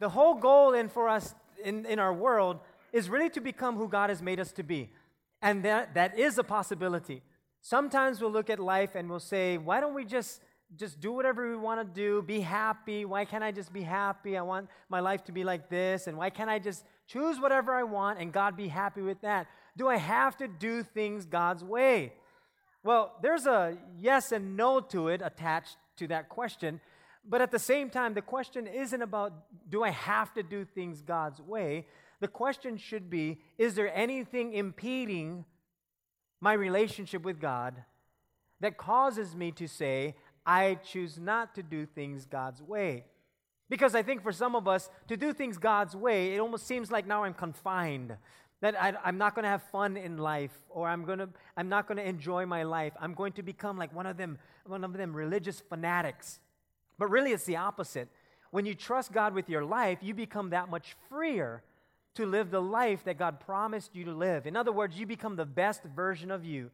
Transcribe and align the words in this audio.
the 0.00 0.08
whole 0.08 0.34
goal 0.34 0.74
in 0.74 0.88
for 0.88 1.08
us 1.08 1.34
in, 1.62 1.86
in 1.86 1.98
our 1.98 2.12
world 2.12 2.58
is 2.92 3.08
really 3.08 3.30
to 3.30 3.40
become 3.40 3.76
who 3.76 3.88
God 3.88 4.10
has 4.10 4.20
made 4.20 4.40
us 4.40 4.50
to 4.52 4.64
be. 4.64 4.90
And 5.40 5.64
that, 5.64 5.94
that 5.94 6.18
is 6.18 6.38
a 6.38 6.44
possibility. 6.44 7.22
Sometimes 7.60 8.20
we'll 8.20 8.32
look 8.32 8.50
at 8.50 8.58
life 8.58 8.94
and 8.94 9.08
we'll 9.08 9.20
say, 9.20 9.58
why 9.58 9.80
don't 9.80 9.94
we 9.94 10.04
just 10.04 10.42
just 10.76 11.00
do 11.00 11.12
whatever 11.12 11.50
we 11.50 11.56
want 11.56 11.80
to 11.80 12.00
do, 12.00 12.22
be 12.22 12.40
happy. 12.40 13.04
Why 13.04 13.24
can't 13.24 13.42
I 13.42 13.50
just 13.50 13.72
be 13.72 13.82
happy? 13.82 14.36
I 14.36 14.42
want 14.42 14.68
my 14.88 15.00
life 15.00 15.24
to 15.24 15.32
be 15.32 15.42
like 15.42 15.68
this. 15.68 16.06
And 16.06 16.16
why 16.16 16.30
can't 16.30 16.48
I 16.48 16.58
just 16.58 16.84
choose 17.06 17.40
whatever 17.40 17.72
I 17.72 17.82
want 17.82 18.20
and 18.20 18.32
God 18.32 18.56
be 18.56 18.68
happy 18.68 19.02
with 19.02 19.20
that? 19.22 19.48
Do 19.76 19.88
I 19.88 19.96
have 19.96 20.36
to 20.36 20.48
do 20.48 20.82
things 20.82 21.26
God's 21.26 21.64
way? 21.64 22.12
Well, 22.82 23.14
there's 23.20 23.46
a 23.46 23.76
yes 23.98 24.32
and 24.32 24.56
no 24.56 24.80
to 24.80 25.08
it 25.08 25.22
attached 25.24 25.76
to 25.96 26.06
that 26.08 26.28
question. 26.28 26.80
But 27.24 27.40
at 27.40 27.50
the 27.50 27.58
same 27.58 27.90
time, 27.90 28.14
the 28.14 28.22
question 28.22 28.66
isn't 28.66 29.02
about 29.02 29.32
do 29.68 29.82
I 29.82 29.90
have 29.90 30.32
to 30.34 30.42
do 30.42 30.64
things 30.64 31.02
God's 31.02 31.40
way? 31.40 31.86
The 32.20 32.28
question 32.28 32.76
should 32.76 33.10
be 33.10 33.40
is 33.58 33.74
there 33.74 33.94
anything 33.94 34.52
impeding 34.54 35.44
my 36.40 36.52
relationship 36.52 37.22
with 37.22 37.40
God 37.40 37.84
that 38.60 38.76
causes 38.76 39.34
me 39.34 39.52
to 39.52 39.66
say, 39.66 40.16
I 40.46 40.78
choose 40.82 41.18
not 41.18 41.54
to 41.54 41.62
do 41.62 41.86
things 41.86 42.26
God's 42.26 42.62
way? 42.62 43.04
Because 43.68 43.94
I 43.94 44.02
think 44.02 44.22
for 44.22 44.32
some 44.32 44.56
of 44.56 44.66
us, 44.66 44.90
to 45.06 45.16
do 45.16 45.32
things 45.32 45.56
God's 45.56 45.94
way, 45.94 46.34
it 46.34 46.40
almost 46.40 46.66
seems 46.66 46.90
like 46.90 47.06
now 47.06 47.22
I'm 47.22 47.34
confined. 47.34 48.16
That 48.62 48.74
I, 48.78 48.92
am 49.08 49.16
not 49.16 49.34
going 49.34 49.44
to 49.44 49.48
have 49.48 49.62
fun 49.62 49.96
in 49.96 50.18
life, 50.18 50.52
or 50.68 50.86
I'm 50.88 51.04
going 51.04 51.20
to, 51.20 51.28
I'm 51.56 51.70
not 51.70 51.86
going 51.86 51.96
to 51.96 52.06
enjoy 52.06 52.44
my 52.44 52.64
life. 52.64 52.92
I'm 53.00 53.14
going 53.14 53.32
to 53.34 53.42
become 53.42 53.78
like 53.78 53.94
one 53.94 54.06
of 54.06 54.18
them, 54.18 54.38
one 54.66 54.84
of 54.84 54.92
them 54.92 55.14
religious 55.14 55.60
fanatics. 55.60 56.40
But 57.00 57.10
really, 57.10 57.32
it's 57.32 57.46
the 57.46 57.56
opposite. 57.56 58.08
When 58.50 58.66
you 58.66 58.74
trust 58.74 59.10
God 59.10 59.32
with 59.32 59.48
your 59.48 59.64
life, 59.64 60.00
you 60.02 60.12
become 60.12 60.50
that 60.50 60.68
much 60.68 60.94
freer 61.08 61.62
to 62.14 62.26
live 62.26 62.50
the 62.50 62.60
life 62.60 63.04
that 63.04 63.18
God 63.18 63.40
promised 63.40 63.94
you 63.94 64.04
to 64.04 64.12
live. 64.12 64.46
In 64.46 64.54
other 64.54 64.70
words, 64.70 64.98
you 64.98 65.06
become 65.06 65.34
the 65.34 65.46
best 65.46 65.82
version 65.82 66.30
of 66.30 66.44
you 66.44 66.70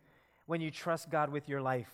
when 0.47 0.61
you 0.61 0.73
trust 0.73 1.11
God 1.11 1.31
with 1.31 1.49
your 1.49 1.63
life. 1.63 1.91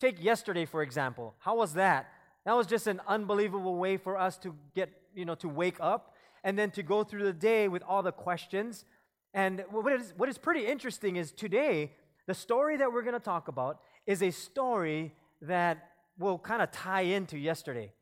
Take 0.00 0.24
yesterday, 0.24 0.64
for 0.64 0.82
example. 0.82 1.34
How 1.38 1.54
was 1.56 1.74
that? 1.74 2.08
That 2.46 2.56
was 2.56 2.66
just 2.66 2.86
an 2.86 3.00
unbelievable 3.06 3.76
way 3.76 3.98
for 3.98 4.16
us 4.16 4.38
to 4.38 4.54
get, 4.74 4.88
you 5.14 5.26
know, 5.26 5.34
to 5.36 5.48
wake 5.48 5.76
up 5.78 6.14
and 6.44 6.58
then 6.58 6.70
to 6.70 6.82
go 6.82 7.04
through 7.04 7.24
the 7.24 7.32
day 7.34 7.68
with 7.68 7.82
all 7.82 8.02
the 8.02 8.12
questions. 8.12 8.86
And 9.34 9.62
what 9.70 9.92
is, 9.92 10.14
what 10.16 10.30
is 10.30 10.38
pretty 10.38 10.66
interesting 10.66 11.16
is 11.16 11.30
today, 11.30 11.92
the 12.26 12.34
story 12.34 12.78
that 12.78 12.90
we're 12.90 13.02
going 13.02 13.12
to 13.12 13.20
talk 13.20 13.48
about 13.48 13.80
is 14.06 14.22
a 14.22 14.30
story 14.30 15.12
that 15.42 15.90
will 16.18 16.38
kind 16.38 16.62
of 16.62 16.70
tie 16.70 17.02
into 17.02 17.38
yesterday. 17.38 17.92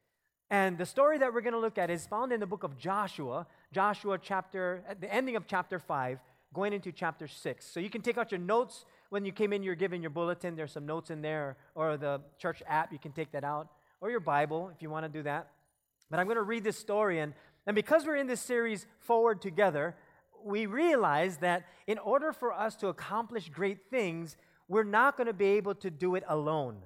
And 0.50 0.78
the 0.78 0.86
story 0.86 1.18
that 1.18 1.32
we're 1.32 1.40
going 1.40 1.54
to 1.54 1.60
look 1.60 1.78
at 1.78 1.90
is 1.90 2.06
found 2.06 2.32
in 2.32 2.40
the 2.40 2.46
book 2.46 2.62
of 2.62 2.78
Joshua, 2.78 3.46
Joshua 3.72 4.18
chapter, 4.20 4.84
at 4.88 5.00
the 5.00 5.12
ending 5.12 5.36
of 5.36 5.46
chapter 5.46 5.78
5, 5.78 6.18
going 6.52 6.72
into 6.72 6.92
chapter 6.92 7.26
6. 7.26 7.66
So 7.66 7.80
you 7.80 7.90
can 7.90 8.02
take 8.02 8.18
out 8.18 8.30
your 8.30 8.38
notes. 8.38 8.84
When 9.08 9.24
you 9.24 9.32
came 9.32 9.52
in, 9.52 9.62
you're 9.62 9.74
given 9.74 10.00
your 10.02 10.10
bulletin. 10.10 10.54
There's 10.54 10.72
some 10.72 10.86
notes 10.86 11.10
in 11.10 11.22
there, 11.22 11.56
or 11.74 11.96
the 11.96 12.20
church 12.38 12.62
app, 12.68 12.92
you 12.92 12.98
can 12.98 13.12
take 13.12 13.32
that 13.32 13.42
out, 13.42 13.68
or 14.00 14.10
your 14.10 14.20
Bible 14.20 14.70
if 14.74 14.82
you 14.82 14.90
want 14.90 15.04
to 15.04 15.08
do 15.08 15.22
that. 15.24 15.50
But 16.10 16.20
I'm 16.20 16.26
going 16.26 16.36
to 16.36 16.42
read 16.42 16.62
this 16.62 16.78
story. 16.78 17.18
And, 17.18 17.32
and 17.66 17.74
because 17.74 18.06
we're 18.06 18.16
in 18.16 18.26
this 18.26 18.40
series, 18.40 18.86
Forward 19.00 19.42
Together, 19.42 19.96
we 20.44 20.66
realize 20.66 21.38
that 21.38 21.64
in 21.86 21.98
order 21.98 22.32
for 22.32 22.52
us 22.52 22.76
to 22.76 22.88
accomplish 22.88 23.48
great 23.48 23.90
things, 23.90 24.36
we're 24.68 24.84
not 24.84 25.16
going 25.16 25.26
to 25.26 25.32
be 25.32 25.46
able 25.46 25.74
to 25.76 25.90
do 25.90 26.14
it 26.14 26.24
alone. 26.28 26.76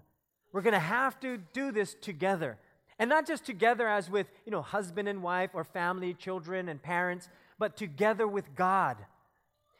We're 0.52 0.62
going 0.62 0.74
to 0.74 0.78
have 0.78 1.18
to 1.20 1.38
do 1.52 1.72
this 1.72 1.94
together. 2.00 2.58
And 2.98 3.08
not 3.08 3.26
just 3.26 3.44
together 3.44 3.86
as 3.88 4.10
with, 4.10 4.26
you 4.44 4.52
know, 4.52 4.62
husband 4.62 5.08
and 5.08 5.22
wife 5.22 5.50
or 5.54 5.64
family, 5.64 6.14
children 6.14 6.68
and 6.68 6.82
parents, 6.82 7.28
but 7.58 7.76
together 7.76 8.26
with 8.26 8.54
God. 8.54 8.96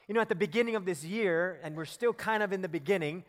You 0.07 0.15
know, 0.15 0.21
at 0.21 0.29
the 0.29 0.35
beginning 0.35 0.77
of 0.77 0.85
this 0.85 1.05
year, 1.05 1.59
and 1.63 1.77
we're 1.77 1.85
still 1.85 2.13
kind 2.13 2.43
of 2.43 2.53
in 2.53 2.63
the 2.63 2.69
beginning, 2.69 3.25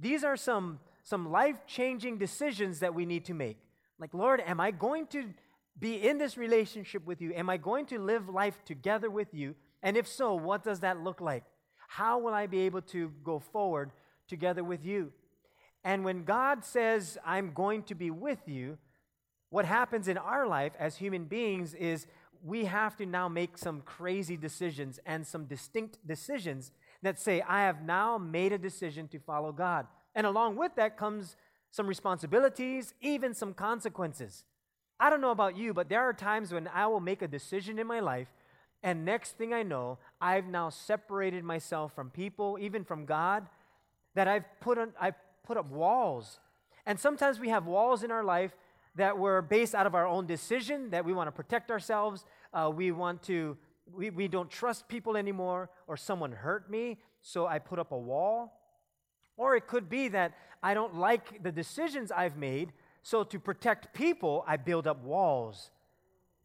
these 0.00 0.22
are 0.22 0.36
some, 0.36 0.80
some 1.02 1.30
life 1.30 1.66
changing 1.66 2.18
decisions 2.18 2.80
that 2.80 2.94
we 2.94 3.06
need 3.06 3.24
to 3.26 3.34
make. 3.34 3.58
Like, 3.98 4.14
Lord, 4.14 4.40
am 4.40 4.60
I 4.60 4.70
going 4.70 5.06
to 5.08 5.24
be 5.78 5.94
in 5.94 6.18
this 6.18 6.36
relationship 6.36 7.06
with 7.06 7.20
you? 7.20 7.32
Am 7.34 7.48
I 7.48 7.56
going 7.56 7.86
to 7.86 7.98
live 7.98 8.28
life 8.28 8.64
together 8.64 9.10
with 9.10 9.32
you? 9.32 9.54
And 9.82 9.96
if 9.96 10.06
so, 10.06 10.34
what 10.34 10.62
does 10.62 10.80
that 10.80 11.02
look 11.02 11.20
like? 11.20 11.44
How 11.88 12.18
will 12.18 12.34
I 12.34 12.46
be 12.46 12.60
able 12.60 12.82
to 12.82 13.12
go 13.24 13.38
forward 13.38 13.90
together 14.28 14.62
with 14.62 14.84
you? 14.84 15.12
And 15.84 16.04
when 16.04 16.24
God 16.24 16.64
says, 16.64 17.18
I'm 17.24 17.52
going 17.52 17.82
to 17.84 17.94
be 17.94 18.10
with 18.10 18.40
you, 18.46 18.78
what 19.50 19.64
happens 19.64 20.08
in 20.08 20.16
our 20.16 20.46
life 20.46 20.72
as 20.78 20.96
human 20.96 21.24
beings 21.24 21.74
is 21.74 22.06
we 22.44 22.64
have 22.64 22.96
to 22.96 23.06
now 23.06 23.28
make 23.28 23.58
some 23.58 23.82
crazy 23.82 24.36
decisions 24.36 24.98
and 25.06 25.26
some 25.26 25.44
distinct 25.44 25.98
decisions 26.06 26.72
that 27.02 27.18
say, 27.18 27.42
I 27.42 27.62
have 27.62 27.82
now 27.82 28.18
made 28.18 28.52
a 28.52 28.58
decision 28.58 29.08
to 29.08 29.18
follow 29.18 29.52
God. 29.52 29.86
And 30.14 30.26
along 30.26 30.56
with 30.56 30.74
that 30.76 30.96
comes 30.96 31.36
some 31.70 31.86
responsibilities, 31.86 32.94
even 33.00 33.34
some 33.34 33.54
consequences. 33.54 34.44
I 35.00 35.10
don't 35.10 35.20
know 35.20 35.30
about 35.30 35.56
you, 35.56 35.74
but 35.74 35.88
there 35.88 36.02
are 36.02 36.12
times 36.12 36.52
when 36.52 36.68
I 36.68 36.86
will 36.86 37.00
make 37.00 37.22
a 37.22 37.28
decision 37.28 37.78
in 37.78 37.86
my 37.86 38.00
life, 38.00 38.28
and 38.82 39.04
next 39.04 39.38
thing 39.38 39.52
I 39.52 39.62
know, 39.62 39.98
I've 40.20 40.46
now 40.46 40.70
separated 40.70 41.44
myself 41.44 41.94
from 41.94 42.10
people, 42.10 42.58
even 42.60 42.84
from 42.84 43.04
God, 43.04 43.46
that 44.14 44.28
I've 44.28 44.44
put, 44.60 44.78
on, 44.78 44.92
I've 45.00 45.14
put 45.44 45.56
up 45.56 45.70
walls. 45.70 46.40
And 46.86 46.98
sometimes 46.98 47.38
we 47.38 47.48
have 47.48 47.66
walls 47.66 48.02
in 48.02 48.10
our 48.10 48.24
life 48.24 48.56
that 48.94 49.16
were 49.16 49.40
based 49.42 49.74
out 49.74 49.86
of 49.86 49.94
our 49.94 50.06
own 50.06 50.26
decision, 50.26 50.90
that 50.90 51.04
we 51.04 51.12
want 51.12 51.28
to 51.28 51.32
protect 51.32 51.70
ourselves, 51.70 52.24
uh, 52.52 52.70
we 52.74 52.92
want 52.92 53.22
to, 53.22 53.56
we, 53.92 54.10
we 54.10 54.28
don't 54.28 54.50
trust 54.50 54.88
people 54.88 55.16
anymore, 55.16 55.70
or 55.86 55.96
someone 55.96 56.32
hurt 56.32 56.70
me, 56.70 56.98
so 57.22 57.46
I 57.46 57.58
put 57.58 57.78
up 57.78 57.92
a 57.92 57.98
wall. 57.98 58.58
Or 59.36 59.56
it 59.56 59.66
could 59.66 59.88
be 59.88 60.08
that 60.08 60.34
I 60.62 60.74
don't 60.74 60.96
like 60.96 61.42
the 61.42 61.52
decisions 61.52 62.12
I've 62.12 62.36
made, 62.36 62.72
so 63.02 63.24
to 63.24 63.38
protect 63.38 63.94
people, 63.94 64.44
I 64.46 64.56
build 64.56 64.86
up 64.86 65.02
walls 65.02 65.70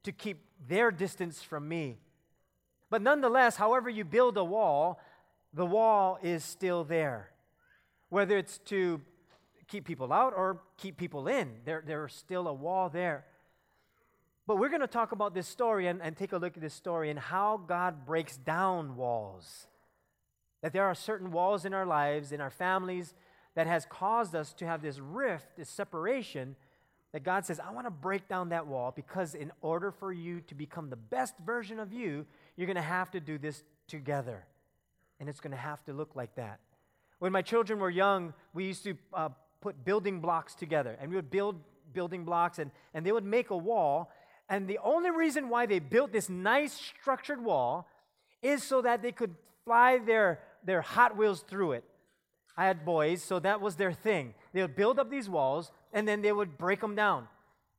to 0.04 0.12
keep 0.12 0.38
their 0.68 0.90
distance 0.90 1.44
from 1.44 1.68
me. 1.68 1.98
But 2.90 3.02
nonetheless, 3.02 3.58
however 3.58 3.90
you 3.90 4.06
build 4.06 4.38
a 4.38 4.44
wall, 4.44 5.02
the 5.54 5.66
wall 5.66 6.18
is 6.24 6.44
still 6.44 6.84
there. 6.84 7.32
Whether 8.10 8.38
it's 8.38 8.58
to 8.66 9.02
keep 9.68 9.86
people 9.86 10.14
out 10.14 10.34
or 10.36 10.62
keep 10.78 10.98
people 10.98 11.28
in. 11.28 11.50
There, 11.66 11.84
there's 11.86 12.14
still 12.14 12.48
a 12.48 12.54
wall 12.54 12.90
there. 12.90 13.26
But 14.46 14.58
we're 14.58 14.70
going 14.70 14.82
to 14.82 14.88
talk 14.88 15.12
about 15.12 15.34
this 15.34 15.48
story 15.48 15.88
and, 15.88 16.02
and 16.02 16.16
take 16.16 16.32
a 16.32 16.38
look 16.38 16.56
at 16.56 16.62
this 16.62 16.74
story 16.74 17.10
and 17.10 17.20
how 17.20 17.58
God 17.58 18.06
breaks 18.06 18.38
down 18.38 18.96
walls. 18.96 19.68
That 20.62 20.72
there 20.72 20.86
are 20.86 20.96
certain 20.96 21.32
walls 21.32 21.66
in 21.66 21.74
our 21.74 21.86
lives, 21.86 22.32
in 22.32 22.40
our 22.40 22.50
families, 22.50 23.14
that 23.56 23.68
has 23.68 23.86
caused 23.90 24.36
us 24.36 24.54
to 24.54 24.66
have 24.66 24.82
this 24.82 25.00
rift, 25.00 25.58
this 25.58 25.70
separation, 25.70 26.56
that 27.12 27.24
God 27.24 27.46
says, 27.46 27.60
I 27.60 27.72
want 27.72 27.88
to 27.88 27.92
break 27.92 28.28
down 28.28 28.50
that 28.50 28.68
wall 28.68 28.94
because 28.96 29.36
in 29.36 29.52
order 29.62 29.92
for 29.92 30.14
you 30.14 30.42
to 30.42 30.56
become 30.56 30.90
the 30.90 30.96
best 30.96 31.36
version 31.46 31.80
of 31.80 31.92
you, 31.92 32.26
you're 32.56 32.68
going 32.68 32.76
to 32.76 32.82
have 32.82 33.12
to 33.12 33.20
do 33.20 33.38
this 33.38 33.64
together. 33.88 34.46
And 35.20 35.28
it's 35.28 35.40
going 35.40 35.52
to 35.52 35.58
have 35.58 35.84
to 35.86 35.94
look 35.94 36.16
like 36.16 36.36
that. 36.36 36.60
When 37.20 37.32
my 37.32 37.42
children 37.42 37.80
were 37.80 37.90
young, 37.90 38.34
we 38.54 38.66
used 38.66 38.84
to 38.84 38.96
uh, 39.14 39.30
put 39.62 39.84
building 39.84 40.22
blocks 40.22 40.56
together. 40.56 40.98
And 41.00 41.10
we 41.10 41.16
would 41.16 41.32
build 41.32 41.62
building 41.94 42.26
blocks 42.26 42.60
and, 42.60 42.72
and 42.94 43.06
they 43.06 43.12
would 43.12 43.26
make 43.26 43.50
a 43.50 43.58
wall. 43.58 44.12
And 44.50 44.68
the 44.68 44.80
only 44.84 45.10
reason 45.10 45.50
why 45.50 45.66
they 45.66 45.80
built 45.80 46.12
this 46.12 46.30
nice 46.30 46.74
structured 46.74 47.44
wall 47.44 47.88
is 48.42 48.64
so 48.64 48.82
that 48.82 49.02
they 49.02 49.12
could 49.12 49.36
fly 49.66 49.98
their, 49.98 50.40
their 50.64 50.82
Hot 50.82 51.18
Wheels 51.18 51.42
through 51.42 51.74
it. 51.74 51.84
I 52.56 52.66
had 52.66 52.86
boys, 52.86 53.22
so 53.24 53.40
that 53.40 53.62
was 53.62 53.76
their 53.76 53.94
thing. 53.94 54.34
They 54.54 54.62
would 54.62 54.76
build 54.76 55.00
up 55.00 55.10
these 55.10 55.30
walls 55.30 55.72
and 55.94 56.08
then 56.08 56.22
they 56.22 56.32
would 56.32 56.58
break 56.58 56.82
them 56.82 56.96
down. 56.96 57.28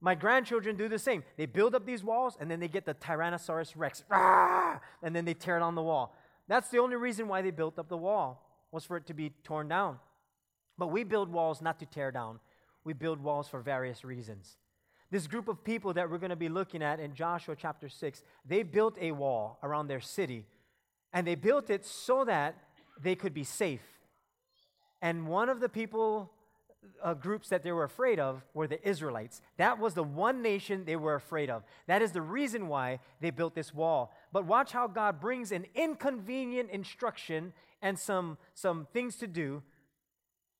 My 0.00 0.14
grandchildren 0.14 0.76
do 0.76 0.88
the 0.88 0.98
same. 0.98 1.24
They 1.36 1.46
build 1.46 1.74
up 1.74 1.84
these 1.84 2.04
walls 2.04 2.36
and 2.38 2.50
then 2.50 2.60
they 2.60 2.68
get 2.68 2.86
the 2.86 2.94
Tyrannosaurus 2.94 3.72
Rex, 3.74 4.04
and 5.02 5.14
then 5.14 5.24
they 5.24 5.34
tear 5.34 5.58
down 5.58 5.74
the 5.74 5.82
wall. 5.82 6.16
That's 6.46 6.68
the 6.68 6.78
only 6.78 6.94
reason 6.96 7.26
why 7.26 7.42
they 7.42 7.50
built 7.50 7.78
up 7.78 7.88
the 7.88 7.96
wall, 7.96 8.47
was 8.70 8.84
for 8.84 8.96
it 8.96 9.06
to 9.06 9.14
be 9.14 9.30
torn 9.44 9.68
down. 9.68 9.98
But 10.76 10.88
we 10.88 11.04
build 11.04 11.30
walls 11.30 11.60
not 11.60 11.78
to 11.80 11.86
tear 11.86 12.10
down, 12.10 12.40
we 12.84 12.92
build 12.92 13.20
walls 13.20 13.48
for 13.48 13.60
various 13.60 14.04
reasons. 14.04 14.56
This 15.10 15.26
group 15.26 15.48
of 15.48 15.64
people 15.64 15.94
that 15.94 16.10
we're 16.10 16.18
going 16.18 16.30
to 16.30 16.36
be 16.36 16.50
looking 16.50 16.82
at 16.82 17.00
in 17.00 17.14
Joshua 17.14 17.56
chapter 17.56 17.88
6, 17.88 18.22
they 18.44 18.62
built 18.62 18.98
a 19.00 19.12
wall 19.12 19.58
around 19.62 19.88
their 19.88 20.00
city. 20.00 20.44
And 21.14 21.26
they 21.26 21.34
built 21.34 21.70
it 21.70 21.86
so 21.86 22.26
that 22.26 22.56
they 23.00 23.14
could 23.14 23.32
be 23.32 23.44
safe. 23.44 23.80
And 25.00 25.26
one 25.26 25.48
of 25.48 25.60
the 25.60 25.68
people 25.68 26.30
uh, 27.02 27.14
groups 27.14 27.48
that 27.48 27.62
they 27.62 27.72
were 27.72 27.84
afraid 27.84 28.18
of 28.18 28.44
were 28.54 28.66
the 28.66 28.86
Israelites. 28.86 29.40
That 29.56 29.78
was 29.78 29.94
the 29.94 30.02
one 30.02 30.42
nation 30.42 30.84
they 30.84 30.96
were 30.96 31.14
afraid 31.14 31.50
of. 31.50 31.64
That 31.86 32.02
is 32.02 32.12
the 32.12 32.22
reason 32.22 32.68
why 32.68 33.00
they 33.20 33.30
built 33.30 33.54
this 33.54 33.74
wall. 33.74 34.12
But 34.32 34.46
watch 34.46 34.72
how 34.72 34.86
God 34.86 35.20
brings 35.20 35.52
an 35.52 35.66
inconvenient 35.74 36.70
instruction 36.70 37.52
and 37.82 37.98
some, 37.98 38.38
some 38.54 38.86
things 38.92 39.16
to 39.16 39.26
do 39.26 39.62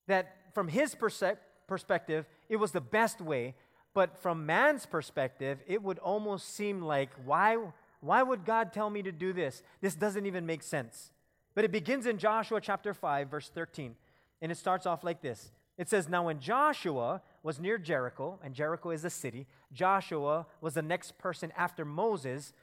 that 0.07 0.35
from 0.53 0.67
his 0.67 0.95
perse- 0.95 1.37
perspective, 1.67 2.25
it 2.49 2.57
was 2.57 2.71
the 2.71 2.81
best 2.81 3.21
way. 3.21 3.55
But 3.93 4.17
from 4.17 4.45
man's 4.45 4.85
perspective, 4.85 5.59
it 5.67 5.81
would 5.81 5.99
almost 5.99 6.55
seem 6.55 6.81
like, 6.81 7.09
why, 7.25 7.57
why 8.01 8.23
would 8.23 8.45
God 8.45 8.71
tell 8.71 8.89
me 8.89 9.01
to 9.03 9.11
do 9.11 9.33
this? 9.33 9.63
This 9.81 9.95
doesn't 9.95 10.25
even 10.25 10.45
make 10.45 10.63
sense. 10.63 11.11
But 11.55 11.65
it 11.65 11.71
begins 11.71 12.05
in 12.05 12.17
Joshua 12.17 12.61
chapter 12.61 12.93
5, 12.93 13.29
verse 13.29 13.49
13. 13.49 13.95
And 14.41 14.51
it 14.51 14.57
starts 14.57 14.85
off 14.85 15.03
like 15.03 15.21
this 15.21 15.51
It 15.77 15.89
says, 15.89 16.07
Now 16.07 16.25
when 16.25 16.39
Joshua 16.39 17.21
was 17.43 17.59
near 17.59 17.77
Jericho, 17.77 18.39
and 18.43 18.53
Jericho 18.53 18.91
is 18.91 19.05
a 19.05 19.09
city, 19.09 19.47
Joshua 19.73 20.45
was 20.61 20.73
the 20.73 20.81
next 20.81 21.17
person 21.17 21.51
after 21.57 21.83
Moses. 21.83 22.53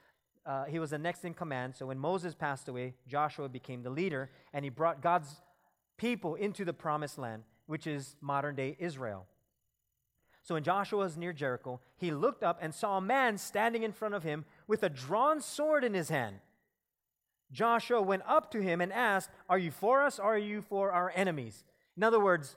Uh, 0.47 0.65
he 0.65 0.79
was 0.79 0.91
the 0.91 0.99
next 0.99 1.25
in 1.25 1.35
command. 1.35 1.75
So 1.75 1.87
when 1.87 1.99
Moses 1.99 2.35
passed 2.35 2.69
away, 2.69 2.95
Joshua 3.09 3.49
became 3.49 3.83
the 3.83 3.91
leader, 3.91 4.31
and 4.53 4.65
he 4.65 4.71
brought 4.71 5.03
God's 5.03 5.43
people 5.97 6.35
into 6.37 6.65
the 6.65 6.73
promised 6.73 7.19
land, 7.19 7.43
which 7.67 7.87
is 7.87 8.17
modern 8.21 8.55
day 8.55 8.77
Israel. 8.79 9.27
So 10.43 10.55
when 10.55 10.63
Joshua 10.63 11.01
was 11.01 11.17
near 11.17 11.33
Jericho, 11.33 11.81
he 11.97 12.13
looked 12.13 12.45
up 12.45 12.59
and 12.63 12.73
saw 12.73 12.99
a 12.99 13.01
man 13.01 13.37
standing 13.39 13.83
in 13.83 13.91
front 13.91 14.15
of 14.15 14.23
him 14.23 14.45
with 14.69 14.85
a 14.85 14.89
drawn 14.89 15.41
sword 15.41 15.83
in 15.83 15.93
his 15.93 16.09
hand. 16.09 16.37
Joshua 17.51 18.01
went 18.01 18.23
up 18.27 18.53
to 18.53 18.63
him 18.63 18.81
and 18.81 18.93
asked, 18.93 19.31
Are 19.49 19.59
you 19.59 19.73
for 19.73 20.03
us 20.03 20.21
or 20.21 20.35
are 20.35 20.39
you 20.39 20.63
for 20.63 20.93
our 20.93 21.13
enemies? 21.17 21.65
In 21.97 22.05
other 22.05 22.21
words, 22.21 22.55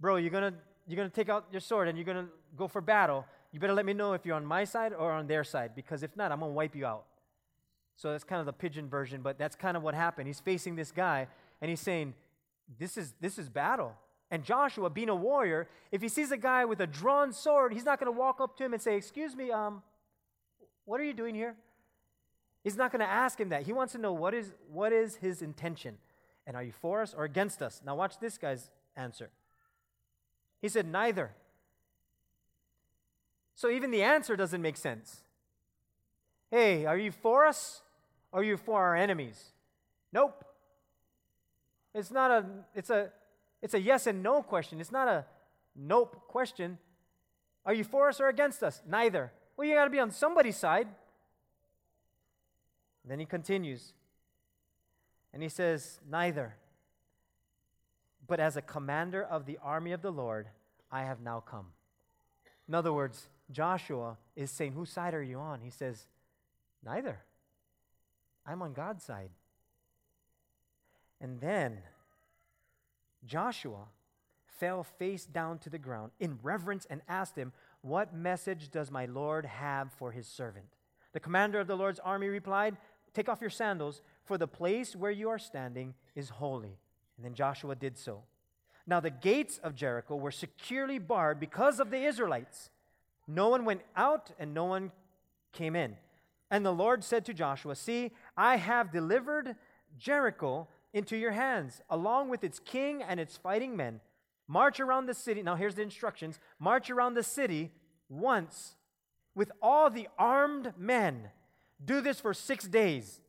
bro, 0.00 0.16
you're 0.16 0.30
to 0.30 0.54
you're 0.86 1.02
to 1.04 1.10
take 1.10 1.28
out 1.28 1.46
your 1.50 1.60
sword 1.60 1.88
and 1.88 1.96
you're 1.96 2.04
to 2.14 2.26
go 2.56 2.68
for 2.68 2.80
battle. 2.80 3.24
You 3.52 3.60
better 3.60 3.72
let 3.72 3.86
me 3.86 3.94
know 3.94 4.12
if 4.12 4.26
you're 4.26 4.36
on 4.36 4.44
my 4.44 4.64
side 4.64 4.92
or 4.92 5.12
on 5.12 5.26
their 5.26 5.44
side, 5.44 5.72
because 5.74 6.02
if 6.02 6.16
not, 6.16 6.30
I'm 6.30 6.40
to 6.40 6.46
wipe 6.46 6.76
you 6.76 6.84
out. 6.86 7.06
So 7.96 8.10
that's 8.10 8.24
kind 8.24 8.40
of 8.40 8.46
the 8.46 8.52
pidgin 8.52 8.88
version, 8.88 9.22
but 9.22 9.38
that's 9.38 9.56
kind 9.56 9.76
of 9.76 9.82
what 9.82 9.94
happened. 9.94 10.26
He's 10.26 10.40
facing 10.40 10.76
this 10.76 10.90
guy 10.90 11.28
and 11.60 11.68
he's 11.68 11.80
saying, 11.80 12.14
This 12.78 12.96
is, 12.96 13.14
this 13.20 13.38
is 13.38 13.48
battle. 13.48 13.94
And 14.30 14.42
Joshua, 14.42 14.90
being 14.90 15.08
a 15.08 15.14
warrior, 15.14 15.68
if 15.92 16.02
he 16.02 16.08
sees 16.08 16.32
a 16.32 16.36
guy 16.36 16.64
with 16.64 16.80
a 16.80 16.86
drawn 16.86 17.32
sword, 17.32 17.72
he's 17.72 17.84
not 17.84 18.00
going 18.00 18.12
to 18.12 18.18
walk 18.18 18.40
up 18.40 18.56
to 18.56 18.64
him 18.64 18.72
and 18.72 18.82
say, 18.82 18.96
Excuse 18.96 19.36
me, 19.36 19.50
um, 19.50 19.82
what 20.84 21.00
are 21.00 21.04
you 21.04 21.14
doing 21.14 21.34
here? 21.34 21.54
He's 22.64 22.76
not 22.76 22.90
going 22.90 23.00
to 23.00 23.10
ask 23.10 23.38
him 23.38 23.50
that. 23.50 23.62
He 23.62 23.72
wants 23.72 23.92
to 23.92 23.98
know 23.98 24.12
what 24.12 24.34
is, 24.34 24.52
what 24.72 24.92
is 24.92 25.16
his 25.16 25.42
intention. 25.42 25.98
And 26.46 26.56
are 26.56 26.62
you 26.62 26.72
for 26.72 27.02
us 27.02 27.14
or 27.16 27.24
against 27.24 27.62
us? 27.62 27.80
Now, 27.84 27.94
watch 27.94 28.18
this 28.18 28.38
guy's 28.38 28.70
answer. 28.96 29.30
He 30.60 30.68
said, 30.68 30.86
Neither. 30.86 31.30
So 33.54 33.70
even 33.70 33.92
the 33.92 34.02
answer 34.02 34.34
doesn't 34.34 34.60
make 34.60 34.76
sense. 34.76 35.22
Hey, 36.50 36.86
are 36.86 36.98
you 36.98 37.12
for 37.12 37.46
us 37.46 37.82
are 38.34 38.42
you 38.42 38.56
for 38.56 38.82
our 38.82 38.96
enemies? 38.96 39.42
Nope. 40.12 40.44
It's 41.94 42.10
not 42.10 42.30
a 42.30 42.44
it's 42.74 42.90
a 42.90 43.10
it's 43.62 43.74
a 43.74 43.80
yes 43.80 44.06
and 44.06 44.22
no 44.22 44.42
question. 44.42 44.80
It's 44.80 44.92
not 44.92 45.08
a 45.08 45.24
nope 45.74 46.20
question. 46.28 46.78
Are 47.64 47.72
you 47.72 47.84
for 47.84 48.08
us 48.08 48.20
or 48.20 48.28
against 48.28 48.62
us? 48.62 48.82
Neither. 48.86 49.32
Well, 49.56 49.66
you 49.66 49.74
got 49.74 49.84
to 49.84 49.90
be 49.90 50.00
on 50.00 50.10
somebody's 50.10 50.56
side. 50.56 50.88
Then 53.04 53.20
he 53.20 53.24
continues. 53.24 53.92
And 55.32 55.42
he 55.42 55.48
says, 55.48 56.00
Neither. 56.10 56.56
But 58.26 58.40
as 58.40 58.56
a 58.56 58.62
commander 58.62 59.22
of 59.22 59.46
the 59.46 59.58
army 59.62 59.92
of 59.92 60.02
the 60.02 60.10
Lord, 60.10 60.48
I 60.90 61.04
have 61.04 61.20
now 61.20 61.40
come. 61.40 61.66
In 62.66 62.74
other 62.74 62.92
words, 62.92 63.28
Joshua 63.50 64.16
is 64.34 64.50
saying, 64.50 64.72
Whose 64.72 64.90
side 64.90 65.14
are 65.14 65.22
you 65.22 65.38
on? 65.38 65.60
He 65.60 65.70
says, 65.70 66.06
Neither. 66.84 67.20
I'm 68.46 68.62
on 68.62 68.72
God's 68.72 69.04
side. 69.04 69.30
And 71.20 71.40
then 71.40 71.78
Joshua 73.24 73.86
fell 74.46 74.82
face 74.82 75.24
down 75.24 75.58
to 75.58 75.70
the 75.70 75.78
ground 75.78 76.12
in 76.20 76.38
reverence 76.42 76.86
and 76.88 77.00
asked 77.08 77.36
him, 77.36 77.52
What 77.80 78.14
message 78.14 78.70
does 78.70 78.90
my 78.90 79.06
Lord 79.06 79.46
have 79.46 79.92
for 79.92 80.12
his 80.12 80.26
servant? 80.26 80.66
The 81.12 81.20
commander 81.20 81.60
of 81.60 81.66
the 81.66 81.76
Lord's 81.76 82.00
army 82.00 82.28
replied, 82.28 82.76
Take 83.14 83.28
off 83.28 83.40
your 83.40 83.50
sandals, 83.50 84.02
for 84.24 84.36
the 84.36 84.48
place 84.48 84.96
where 84.96 85.10
you 85.10 85.28
are 85.28 85.38
standing 85.38 85.94
is 86.14 86.28
holy. 86.28 86.78
And 87.16 87.24
then 87.24 87.34
Joshua 87.34 87.74
did 87.74 87.96
so. 87.96 88.22
Now 88.86 89.00
the 89.00 89.10
gates 89.10 89.58
of 89.62 89.74
Jericho 89.74 90.16
were 90.16 90.30
securely 90.30 90.98
barred 90.98 91.40
because 91.40 91.80
of 91.80 91.90
the 91.90 92.04
Israelites. 92.04 92.70
No 93.26 93.48
one 93.48 93.64
went 93.64 93.82
out 93.96 94.30
and 94.38 94.52
no 94.52 94.64
one 94.64 94.92
came 95.52 95.74
in. 95.76 95.96
And 96.50 96.64
the 96.64 96.72
Lord 96.72 97.02
said 97.02 97.24
to 97.26 97.34
Joshua, 97.34 97.74
See, 97.74 98.12
I 98.36 98.56
have 98.56 98.92
delivered 98.92 99.56
Jericho 99.98 100.68
into 100.92 101.16
your 101.16 101.32
hands, 101.32 101.80
along 101.90 102.28
with 102.28 102.44
its 102.44 102.58
king 102.58 103.02
and 103.02 103.18
its 103.18 103.36
fighting 103.36 103.76
men. 103.76 104.00
March 104.46 104.80
around 104.80 105.06
the 105.06 105.14
city. 105.14 105.42
Now, 105.42 105.56
here's 105.56 105.74
the 105.74 105.82
instructions 105.82 106.38
march 106.58 106.90
around 106.90 107.14
the 107.14 107.22
city 107.22 107.70
once 108.08 108.76
with 109.34 109.50
all 109.62 109.90
the 109.90 110.08
armed 110.18 110.72
men. 110.78 111.30
Do 111.84 112.00
this 112.00 112.20
for 112.20 112.34
six 112.34 112.64
days. 112.66 113.20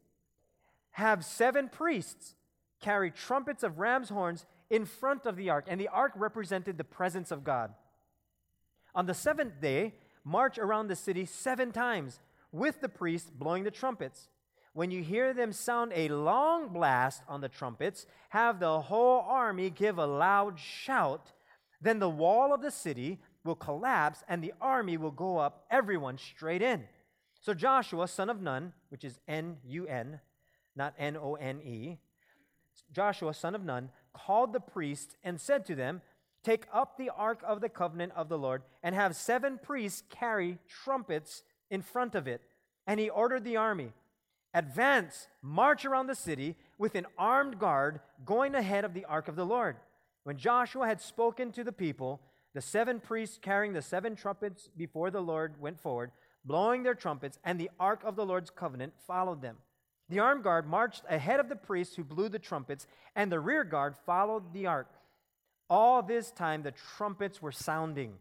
Have 0.91 1.25
seven 1.25 1.69
priests 1.69 2.35
carry 2.79 3.09
trumpets 3.09 3.63
of 3.63 3.79
ram's 3.79 4.09
horns 4.09 4.45
in 4.69 4.85
front 4.85 5.25
of 5.25 5.35
the 5.35 5.49
ark, 5.49 5.65
and 5.67 5.79
the 5.79 5.87
ark 5.87 6.11
represented 6.15 6.77
the 6.77 6.83
presence 6.83 7.31
of 7.31 7.43
God. 7.43 7.73
On 8.93 9.05
the 9.05 9.13
seventh 9.13 9.59
day, 9.61 9.93
march 10.23 10.57
around 10.57 10.87
the 10.87 10.95
city 10.95 11.25
seven 11.25 11.71
times 11.71 12.19
with 12.51 12.81
the 12.81 12.89
priests 12.89 13.29
blowing 13.29 13.63
the 13.63 13.71
trumpets. 13.71 14.29
When 14.75 14.91
you 14.91 15.01
hear 15.01 15.33
them 15.33 15.53
sound 15.53 15.93
a 15.95 16.09
long 16.09 16.67
blast 16.67 17.21
on 17.29 17.39
the 17.39 17.47
trumpets, 17.47 18.05
have 18.27 18.59
the 18.59 18.81
whole 18.81 19.21
army 19.21 19.69
give 19.69 19.97
a 19.97 20.05
loud 20.05 20.59
shout. 20.59 21.31
Then 21.79 21.99
the 21.99 22.09
wall 22.09 22.53
of 22.53 22.61
the 22.61 22.71
city 22.71 23.21
will 23.45 23.55
collapse 23.55 24.21
and 24.27 24.43
the 24.43 24.53
army 24.59 24.97
will 24.97 25.11
go 25.11 25.37
up, 25.37 25.63
everyone 25.71 26.17
straight 26.17 26.61
in. 26.61 26.83
So 27.39 27.53
Joshua, 27.53 28.05
son 28.09 28.29
of 28.29 28.41
Nun, 28.41 28.73
which 28.89 29.05
is 29.05 29.17
N 29.29 29.55
U 29.65 29.87
N, 29.87 30.19
not 30.75 30.93
N 30.99 31.15
O 31.15 31.35
N 31.35 31.61
E, 31.61 31.97
Joshua, 32.91 33.33
son 33.33 33.55
of 33.55 33.63
Nun, 33.63 33.91
called 34.13 34.51
the 34.51 34.59
priests 34.59 35.15
and 35.23 35.39
said 35.39 35.65
to 35.67 35.75
them, 35.75 36.01
Take 36.43 36.67
up 36.73 36.97
the 36.97 37.11
ark 37.15 37.41
of 37.47 37.61
the 37.61 37.69
covenant 37.69 38.11
of 38.13 38.27
the 38.27 38.37
Lord 38.37 38.63
and 38.83 38.93
have 38.93 39.15
seven 39.15 39.57
priests 39.57 40.03
carry 40.09 40.57
trumpets 40.67 41.43
in 41.71 41.81
front 41.81 42.13
of 42.13 42.27
it. 42.27 42.41
And 42.85 42.99
he 42.99 43.09
ordered 43.09 43.45
the 43.45 43.55
army, 43.55 43.93
Advance, 44.55 45.27
march 45.41 45.83
around 45.83 46.07
the 46.07 46.15
city 46.15 46.55
with 46.77 46.95
an 46.95 47.05
armed 47.17 47.59
guard 47.59 47.99
going 48.23 48.55
ahead 48.55 48.85
of 48.85 48.93
the 48.93 49.03
ark 49.03 49.27
of 49.27 49.35
the 49.35 49.45
Lord. 49.45 49.75
When 50.23 50.37
Joshua 50.37 50.87
had 50.87 51.01
spoken 51.01 51.51
to 51.51 51.63
the 51.63 51.73
people, 51.73 52.21
the 52.53 52.61
seven 52.61 53.01
priests 53.01 53.37
carrying 53.39 53.73
the 53.73 53.81
seven 53.81 54.15
trumpets 54.15 54.69
before 54.77 55.11
the 55.11 55.19
Lord 55.19 55.59
went 55.59 55.81
forward, 55.81 56.11
blowing 56.45 56.83
their 56.83 56.95
trumpets, 56.95 57.37
and 57.43 57.59
the 57.59 57.69
ark 57.81 58.01
of 58.05 58.15
the 58.15 58.25
Lord's 58.25 58.49
covenant 58.49 58.93
followed 59.05 59.41
them. 59.41 59.57
The 60.07 60.19
armed 60.19 60.45
guard 60.45 60.65
marched 60.65 61.03
ahead 61.09 61.41
of 61.41 61.49
the 61.49 61.57
priests 61.57 61.97
who 61.97 62.05
blew 62.05 62.29
the 62.29 62.39
trumpets, 62.39 62.87
and 63.13 63.29
the 63.29 63.41
rear 63.41 63.65
guard 63.65 63.95
followed 64.05 64.53
the 64.53 64.67
ark. 64.67 64.89
All 65.69 66.01
this 66.01 66.31
time 66.31 66.63
the 66.63 66.73
trumpets 66.95 67.41
were 67.41 67.51
sounding. 67.51 68.13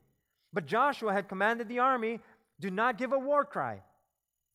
But 0.52 0.66
Joshua 0.66 1.12
had 1.12 1.28
commanded 1.28 1.68
the 1.68 1.78
army 1.78 2.20
do 2.59 2.73
not 2.73 2.99
give 2.99 3.12
a 3.12 3.18
war 3.18 3.44
cry, 3.44 3.82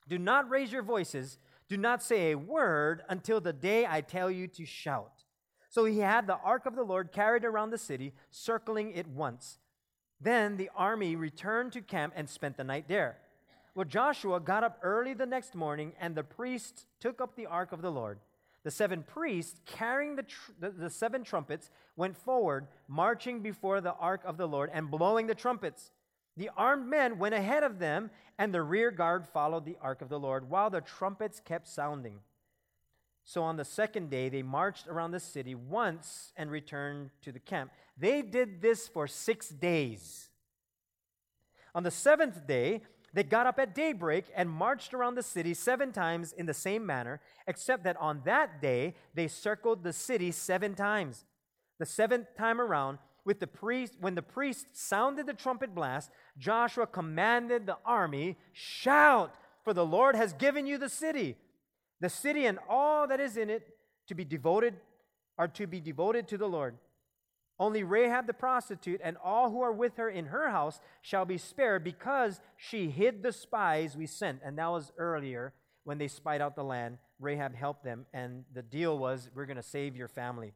do 0.10 0.18
not 0.18 0.50
raise 0.50 0.72
your 0.72 0.84
voices, 0.84 1.38
do 1.70 1.78
not 1.78 2.04
say 2.04 2.32
a 2.32 2.38
word 2.38 3.04
until 3.08 3.40
the 3.40 3.54
day 3.54 3.86
I 3.88 4.02
tell 4.02 4.30
you 4.30 4.48
to 4.48 4.66
shout. 4.66 5.24
So 5.70 5.86
he 5.86 6.00
had 6.00 6.26
the 6.26 6.38
ark 6.38 6.66
of 6.66 6.76
the 6.76 6.84
Lord 6.84 7.12
carried 7.12 7.46
around 7.46 7.70
the 7.70 7.78
city, 7.78 8.14
circling 8.32 8.92
it 8.92 9.08
once. 9.08 9.60
Then 10.20 10.58
the 10.58 10.72
army 10.76 11.16
returned 11.16 11.72
to 11.74 11.82
camp 11.82 12.14
and 12.16 12.28
spent 12.28 12.58
the 12.58 12.64
night 12.64 12.88
there. 12.88 13.18
Well, 13.76 13.86
Joshua 13.86 14.40
got 14.40 14.64
up 14.64 14.80
early 14.82 15.14
the 15.14 15.28
next 15.28 15.54
morning, 15.54 15.94
and 16.02 16.16
the 16.16 16.24
priests 16.24 16.88
took 17.00 17.22
up 17.22 17.36
the 17.36 17.46
ark 17.46 17.72
of 17.72 17.84
the 17.84 17.92
Lord. 17.92 18.20
The 18.64 18.72
seven 18.72 19.04
priests, 19.04 19.62
carrying 19.66 20.16
the, 20.16 20.24
tr- 20.24 20.52
the, 20.60 20.70
the, 20.72 20.90
seven 20.90 21.24
trumpets, 21.24 21.70
went 21.96 22.18
forward, 22.18 22.68
marching 22.88 23.42
before 23.42 23.80
the 23.80 23.94
ark 23.94 24.22
of 24.26 24.38
the 24.38 24.48
Lord 24.48 24.70
and 24.74 24.92
blowing 24.92 25.28
the 25.28 25.36
trumpets. 25.36 25.92
The 26.40 26.50
armed 26.56 26.88
men 26.88 27.20
went 27.20 27.36
ahead 27.36 27.64
of 27.64 27.80
them, 27.80 28.12
and 28.38 28.54
the 28.54 28.62
rear 28.62 28.92
guard 28.92 29.28
followed 29.28 29.66
the 29.66 29.76
ark 29.82 30.02
of 30.02 30.08
the 30.08 30.18
Lord, 30.18 30.50
while 30.50 30.70
the 30.70 30.80
trumpets 30.80 31.42
kept 31.42 31.68
sounding. 31.68 32.22
So 33.26 33.44
on 33.44 33.58
the 33.58 33.66
second 33.66 34.10
day, 34.10 34.30
they 34.30 34.42
marched 34.42 34.88
around 34.88 35.12
the 35.12 35.20
city 35.20 35.54
once 35.54 36.32
and 36.38 36.50
returned 36.50 37.10
to 37.24 37.34
the 37.34 37.42
camp. 37.42 37.72
They 37.98 38.22
did 38.22 38.62
this 38.62 38.88
for 38.88 39.06
six 39.06 39.50
days. 39.50 40.30
On 41.76 41.84
the 41.84 41.92
seventh 41.92 42.48
day, 42.48 42.84
they 43.14 43.24
got 43.24 43.46
up 43.46 43.60
at 43.60 43.76
daybreak 43.76 44.24
and 44.34 44.50
marched 44.50 44.94
around 44.94 45.16
the 45.16 45.24
city 45.24 45.54
seven 45.54 45.92
times 45.92 46.32
in 46.32 46.46
the 46.46 46.54
same 46.54 46.86
manner, 46.86 47.20
except 47.48 47.84
that 47.84 47.98
on 47.98 48.22
that 48.24 48.62
day 48.62 48.96
they 49.14 49.28
circled 49.28 49.84
the 49.84 49.92
city 49.92 50.32
seven 50.32 50.74
times. 50.74 51.26
The 51.80 51.86
seventh 51.86 52.34
time 52.38 52.62
around, 52.62 53.00
with 53.26 53.40
the 53.40 53.48
priest, 53.48 53.96
when 54.00 54.16
the 54.16 54.22
priest 54.22 54.68
sounded 54.74 55.28
the 55.28 55.34
trumpet 55.34 55.76
blast, 55.76 56.10
Joshua 56.38 56.88
commanded 56.88 57.66
the 57.66 57.78
army, 57.86 58.38
Shout, 58.54 59.34
for 59.64 59.74
the 59.74 59.86
Lord 59.86 60.16
has 60.16 60.34
given 60.34 60.66
you 60.66 60.78
the 60.78 60.90
city. 60.90 61.36
The 62.02 62.10
city 62.10 62.46
and 62.46 62.60
all 62.70 63.08
that 63.08 63.20
is 63.20 63.38
in 63.38 63.50
it 63.50 63.68
to 64.08 64.16
be 64.16 64.26
devoted 64.26 64.76
are 65.38 65.48
to 65.50 65.68
be 65.68 65.80
devoted 65.80 66.28
to 66.30 66.38
the 66.38 66.48
Lord. 66.48 66.76
Only 67.60 67.84
Rahab 67.84 68.26
the 68.26 68.34
prostitute 68.34 69.02
and 69.04 69.18
all 69.24 69.52
who 69.52 69.62
are 69.62 69.74
with 69.74 69.98
her 69.98 70.10
in 70.10 70.28
her 70.28 70.50
house 70.50 70.80
shall 71.02 71.26
be 71.26 71.38
spared 71.38 71.84
because 71.84 72.40
she 72.56 72.90
hid 72.90 73.22
the 73.22 73.34
spies 73.34 73.98
we 73.98 74.06
sent. 74.06 74.40
And 74.44 74.58
that 74.58 74.72
was 74.72 74.94
earlier 74.98 75.54
when 75.84 75.98
they 75.98 76.08
spied 76.08 76.42
out 76.42 76.56
the 76.56 76.64
land. 76.64 76.98
Rahab 77.20 77.54
helped 77.54 77.84
them, 77.84 78.06
and 78.14 78.46
the 78.54 78.62
deal 78.62 78.98
was 78.98 79.30
we're 79.36 79.46
going 79.46 79.58
to 79.58 79.64
save 79.64 79.96
your 79.96 80.08
family. 80.08 80.54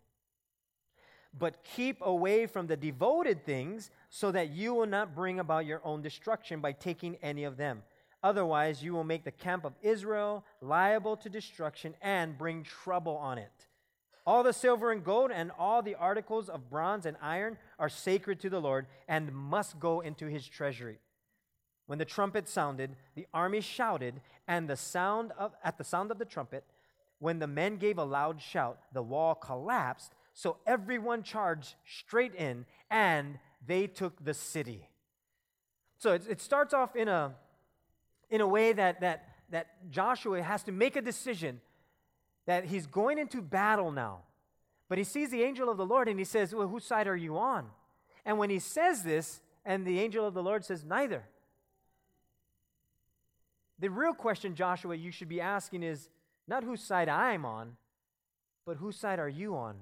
But 1.38 1.64
keep 1.64 1.98
away 2.02 2.46
from 2.46 2.68
the 2.68 2.78
devoted 2.78 3.46
things 3.46 3.90
so 4.10 4.32
that 4.32 4.52
you 4.52 4.74
will 4.74 4.86
not 4.86 5.16
bring 5.16 5.40
about 5.40 5.66
your 5.66 5.82
own 5.84 6.02
destruction 6.02 6.62
by 6.62 6.74
taking 6.74 7.18
any 7.24 7.44
of 7.44 7.58
them. 7.58 7.84
Otherwise, 8.22 8.84
you 8.84 8.94
will 8.94 9.04
make 9.04 9.26
the 9.26 9.32
camp 9.32 9.66
of 9.66 9.74
Israel 9.82 10.46
liable 10.62 11.18
to 11.18 11.30
destruction 11.30 11.94
and 12.02 12.38
bring 12.38 12.64
trouble 12.64 13.18
on 13.18 13.38
it. 13.38 13.68
All 14.26 14.44
the 14.44 14.54
silver 14.54 14.92
and 14.92 15.04
gold 15.04 15.32
and 15.32 15.52
all 15.60 15.82
the 15.82 15.96
articles 15.96 16.48
of 16.48 16.70
bronze 16.70 17.06
and 17.06 17.18
iron 17.22 17.58
are 17.78 17.90
sacred 17.90 18.40
to 18.40 18.50
the 18.50 18.62
Lord 18.62 18.88
and 19.10 19.34
must 19.34 19.80
go 19.80 20.00
into 20.00 20.28
his 20.28 20.48
treasury. 20.48 21.00
When 21.88 22.00
the 22.00 22.06
trumpet 22.06 22.48
sounded, 22.48 22.96
the 23.16 23.28
army 23.34 23.60
shouted, 23.60 24.22
and 24.48 24.70
the 24.70 24.78
sound 24.78 25.34
of, 25.38 25.54
at 25.64 25.78
the 25.78 25.84
sound 25.84 26.12
of 26.12 26.20
the 26.20 26.26
trumpet, 26.26 26.64
when 27.20 27.40
the 27.40 27.48
men 27.48 27.76
gave 27.76 27.98
a 27.98 28.04
loud 28.06 28.42
shout, 28.42 28.80
the 28.94 29.04
wall 29.04 29.36
collapsed, 29.36 30.14
so 30.34 30.58
everyone 30.66 31.24
charged 31.24 31.76
straight 31.86 32.34
in, 32.36 32.66
and 32.90 33.38
they 33.66 33.88
took 33.88 34.24
the 34.24 34.34
city. 34.34 34.90
So 35.98 36.14
it, 36.14 36.24
it 36.30 36.42
starts 36.42 36.74
off 36.74 36.96
in 36.96 37.08
a, 37.08 37.34
in 38.30 38.42
a 38.42 38.48
way 38.48 38.74
that, 38.74 39.02
that, 39.02 39.30
that 39.52 39.90
Joshua 39.90 40.42
has 40.42 40.64
to 40.64 40.72
make 40.72 40.96
a 40.96 41.02
decision 41.02 41.62
that 42.46 42.66
he's 42.66 42.88
going 42.88 43.20
into 43.20 43.42
battle 43.42 43.92
now. 43.92 44.22
But 44.90 44.98
he 44.98 45.04
sees 45.04 45.30
the 45.30 45.44
angel 45.44 45.70
of 45.70 45.78
the 45.78 45.86
Lord 45.86 46.10
and 46.10 46.20
he 46.20 46.26
says, 46.26 46.54
Well, 46.54 46.68
whose 46.68 46.84
side 46.84 47.08
are 47.08 47.16
you 47.16 47.38
on? 47.38 47.68
And 48.26 48.38
when 48.38 48.50
he 48.50 48.60
says 48.60 49.04
this, 49.04 49.42
and 49.66 49.86
the 49.86 50.00
angel 50.00 50.28
of 50.28 50.34
the 50.34 50.44
Lord 50.44 50.66
says, 50.66 50.84
Neither. 50.84 51.24
The 53.80 53.90
real 53.90 54.14
question, 54.14 54.56
Joshua, 54.56 54.96
you 54.96 55.12
should 55.12 55.30
be 55.30 55.42
asking 55.42 55.84
is 55.84 56.10
not 56.48 56.64
whose 56.64 56.82
side 56.82 57.10
I'm 57.10 57.46
on, 57.46 57.76
but 58.66 58.78
whose 58.78 58.98
side 58.98 59.20
are 59.20 59.30
you 59.30 59.56
on? 59.56 59.76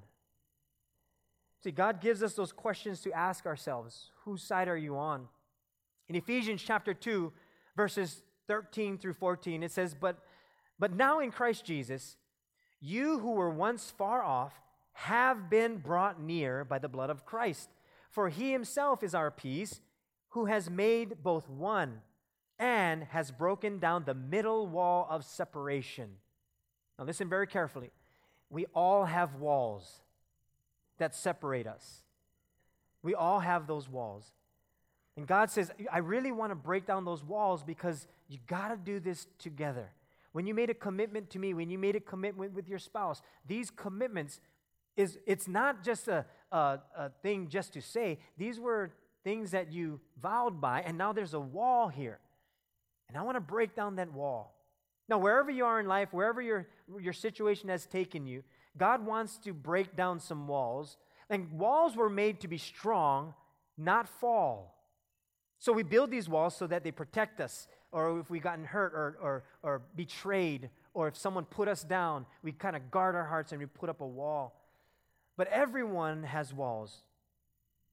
See, 1.63 1.71
God 1.71 2.01
gives 2.01 2.23
us 2.23 2.33
those 2.33 2.51
questions 2.51 3.01
to 3.01 3.11
ask 3.13 3.45
ourselves. 3.45 4.09
Whose 4.25 4.41
side 4.41 4.67
are 4.67 4.77
you 4.77 4.97
on? 4.97 5.27
In 6.09 6.15
Ephesians 6.15 6.61
chapter 6.61 6.93
2, 6.93 7.31
verses 7.75 8.23
13 8.47 8.97
through 8.97 9.13
14, 9.13 9.61
it 9.61 9.71
says, 9.71 9.93
But, 9.93 10.17
but 10.79 10.95
now 10.95 11.19
in 11.19 11.31
Christ 11.31 11.63
Jesus, 11.63 12.17
you 12.79 13.19
who 13.19 13.33
were 13.33 13.51
once 13.51 13.93
far 13.95 14.23
off 14.23 14.53
have 14.93 15.49
been 15.49 15.77
brought 15.77 16.19
near 16.19 16.65
by 16.65 16.79
the 16.79 16.89
blood 16.89 17.11
of 17.11 17.25
Christ. 17.25 17.69
For 18.09 18.29
he 18.29 18.51
himself 18.51 19.03
is 19.03 19.15
our 19.15 19.31
peace, 19.31 19.81
who 20.29 20.45
has 20.45 20.69
made 20.69 21.23
both 21.23 21.47
one 21.47 22.01
and 22.57 23.03
has 23.05 23.31
broken 23.31 23.79
down 23.79 24.03
the 24.03 24.13
middle 24.13 24.67
wall 24.67 25.07
of 25.09 25.23
separation. 25.23 26.09
Now, 26.97 27.05
listen 27.05 27.29
very 27.29 27.47
carefully. 27.47 27.91
We 28.49 28.65
all 28.73 29.05
have 29.05 29.35
walls 29.35 30.01
that 31.01 31.15
separate 31.15 31.67
us. 31.67 32.01
We 33.03 33.15
all 33.15 33.39
have 33.39 33.67
those 33.67 33.89
walls. 33.89 34.31
And 35.17 35.27
God 35.27 35.49
says, 35.49 35.71
I 35.91 35.97
really 35.97 36.31
want 36.31 36.51
to 36.51 36.55
break 36.55 36.85
down 36.85 37.05
those 37.05 37.23
walls 37.23 37.63
because 37.63 38.07
you 38.29 38.37
got 38.47 38.69
to 38.69 38.77
do 38.77 38.99
this 38.99 39.27
together. 39.39 39.89
When 40.31 40.47
you 40.47 40.53
made 40.53 40.69
a 40.69 40.73
commitment 40.73 41.29
to 41.31 41.39
me, 41.39 41.53
when 41.53 41.69
you 41.69 41.77
made 41.77 41.95
a 41.95 41.99
commitment 41.99 42.53
with 42.53 42.69
your 42.69 42.79
spouse, 42.79 43.21
these 43.45 43.69
commitments 43.69 44.39
is 44.95 45.17
it's 45.25 45.47
not 45.47 45.83
just 45.83 46.07
a, 46.07 46.25
a, 46.51 46.79
a 46.95 47.09
thing 47.21 47.49
just 47.49 47.73
to 47.73 47.81
say. 47.81 48.19
These 48.37 48.59
were 48.59 48.93
things 49.23 49.51
that 49.51 49.71
you 49.71 49.99
vowed 50.21 50.61
by, 50.61 50.81
and 50.81 50.97
now 50.97 51.13
there's 51.13 51.33
a 51.33 51.39
wall 51.39 51.87
here. 51.87 52.19
And 53.09 53.17
I 53.17 53.23
want 53.23 53.35
to 53.35 53.41
break 53.41 53.75
down 53.75 53.97
that 53.97 54.13
wall. 54.13 54.55
Now, 55.09 55.17
wherever 55.17 55.51
you 55.51 55.65
are 55.65 55.79
in 55.79 55.87
life, 55.87 56.13
wherever 56.13 56.41
your, 56.41 56.67
your 57.01 57.11
situation 57.11 57.67
has 57.67 57.85
taken 57.85 58.25
you, 58.25 58.43
God 58.77 59.05
wants 59.05 59.37
to 59.39 59.53
break 59.53 59.95
down 59.95 60.19
some 60.19 60.47
walls. 60.47 60.97
And 61.29 61.51
walls 61.51 61.95
were 61.95 62.09
made 62.09 62.39
to 62.41 62.47
be 62.47 62.57
strong, 62.57 63.33
not 63.77 64.07
fall. 64.07 64.75
So 65.59 65.71
we 65.71 65.83
build 65.83 66.11
these 66.11 66.27
walls 66.27 66.55
so 66.55 66.67
that 66.67 66.83
they 66.83 66.91
protect 66.91 67.39
us 67.39 67.67
or 67.91 68.19
if 68.19 68.29
we've 68.29 68.41
gotten 68.41 68.63
hurt 68.63 68.93
or, 68.93 69.17
or, 69.21 69.43
or 69.63 69.81
betrayed, 69.95 70.69
or 70.93 71.07
if 71.07 71.17
someone 71.17 71.45
put 71.45 71.67
us 71.67 71.83
down, 71.83 72.25
we 72.43 72.51
kind 72.51 72.75
of 72.75 72.89
guard 72.89 73.15
our 73.15 73.25
hearts 73.25 73.51
and 73.51 73.59
we 73.59 73.65
put 73.65 73.89
up 73.89 74.01
a 74.01 74.07
wall. 74.07 74.55
But 75.37 75.47
everyone 75.47 76.23
has 76.23 76.53
walls. 76.53 77.03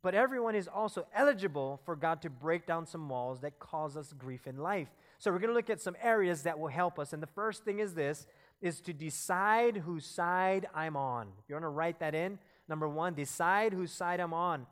But 0.02 0.14
everyone 0.14 0.54
is 0.54 0.68
also 0.68 1.06
eligible 1.14 1.80
for 1.84 1.96
God 1.96 2.22
to 2.22 2.30
break 2.30 2.66
down 2.66 2.86
some 2.86 3.08
walls 3.08 3.40
that 3.40 3.58
cause 3.58 3.96
us 3.96 4.14
grief 4.16 4.46
in 4.46 4.56
life. 4.56 4.88
So 5.18 5.32
we're 5.32 5.40
going 5.40 5.50
to 5.50 5.54
look 5.54 5.70
at 5.70 5.80
some 5.80 5.96
areas 6.00 6.42
that 6.44 6.58
will 6.58 6.68
help 6.68 7.00
us. 7.00 7.12
And 7.12 7.20
the 7.20 7.26
first 7.26 7.64
thing 7.64 7.80
is 7.80 7.94
this 7.94 8.26
is 8.60 8.80
to 8.82 8.92
decide 8.92 9.76
whose 9.76 10.04
side 10.04 10.66
I'm 10.74 10.96
on. 10.96 11.28
If 11.42 11.48
you 11.48 11.54
want 11.54 11.64
to 11.64 11.68
write 11.68 12.00
that 12.00 12.14
in, 12.14 12.38
number 12.68 12.88
1, 12.88 13.14
decide 13.14 13.72
whose 13.72 13.92
side 13.92 14.20
I'm 14.20 14.34
on. 14.34 14.66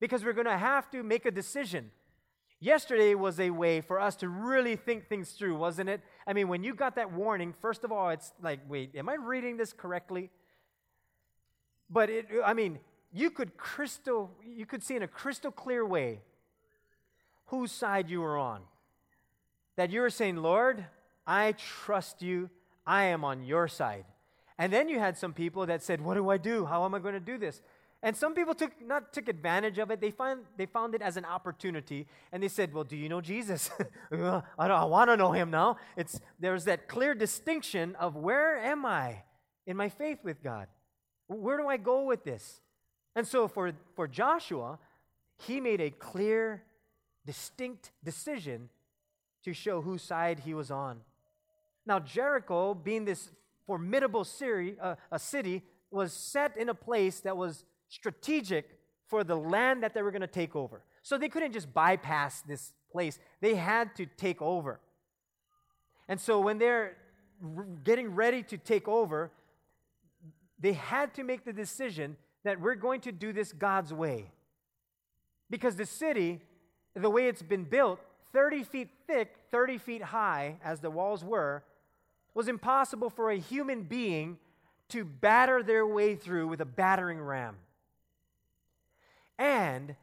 Because 0.00 0.24
we're 0.24 0.32
going 0.32 0.46
to 0.46 0.58
have 0.58 0.90
to 0.90 1.02
make 1.02 1.26
a 1.26 1.30
decision. 1.30 1.90
Yesterday 2.58 3.14
was 3.14 3.40
a 3.40 3.50
way 3.50 3.80
for 3.80 4.00
us 4.00 4.16
to 4.16 4.28
really 4.28 4.76
think 4.76 5.08
things 5.08 5.30
through, 5.30 5.56
wasn't 5.56 5.88
it? 5.88 6.02
I 6.26 6.32
mean, 6.32 6.48
when 6.48 6.62
you 6.62 6.74
got 6.74 6.96
that 6.96 7.12
warning, 7.12 7.54
first 7.60 7.84
of 7.84 7.92
all, 7.92 8.10
it's 8.10 8.32
like, 8.42 8.60
wait, 8.68 8.94
am 8.96 9.08
I 9.08 9.14
reading 9.14 9.56
this 9.56 9.72
correctly? 9.72 10.30
But 11.88 12.10
it, 12.10 12.26
I 12.44 12.52
mean, 12.52 12.78
you 13.12 13.30
could 13.30 13.56
crystal, 13.56 14.30
you 14.46 14.66
could 14.66 14.82
see 14.82 14.94
in 14.94 15.02
a 15.02 15.08
crystal 15.08 15.50
clear 15.50 15.86
way 15.86 16.20
whose 17.46 17.72
side 17.72 18.10
you 18.10 18.20
were 18.20 18.38
on. 18.38 18.60
That 19.76 19.90
you 19.90 20.02
were 20.02 20.10
saying, 20.10 20.36
Lord, 20.36 20.84
I 21.26 21.52
trust 21.52 22.22
you. 22.22 22.50
I 22.86 23.04
am 23.04 23.24
on 23.24 23.42
your 23.44 23.68
side. 23.68 24.04
And 24.58 24.72
then 24.72 24.88
you 24.88 24.98
had 24.98 25.16
some 25.16 25.32
people 25.32 25.66
that 25.66 25.82
said, 25.82 26.00
What 26.00 26.14
do 26.14 26.28
I 26.30 26.36
do? 26.36 26.66
How 26.66 26.84
am 26.84 26.94
I 26.94 26.98
going 26.98 27.14
to 27.14 27.20
do 27.20 27.38
this? 27.38 27.62
And 28.02 28.16
some 28.16 28.34
people 28.34 28.54
took 28.54 28.72
not 28.80 29.12
took 29.12 29.28
advantage 29.28 29.78
of 29.78 29.90
it. 29.90 30.00
They 30.00 30.10
find 30.10 30.40
they 30.56 30.64
found 30.64 30.94
it 30.94 31.02
as 31.02 31.18
an 31.18 31.26
opportunity, 31.26 32.06
and 32.32 32.42
they 32.42 32.48
said, 32.48 32.72
"Well, 32.72 32.84
do 32.84 32.96
you 32.96 33.10
know 33.10 33.20
Jesus? 33.20 33.70
I. 34.12 34.42
I 34.58 34.84
want 34.84 35.10
to 35.10 35.18
know 35.18 35.32
him 35.32 35.50
now." 35.50 35.76
It's 35.98 36.18
there's 36.38 36.64
that 36.64 36.88
clear 36.88 37.14
distinction 37.14 37.94
of 37.96 38.16
where 38.16 38.56
am 38.56 38.86
I 38.86 39.24
in 39.66 39.76
my 39.76 39.90
faith 39.90 40.20
with 40.24 40.42
God? 40.42 40.68
Where 41.26 41.58
do 41.58 41.68
I 41.68 41.76
go 41.76 42.04
with 42.04 42.24
this? 42.24 42.62
And 43.14 43.26
so 43.26 43.48
for 43.48 43.72
for 43.94 44.08
Joshua, 44.08 44.78
he 45.36 45.60
made 45.60 45.82
a 45.82 45.90
clear, 45.90 46.62
distinct 47.26 47.90
decision 48.02 48.70
to 49.44 49.52
show 49.52 49.82
whose 49.82 50.02
side 50.02 50.40
he 50.40 50.54
was 50.54 50.70
on. 50.70 51.00
Now 51.86 51.98
Jericho, 51.98 52.74
being 52.74 53.04
this 53.04 53.30
formidable 53.66 54.24
city, 54.24 54.76
uh, 54.80 54.96
a 55.10 55.18
city, 55.18 55.62
was 55.90 56.12
set 56.12 56.56
in 56.56 56.68
a 56.68 56.74
place 56.74 57.20
that 57.20 57.36
was 57.36 57.64
strategic 57.88 58.78
for 59.06 59.24
the 59.24 59.36
land 59.36 59.82
that 59.82 59.92
they 59.94 60.02
were 60.02 60.10
going 60.10 60.20
to 60.20 60.26
take 60.26 60.54
over. 60.54 60.82
So 61.02 61.18
they 61.18 61.28
couldn't 61.28 61.52
just 61.52 61.72
bypass 61.72 62.42
this 62.42 62.72
place, 62.92 63.18
they 63.40 63.54
had 63.54 63.94
to 63.96 64.06
take 64.06 64.40
over. 64.42 64.80
And 66.08 66.20
so 66.20 66.40
when 66.40 66.58
they're 66.58 66.96
getting 67.84 68.14
ready 68.14 68.42
to 68.44 68.58
take 68.58 68.88
over, 68.88 69.30
they 70.58 70.72
had 70.72 71.14
to 71.14 71.24
make 71.24 71.44
the 71.44 71.52
decision 71.52 72.16
that 72.44 72.60
we're 72.60 72.74
going 72.74 73.00
to 73.02 73.12
do 73.12 73.32
this 73.32 73.52
God's 73.52 73.92
way. 73.92 74.30
Because 75.48 75.76
the 75.76 75.86
city, 75.86 76.40
the 76.94 77.10
way 77.10 77.28
it's 77.28 77.42
been 77.42 77.64
built, 77.64 78.00
30 78.32 78.64
feet 78.64 78.88
thick, 79.06 79.34
30 79.50 79.78
feet 79.78 80.02
high, 80.02 80.56
as 80.64 80.80
the 80.80 80.90
walls 80.90 81.24
were, 81.24 81.64
was 82.34 82.48
impossible 82.48 83.10
for 83.10 83.30
a 83.30 83.36
human 83.36 83.82
being 83.82 84.38
to 84.88 85.04
batter 85.04 85.62
their 85.62 85.86
way 85.86 86.14
through 86.14 86.48
with 86.48 86.60
a 86.60 86.64
battering 86.64 87.20
ram. 87.20 87.56
And 89.38 89.96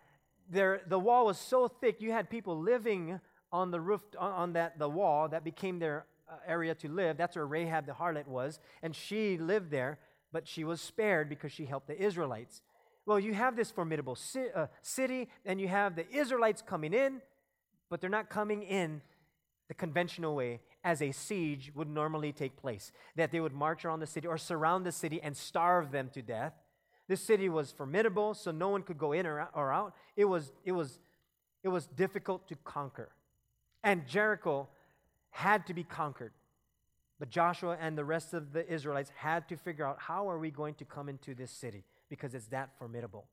there, 0.50 0.82
the 0.88 1.00
wall 1.00 1.26
was 1.26 1.38
so 1.38 1.68
thick, 1.68 2.02
you 2.02 2.12
had 2.12 2.30
people 2.30 2.60
living 2.60 3.20
on 3.52 3.72
the 3.72 3.80
roof, 3.80 4.02
on 4.18 4.54
that, 4.54 4.80
the 4.80 4.90
wall 4.90 5.28
that 5.30 5.44
became 5.44 5.80
their 5.80 6.06
uh, 6.30 6.36
area 6.48 6.76
to 6.76 6.90
live. 6.90 7.18
That's 7.18 7.36
where 7.36 7.46
Rahab 7.46 7.86
the 7.86 7.94
harlot 7.94 8.28
was. 8.28 8.60
And 8.82 8.96
she 8.96 9.38
lived 9.38 9.72
there, 9.72 10.00
but 10.32 10.48
she 10.48 10.64
was 10.64 10.82
spared 10.82 11.30
because 11.30 11.52
she 11.52 11.66
helped 11.66 11.88
the 11.88 12.02
Israelites. 12.02 12.62
Well, 13.06 13.20
you 13.20 13.34
have 13.34 13.56
this 13.56 13.72
formidable 13.72 14.18
uh, 14.54 14.68
city, 14.82 15.30
and 15.46 15.62
you 15.62 15.70
have 15.70 15.96
the 15.96 16.10
Israelites 16.10 16.62
coming 16.62 16.94
in, 16.94 17.22
but 17.90 18.02
they're 18.02 18.10
not 18.10 18.30
coming 18.30 18.64
in 18.64 19.02
the 19.70 19.74
conventional 19.74 20.36
way 20.36 20.60
as 20.84 21.02
a 21.02 21.12
siege 21.12 21.72
would 21.76 21.90
normally 21.90 22.32
take 22.32 22.58
place. 22.58 22.92
That 23.16 23.32
they 23.32 23.40
would 23.40 23.54
march 23.54 23.86
around 23.86 24.00
the 24.00 24.08
city 24.08 24.28
or 24.28 24.38
surround 24.38 24.86
the 24.86 24.92
city 24.92 25.20
and 25.22 25.36
starve 25.36 25.92
them 25.92 26.10
to 26.14 26.22
death. 26.22 26.54
This 27.08 27.22
city 27.22 27.50
was 27.50 27.72
formidable, 27.72 28.34
so 28.34 28.52
no 28.52 28.70
one 28.70 28.84
could 28.84 28.98
go 28.98 29.14
in 29.14 29.26
or 29.26 29.74
out. 29.74 29.94
It 30.16 30.26
was, 30.26 30.52
it 30.66 30.74
was, 30.74 31.00
it 31.64 31.70
was 31.70 31.88
difficult 31.88 32.48
to 32.50 32.56
conquer. 32.64 33.10
And 33.84 34.06
Jericho 34.08 34.68
had 35.30 35.66
to 35.68 35.74
be 35.74 35.84
conquered. 35.84 36.34
But 37.20 37.30
Joshua 37.30 37.78
and 37.80 37.98
the 37.98 38.06
rest 38.06 38.34
of 38.34 38.54
the 38.54 38.68
Israelites 38.72 39.12
had 39.16 39.48
to 39.50 39.56
figure 39.56 39.86
out 39.86 39.98
how 40.00 40.30
are 40.30 40.38
we 40.38 40.52
going 40.52 40.76
to 40.76 40.86
come 40.86 41.10
into 41.10 41.34
this 41.34 41.52
city 41.52 41.84
because 42.10 42.34
it's 42.34 42.48
that 42.48 42.70
formidable. 42.78 43.28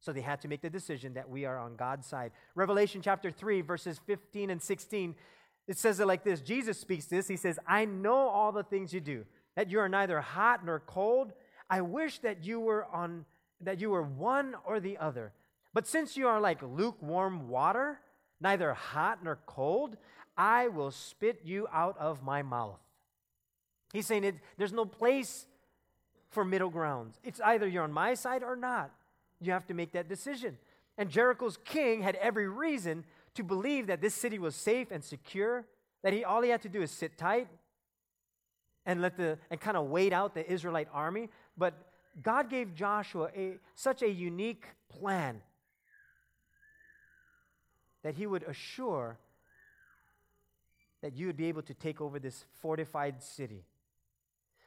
So 0.00 0.12
they 0.12 0.22
had 0.22 0.40
to 0.40 0.48
make 0.48 0.62
the 0.62 0.70
decision 0.70 1.14
that 1.14 1.28
we 1.28 1.44
are 1.44 1.58
on 1.58 1.76
God's 1.76 2.06
side. 2.06 2.32
Revelation 2.54 3.02
chapter 3.02 3.30
3, 3.30 3.60
verses 3.60 4.00
15 4.06 4.48
and 4.48 4.62
16, 4.62 5.14
it 5.66 5.78
says 5.78 6.00
it 6.00 6.06
like 6.06 6.24
this 6.24 6.40
Jesus 6.40 6.78
speaks 6.78 7.06
this. 7.06 7.28
He 7.28 7.36
says, 7.36 7.58
I 7.66 7.84
know 7.84 8.28
all 8.28 8.52
the 8.52 8.64
things 8.64 8.92
you 8.92 9.00
do, 9.00 9.24
that 9.56 9.70
you 9.70 9.78
are 9.80 9.88
neither 9.88 10.20
hot 10.20 10.64
nor 10.64 10.80
cold. 10.80 11.32
I 11.68 11.80
wish 11.82 12.18
that 12.20 12.44
you 12.44 12.60
were 12.60 12.86
on 12.86 13.24
that 13.60 13.80
you 13.80 13.90
were 13.90 14.02
one 14.02 14.54
or 14.64 14.80
the 14.80 14.98
other. 14.98 15.32
But 15.72 15.86
since 15.86 16.16
you 16.16 16.26
are 16.26 16.40
like 16.40 16.60
lukewarm 16.62 17.48
water, 17.48 18.00
neither 18.40 18.74
hot 18.74 19.22
nor 19.22 19.38
cold, 19.46 19.96
I 20.36 20.68
will 20.68 20.90
spit 20.90 21.42
you 21.44 21.68
out 21.72 21.96
of 21.98 22.22
my 22.22 22.42
mouth. 22.42 22.80
He's 23.92 24.06
saying 24.06 24.24
it, 24.24 24.36
there's 24.56 24.72
no 24.72 24.84
place 24.84 25.46
for 26.30 26.44
middle 26.44 26.70
grounds. 26.70 27.18
It's 27.22 27.40
either 27.40 27.66
you're 27.66 27.82
on 27.82 27.92
my 27.92 28.14
side 28.14 28.42
or 28.42 28.56
not. 28.56 28.90
You 29.40 29.52
have 29.52 29.66
to 29.66 29.74
make 29.74 29.92
that 29.92 30.08
decision. 30.08 30.58
And 30.96 31.10
Jericho's 31.10 31.58
king 31.64 32.02
had 32.02 32.16
every 32.16 32.48
reason 32.48 33.04
to 33.34 33.44
believe 33.44 33.86
that 33.86 34.00
this 34.00 34.14
city 34.14 34.38
was 34.38 34.54
safe 34.54 34.90
and 34.90 35.02
secure, 35.04 35.66
that 36.02 36.12
he 36.12 36.24
all 36.24 36.42
he 36.42 36.50
had 36.50 36.62
to 36.62 36.68
do 36.68 36.82
is 36.82 36.90
sit 36.90 37.16
tight 37.16 37.48
and 38.86 39.00
let 39.00 39.16
the 39.16 39.38
and 39.50 39.60
kind 39.60 39.76
of 39.76 39.86
wait 39.86 40.12
out 40.12 40.34
the 40.34 40.50
Israelite 40.50 40.88
army. 40.92 41.28
But 41.56 41.74
God 42.22 42.50
gave 42.50 42.74
Joshua 42.74 43.30
a, 43.36 43.58
such 43.74 44.02
a 44.02 44.10
unique 44.10 44.64
plan 44.88 45.40
that 48.02 48.14
he 48.14 48.26
would 48.26 48.42
assure 48.44 49.18
that 51.02 51.16
you 51.16 51.26
would 51.26 51.36
be 51.36 51.46
able 51.46 51.62
to 51.62 51.74
take 51.74 52.00
over 52.00 52.18
this 52.18 52.44
fortified 52.60 53.22
city. 53.22 53.64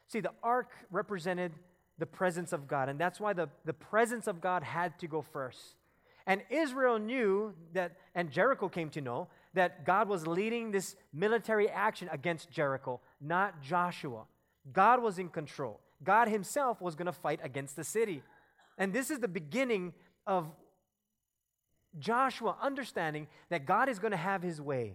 See, 0.08 0.20
the 0.20 0.32
ark 0.42 0.70
represented 0.90 1.52
the 1.98 2.06
presence 2.06 2.52
of 2.52 2.66
God, 2.66 2.88
and 2.88 2.98
that's 2.98 3.20
why 3.20 3.32
the, 3.32 3.48
the 3.64 3.72
presence 3.72 4.26
of 4.26 4.40
God 4.40 4.62
had 4.62 4.98
to 4.98 5.06
go 5.06 5.22
first. 5.22 5.76
And 6.26 6.42
Israel 6.50 6.98
knew 6.98 7.54
that, 7.74 7.96
and 8.14 8.30
Jericho 8.30 8.68
came 8.68 8.88
to 8.90 9.00
know, 9.00 9.28
that 9.52 9.84
God 9.84 10.08
was 10.08 10.26
leading 10.26 10.70
this 10.70 10.96
military 11.12 11.68
action 11.68 12.08
against 12.10 12.50
Jericho, 12.50 13.00
not 13.20 13.62
Joshua. 13.62 14.24
God 14.72 15.02
was 15.02 15.18
in 15.18 15.28
control. 15.28 15.80
God 16.02 16.28
Himself 16.28 16.80
was 16.80 16.94
going 16.94 17.06
to 17.06 17.12
fight 17.12 17.40
against 17.42 17.76
the 17.76 17.84
city. 17.84 18.22
And 18.78 18.92
this 18.92 19.10
is 19.10 19.20
the 19.20 19.28
beginning 19.28 19.92
of 20.26 20.46
Joshua 21.98 22.56
understanding 22.60 23.28
that 23.50 23.66
God 23.66 23.88
is 23.88 23.98
going 23.98 24.10
to 24.10 24.16
have 24.16 24.42
His 24.42 24.60
way. 24.60 24.94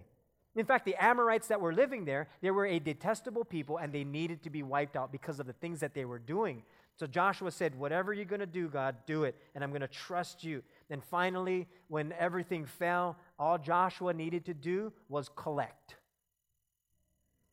In 0.56 0.66
fact, 0.66 0.84
the 0.84 0.96
Amorites 1.02 1.46
that 1.46 1.60
were 1.60 1.72
living 1.72 2.04
there, 2.04 2.28
they 2.42 2.50
were 2.50 2.66
a 2.66 2.80
detestable 2.80 3.44
people 3.44 3.78
and 3.78 3.92
they 3.92 4.04
needed 4.04 4.42
to 4.42 4.50
be 4.50 4.62
wiped 4.62 4.96
out 4.96 5.12
because 5.12 5.38
of 5.38 5.46
the 5.46 5.52
things 5.54 5.80
that 5.80 5.94
they 5.94 6.04
were 6.04 6.18
doing. 6.18 6.64
So 7.00 7.06
Joshua 7.06 7.50
said, 7.50 7.74
Whatever 7.76 8.12
you're 8.12 8.26
going 8.26 8.40
to 8.40 8.46
do, 8.46 8.68
God, 8.68 8.94
do 9.06 9.24
it, 9.24 9.34
and 9.54 9.64
I'm 9.64 9.70
going 9.70 9.80
to 9.80 9.88
trust 9.88 10.44
you. 10.44 10.62
And 10.90 11.02
finally, 11.02 11.66
when 11.88 12.12
everything 12.18 12.66
fell, 12.66 13.16
all 13.38 13.56
Joshua 13.56 14.12
needed 14.12 14.44
to 14.44 14.52
do 14.52 14.92
was 15.08 15.30
collect. 15.34 15.96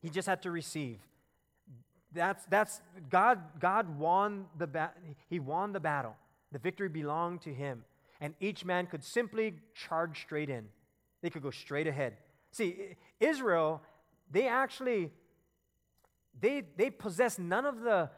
He 0.02 0.10
just 0.10 0.28
had 0.28 0.42
to 0.42 0.50
receive. 0.50 0.98
That's, 2.12 2.44
that's 2.50 2.82
God, 3.08 3.40
God 3.58 3.98
won 3.98 4.44
the 4.58 4.66
ba- 4.66 4.92
he 5.30 5.40
won 5.40 5.72
the 5.72 5.80
battle. 5.80 6.14
The 6.52 6.58
victory 6.58 6.90
belonged 6.90 7.40
to 7.42 7.54
him. 7.54 7.84
And 8.20 8.34
each 8.40 8.66
man 8.66 8.86
could 8.86 9.02
simply 9.02 9.54
charge 9.74 10.20
straight 10.20 10.50
in. 10.50 10.66
They 11.22 11.30
could 11.30 11.42
go 11.42 11.50
straight 11.50 11.86
ahead. 11.86 12.18
See, 12.50 12.96
Israel, 13.18 13.80
they 14.30 14.46
actually 14.46 15.10
they 16.38 16.64
they 16.76 16.90
possess 16.90 17.38
none 17.38 17.64
of 17.64 17.80
the 17.80 18.10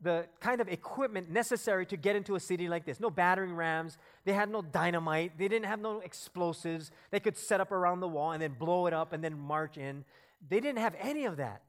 the 0.00 0.26
kind 0.40 0.60
of 0.60 0.68
equipment 0.68 1.30
necessary 1.30 1.84
to 1.86 1.96
get 1.96 2.14
into 2.14 2.36
a 2.36 2.40
city 2.40 2.68
like 2.68 2.84
this. 2.84 3.00
No 3.00 3.10
battering 3.10 3.54
rams. 3.54 3.98
They 4.24 4.32
had 4.32 4.48
no 4.48 4.62
dynamite. 4.62 5.38
They 5.38 5.48
didn't 5.48 5.66
have 5.66 5.80
no 5.80 6.00
explosives. 6.00 6.90
They 7.10 7.20
could 7.20 7.36
set 7.36 7.60
up 7.60 7.72
around 7.72 8.00
the 8.00 8.08
wall 8.08 8.32
and 8.32 8.40
then 8.40 8.54
blow 8.58 8.86
it 8.86 8.94
up 8.94 9.12
and 9.12 9.24
then 9.24 9.38
march 9.38 9.76
in. 9.76 10.04
They 10.48 10.60
didn't 10.60 10.78
have 10.78 10.94
any 11.00 11.24
of 11.24 11.38
that. 11.38 11.62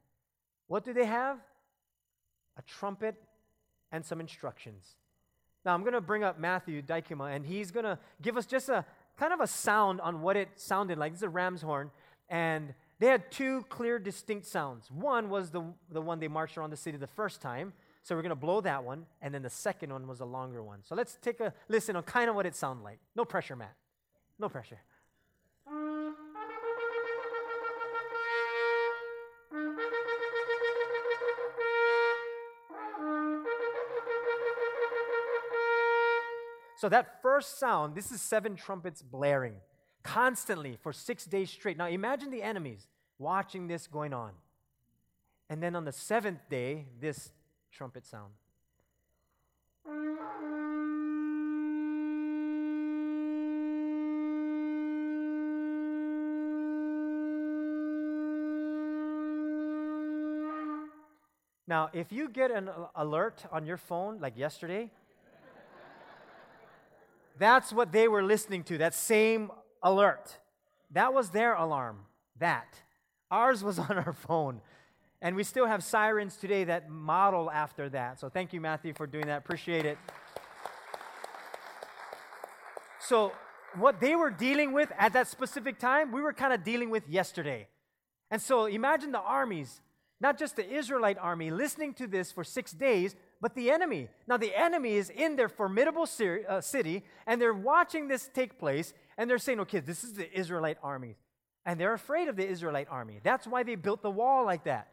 What 0.68 0.84
do 0.84 0.92
they 0.92 1.06
have? 1.06 1.38
A 2.56 2.62
trumpet 2.62 3.16
and 3.90 4.04
some 4.04 4.20
instructions. 4.20 4.94
Now 5.64 5.74
I'm 5.74 5.80
going 5.80 5.94
to 5.94 6.00
bring 6.00 6.22
up 6.22 6.38
Matthew 6.38 6.80
Dykema, 6.82 7.34
and 7.34 7.44
he's 7.44 7.70
going 7.70 7.84
to 7.84 7.98
give 8.22 8.36
us 8.36 8.46
just 8.46 8.68
a 8.68 8.84
kind 9.18 9.32
of 9.32 9.40
a 9.40 9.46
sound 9.46 10.00
on 10.00 10.22
what 10.22 10.36
it 10.36 10.48
sounded 10.54 10.98
like. 10.98 11.12
This 11.12 11.18
is 11.18 11.24
a 11.24 11.28
ram's 11.28 11.62
horn. 11.62 11.90
And 12.28 12.74
they 13.00 13.08
had 13.08 13.30
two 13.32 13.64
clear, 13.68 13.98
distinct 13.98 14.46
sounds. 14.46 14.90
One 14.90 15.28
was 15.28 15.50
the, 15.50 15.64
the 15.90 16.00
one 16.00 16.20
they 16.20 16.28
marched 16.28 16.56
around 16.56 16.70
the 16.70 16.76
city 16.76 16.96
the 16.96 17.06
first 17.08 17.40
time. 17.40 17.72
So 18.02 18.14
we're 18.14 18.22
going 18.22 18.30
to 18.30 18.36
blow 18.36 18.60
that 18.62 18.84
one. 18.84 19.06
And 19.20 19.34
then 19.34 19.42
the 19.42 19.50
second 19.50 19.92
one 19.92 20.06
was 20.06 20.20
a 20.20 20.24
longer 20.24 20.62
one. 20.62 20.80
So 20.82 20.94
let's 20.94 21.18
take 21.20 21.40
a 21.40 21.52
listen 21.68 21.96
on 21.96 22.02
kind 22.04 22.30
of 22.30 22.36
what 22.36 22.46
it 22.46 22.56
sounded 22.56 22.82
like. 22.82 22.98
No 23.14 23.24
pressure, 23.24 23.56
Matt. 23.56 23.74
No 24.38 24.48
pressure. 24.48 24.78
So 36.76 36.88
that 36.88 37.20
first 37.20 37.58
sound, 37.58 37.94
this 37.94 38.10
is 38.10 38.22
seven 38.22 38.56
trumpets 38.56 39.02
blaring 39.02 39.56
constantly 40.02 40.78
for 40.82 40.94
six 40.94 41.26
days 41.26 41.50
straight. 41.50 41.76
Now 41.76 41.88
imagine 41.88 42.30
the 42.30 42.42
enemies 42.42 42.86
watching 43.18 43.68
this 43.68 43.86
going 43.86 44.14
on. 44.14 44.32
And 45.50 45.62
then 45.62 45.76
on 45.76 45.84
the 45.84 45.92
seventh 45.92 46.48
day, 46.48 46.86
this 46.98 47.32
trumpet 47.70 48.06
sound. 48.06 48.32
Now, 61.70 61.88
if 61.92 62.10
you 62.10 62.28
get 62.28 62.50
an 62.50 62.68
alert 62.96 63.44
on 63.52 63.64
your 63.64 63.76
phone 63.76 64.18
like 64.18 64.36
yesterday, 64.36 64.90
that's 67.38 67.72
what 67.72 67.92
they 67.92 68.08
were 68.08 68.24
listening 68.24 68.64
to, 68.64 68.78
that 68.78 68.92
same 68.92 69.52
alert. 69.80 70.38
That 70.90 71.14
was 71.14 71.30
their 71.30 71.54
alarm. 71.54 72.06
That. 72.38 72.80
Ours 73.30 73.62
was 73.62 73.78
on 73.88 73.92
our 73.92 74.12
phone. 74.12 74.60
And 75.22 75.36
we 75.36 75.44
still 75.44 75.66
have 75.66 75.84
sirens 75.84 76.36
today 76.36 76.64
that 76.64 76.88
model 76.88 77.50
after 77.50 77.88
that. 77.90 78.18
So 78.18 78.28
thank 78.28 78.52
you, 78.52 78.60
Matthew, 78.60 78.94
for 78.94 79.06
doing 79.06 79.26
that. 79.26 79.38
Appreciate 79.38 79.84
it. 79.84 79.98
So, 83.00 83.32
what 83.76 84.00
they 84.00 84.16
were 84.16 84.30
dealing 84.30 84.72
with 84.72 84.92
at 84.98 85.12
that 85.12 85.28
specific 85.28 85.78
time, 85.78 86.10
we 86.12 86.20
were 86.20 86.32
kind 86.32 86.52
of 86.52 86.64
dealing 86.64 86.90
with 86.90 87.08
yesterday. 87.08 87.68
And 88.30 88.40
so, 88.40 88.66
imagine 88.66 89.12
the 89.12 89.20
armies, 89.20 89.80
not 90.20 90.38
just 90.38 90.56
the 90.56 90.68
Israelite 90.68 91.18
army, 91.18 91.50
listening 91.50 91.94
to 91.94 92.06
this 92.06 92.30
for 92.30 92.44
six 92.44 92.72
days, 92.72 93.16
but 93.40 93.54
the 93.54 93.70
enemy. 93.70 94.08
Now, 94.26 94.36
the 94.36 94.54
enemy 94.54 94.94
is 94.94 95.10
in 95.10 95.36
their 95.36 95.48
formidable 95.48 96.06
uh, 96.48 96.60
city, 96.60 97.04
and 97.26 97.40
they're 97.40 97.54
watching 97.54 98.08
this 98.08 98.28
take 98.32 98.58
place, 98.58 98.92
and 99.16 99.28
they're 99.28 99.38
saying, 99.38 99.60
okay, 99.60 99.80
this 99.80 100.04
is 100.04 100.12
the 100.12 100.30
Israelite 100.38 100.78
army. 100.82 101.16
And 101.64 101.80
they're 101.80 101.94
afraid 101.94 102.28
of 102.28 102.36
the 102.36 102.46
Israelite 102.46 102.88
army. 102.90 103.20
That's 103.22 103.46
why 103.46 103.62
they 103.62 103.74
built 103.74 104.02
the 104.02 104.10
wall 104.10 104.44
like 104.44 104.64
that, 104.64 104.88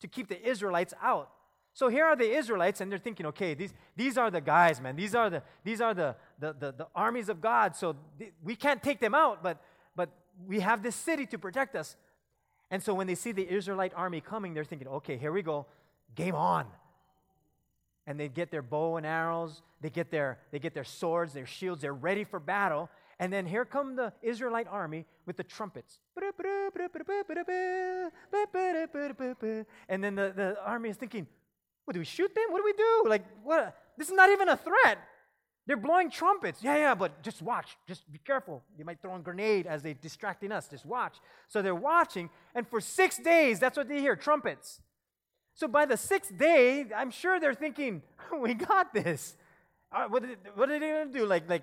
to 0.00 0.08
keep 0.08 0.28
the 0.28 0.48
Israelites 0.48 0.94
out. 1.02 1.30
So 1.72 1.88
here 1.88 2.04
are 2.04 2.14
the 2.14 2.30
Israelites, 2.30 2.80
and 2.80 2.90
they're 2.90 3.00
thinking, 3.00 3.26
okay, 3.26 3.54
these, 3.54 3.74
these 3.96 4.16
are 4.16 4.30
the 4.30 4.40
guys, 4.40 4.80
man. 4.80 4.94
These 4.94 5.14
are 5.14 5.28
the, 5.28 5.42
these 5.64 5.80
are 5.80 5.92
the, 5.92 6.14
the, 6.38 6.52
the, 6.52 6.72
the 6.72 6.86
armies 6.94 7.28
of 7.28 7.40
God. 7.40 7.74
So 7.74 7.96
th- 8.16 8.32
we 8.44 8.54
can't 8.54 8.80
take 8.80 9.00
them 9.00 9.12
out, 9.14 9.42
but, 9.42 9.60
but 9.96 10.10
we 10.46 10.60
have 10.60 10.84
this 10.84 10.94
city 10.94 11.26
to 11.26 11.38
protect 11.38 11.74
us. 11.74 11.96
And 12.70 12.80
so 12.80 12.94
when 12.94 13.08
they 13.08 13.16
see 13.16 13.32
the 13.32 13.48
Israelite 13.48 13.92
army 13.96 14.20
coming, 14.20 14.54
they're 14.54 14.64
thinking, 14.64 14.86
okay, 14.86 15.16
here 15.16 15.32
we 15.32 15.42
go. 15.42 15.66
Game 16.14 16.36
on. 16.36 16.66
And 18.06 18.20
they 18.20 18.28
get 18.28 18.52
their 18.52 18.62
bow 18.62 18.96
and 18.96 19.04
arrows, 19.04 19.62
they 19.80 19.90
get 19.90 20.10
their, 20.10 20.38
they 20.52 20.60
get 20.60 20.74
their 20.74 20.84
swords, 20.84 21.32
their 21.32 21.46
shields, 21.46 21.82
they're 21.82 21.92
ready 21.92 22.22
for 22.22 22.38
battle. 22.38 22.88
And 23.18 23.32
then 23.32 23.46
here 23.46 23.64
come 23.64 23.96
the 23.96 24.12
Israelite 24.22 24.66
army 24.68 25.06
with 25.26 25.36
the 25.36 25.44
trumpets. 25.44 26.00
And 29.88 30.04
then 30.04 30.14
the, 30.14 30.32
the 30.34 30.56
army 30.64 30.88
is 30.90 30.96
thinking, 30.96 31.26
what 31.84 31.94
do 31.94 32.00
we 32.00 32.04
shoot 32.04 32.34
them? 32.34 32.44
What 32.50 32.58
do 32.58 32.64
we 32.64 32.72
do? 32.72 33.04
Like, 33.08 33.24
what? 33.42 33.76
This 33.96 34.08
is 34.08 34.14
not 34.14 34.30
even 34.30 34.48
a 34.48 34.56
threat. 34.56 34.98
They're 35.66 35.76
blowing 35.76 36.10
trumpets. 36.10 36.62
Yeah, 36.62 36.76
yeah, 36.76 36.94
but 36.94 37.22
just 37.22 37.40
watch. 37.40 37.76
Just 37.88 38.10
be 38.12 38.18
careful. 38.18 38.62
They 38.76 38.84
might 38.84 39.00
throw 39.00 39.14
a 39.14 39.18
grenade 39.18 39.66
as 39.66 39.82
they're 39.82 39.94
distracting 39.94 40.52
us. 40.52 40.68
Just 40.68 40.84
watch. 40.84 41.16
So 41.48 41.62
they're 41.62 41.74
watching, 41.74 42.28
and 42.54 42.68
for 42.68 42.80
six 42.80 43.16
days, 43.16 43.60
that's 43.60 43.76
what 43.76 43.88
they 43.88 44.00
hear 44.00 44.14
trumpets. 44.14 44.80
So 45.54 45.68
by 45.68 45.86
the 45.86 45.96
sixth 45.96 46.36
day, 46.36 46.86
I'm 46.94 47.10
sure 47.10 47.40
they're 47.40 47.54
thinking, 47.54 48.02
we 48.38 48.54
got 48.54 48.92
this. 48.92 49.36
Uh, 49.90 50.06
what, 50.08 50.24
are, 50.24 50.36
what 50.54 50.68
are 50.68 50.78
they 50.78 50.86
going 50.86 51.12
to 51.12 51.18
do? 51.18 51.24
Like, 51.24 51.48
like 51.48 51.62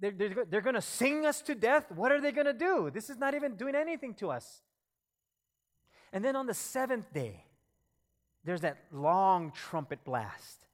they're, 0.00 0.10
they're, 0.10 0.44
they're 0.48 0.60
going 0.60 0.74
to 0.74 0.80
sing 0.80 1.26
us 1.26 1.42
to 1.42 1.54
death? 1.54 1.84
What 1.94 2.10
are 2.10 2.20
they 2.20 2.32
going 2.32 2.46
to 2.46 2.52
do? 2.52 2.90
This 2.92 3.10
is 3.10 3.18
not 3.18 3.34
even 3.34 3.56
doing 3.56 3.74
anything 3.74 4.14
to 4.14 4.30
us. 4.30 4.62
And 6.12 6.24
then 6.24 6.36
on 6.36 6.46
the 6.46 6.54
seventh 6.54 7.12
day, 7.12 7.44
there's 8.44 8.62
that 8.62 8.78
long 8.92 9.52
trumpet 9.52 10.02
blast. 10.04 10.66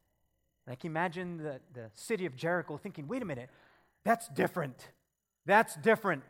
Like 0.67 0.85
imagine 0.85 1.39
the, 1.39 1.61
the 1.75 1.91
city 1.95 2.27
of 2.27 2.37
Jericho 2.37 2.77
thinking, 2.77 3.09
wait 3.09 3.23
a 3.23 3.25
minute, 3.25 3.51
That's 4.05 4.29
different. 4.29 4.89
That's 5.45 5.75
different. 5.77 6.23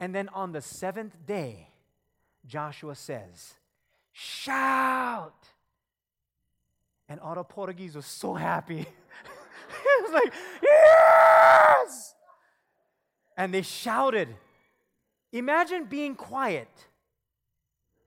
And 0.00 0.14
then 0.14 0.28
on 0.30 0.52
the 0.52 0.60
seventh 0.60 1.14
day, 1.26 1.68
Joshua 2.46 2.94
says, 2.94 3.54
Shout! 4.12 5.48
And 7.08 7.20
all 7.20 7.34
the 7.34 7.44
Portuguese 7.44 7.94
was 7.94 8.06
so 8.06 8.34
happy. 8.34 8.86
like, 10.12 10.32
Yes! 10.62 12.14
And 13.36 13.52
they 13.52 13.62
shouted. 13.62 14.28
Imagine 15.32 15.86
being 15.86 16.14
quiet 16.14 16.68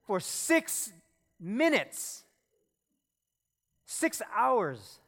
for 0.06 0.20
six 0.20 0.92
minutes, 1.40 2.22
six 3.84 4.22
hours. 4.34 5.00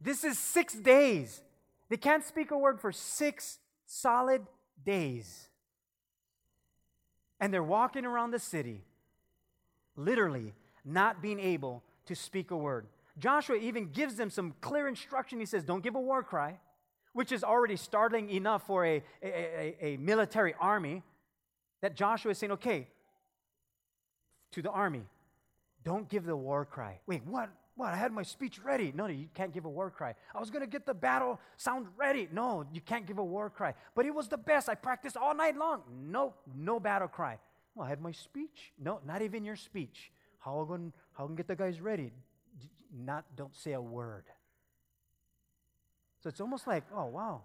This 0.00 0.24
is 0.24 0.38
six 0.38 0.74
days. 0.74 1.40
They 1.88 1.96
can't 1.96 2.24
speak 2.24 2.50
a 2.50 2.58
word 2.58 2.80
for 2.80 2.92
six 2.92 3.58
solid 3.86 4.42
days. 4.84 5.48
And 7.40 7.52
they're 7.52 7.62
walking 7.62 8.04
around 8.04 8.32
the 8.32 8.38
city, 8.38 8.82
literally 9.96 10.54
not 10.84 11.22
being 11.22 11.38
able 11.38 11.82
to 12.06 12.14
speak 12.14 12.50
a 12.50 12.56
word. 12.56 12.86
Joshua 13.18 13.56
even 13.56 13.90
gives 13.90 14.16
them 14.16 14.30
some 14.30 14.54
clear 14.60 14.88
instruction. 14.88 15.38
He 15.38 15.46
says, 15.46 15.64
Don't 15.64 15.82
give 15.82 15.94
a 15.94 16.00
war 16.00 16.22
cry, 16.22 16.58
which 17.12 17.32
is 17.32 17.44
already 17.44 17.76
startling 17.76 18.30
enough 18.30 18.66
for 18.66 18.84
a, 18.84 19.02
a, 19.22 19.26
a, 19.26 19.76
a 19.80 19.96
military 19.98 20.54
army. 20.58 21.02
That 21.80 21.94
Joshua 21.94 22.32
is 22.32 22.38
saying, 22.38 22.52
Okay, 22.52 22.88
to 24.52 24.62
the 24.62 24.70
army, 24.70 25.02
don't 25.84 26.08
give 26.08 26.24
the 26.24 26.36
war 26.36 26.64
cry. 26.64 26.98
Wait, 27.06 27.24
what? 27.26 27.50
What? 27.76 27.92
I 27.92 27.96
had 27.96 28.12
my 28.12 28.22
speech 28.22 28.60
ready. 28.62 28.92
No, 28.94 29.06
you 29.06 29.26
can't 29.34 29.52
give 29.52 29.64
a 29.64 29.68
war 29.68 29.90
cry. 29.90 30.14
I 30.34 30.38
was 30.38 30.48
going 30.48 30.62
to 30.62 30.70
get 30.70 30.86
the 30.86 30.94
battle 30.94 31.40
sound 31.56 31.86
ready. 31.96 32.28
No, 32.32 32.64
you 32.72 32.80
can't 32.80 33.04
give 33.04 33.18
a 33.18 33.24
war 33.24 33.50
cry. 33.50 33.74
But 33.96 34.06
it 34.06 34.14
was 34.14 34.28
the 34.28 34.36
best. 34.36 34.68
I 34.68 34.76
practiced 34.76 35.16
all 35.16 35.34
night 35.34 35.56
long. 35.56 35.82
No, 36.04 36.34
no 36.56 36.78
battle 36.78 37.08
cry. 37.08 37.38
Well, 37.74 37.86
I 37.86 37.90
had 37.90 38.00
my 38.00 38.12
speech. 38.12 38.72
No, 38.78 39.00
not 39.04 39.22
even 39.22 39.44
your 39.44 39.56
speech. 39.56 40.12
How 40.38 40.60
am 40.60 40.68
going 40.68 40.92
how 41.14 41.26
can 41.26 41.34
get 41.34 41.48
the 41.48 41.56
guys 41.56 41.80
ready? 41.80 42.12
Not 42.96 43.24
don't 43.36 43.54
say 43.56 43.72
a 43.72 43.80
word. 43.80 44.24
So 46.22 46.28
it's 46.28 46.40
almost 46.40 46.66
like, 46.66 46.84
oh 46.94 47.06
wow. 47.06 47.42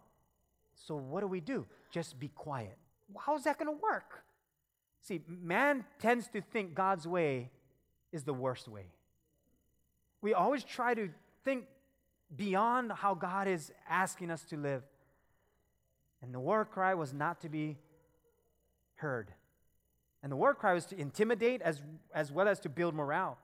So 0.75 0.95
what 0.95 1.21
do 1.21 1.27
we 1.27 1.41
do? 1.41 1.65
Just 1.91 2.19
be 2.19 2.29
quiet. 2.29 2.77
How's 3.17 3.43
that 3.43 3.57
going 3.57 3.67
to 3.75 3.81
work? 3.81 4.23
See, 5.01 5.21
man 5.27 5.85
tends 5.99 6.27
to 6.29 6.41
think 6.41 6.75
God's 6.75 7.07
way 7.07 7.49
is 8.11 8.23
the 8.23 8.33
worst 8.33 8.67
way. 8.67 8.85
We 10.21 10.33
always 10.33 10.63
try 10.63 10.93
to 10.93 11.09
think 11.43 11.65
beyond 12.35 12.91
how 12.91 13.15
God 13.15 13.47
is 13.47 13.71
asking 13.89 14.31
us 14.31 14.43
to 14.45 14.57
live. 14.57 14.83
And 16.21 16.33
the 16.33 16.39
war 16.39 16.65
cry 16.65 16.93
was 16.93 17.13
not 17.13 17.41
to 17.41 17.49
be 17.49 17.77
heard. 18.95 19.31
And 20.21 20.31
the 20.31 20.35
war 20.35 20.53
cry 20.53 20.73
was 20.73 20.85
to 20.87 20.99
intimidate 20.99 21.61
as, 21.61 21.81
as 22.13 22.31
well 22.31 22.47
as 22.47 22.59
to 22.61 22.69
build 22.69 22.93
morale. 22.93 23.37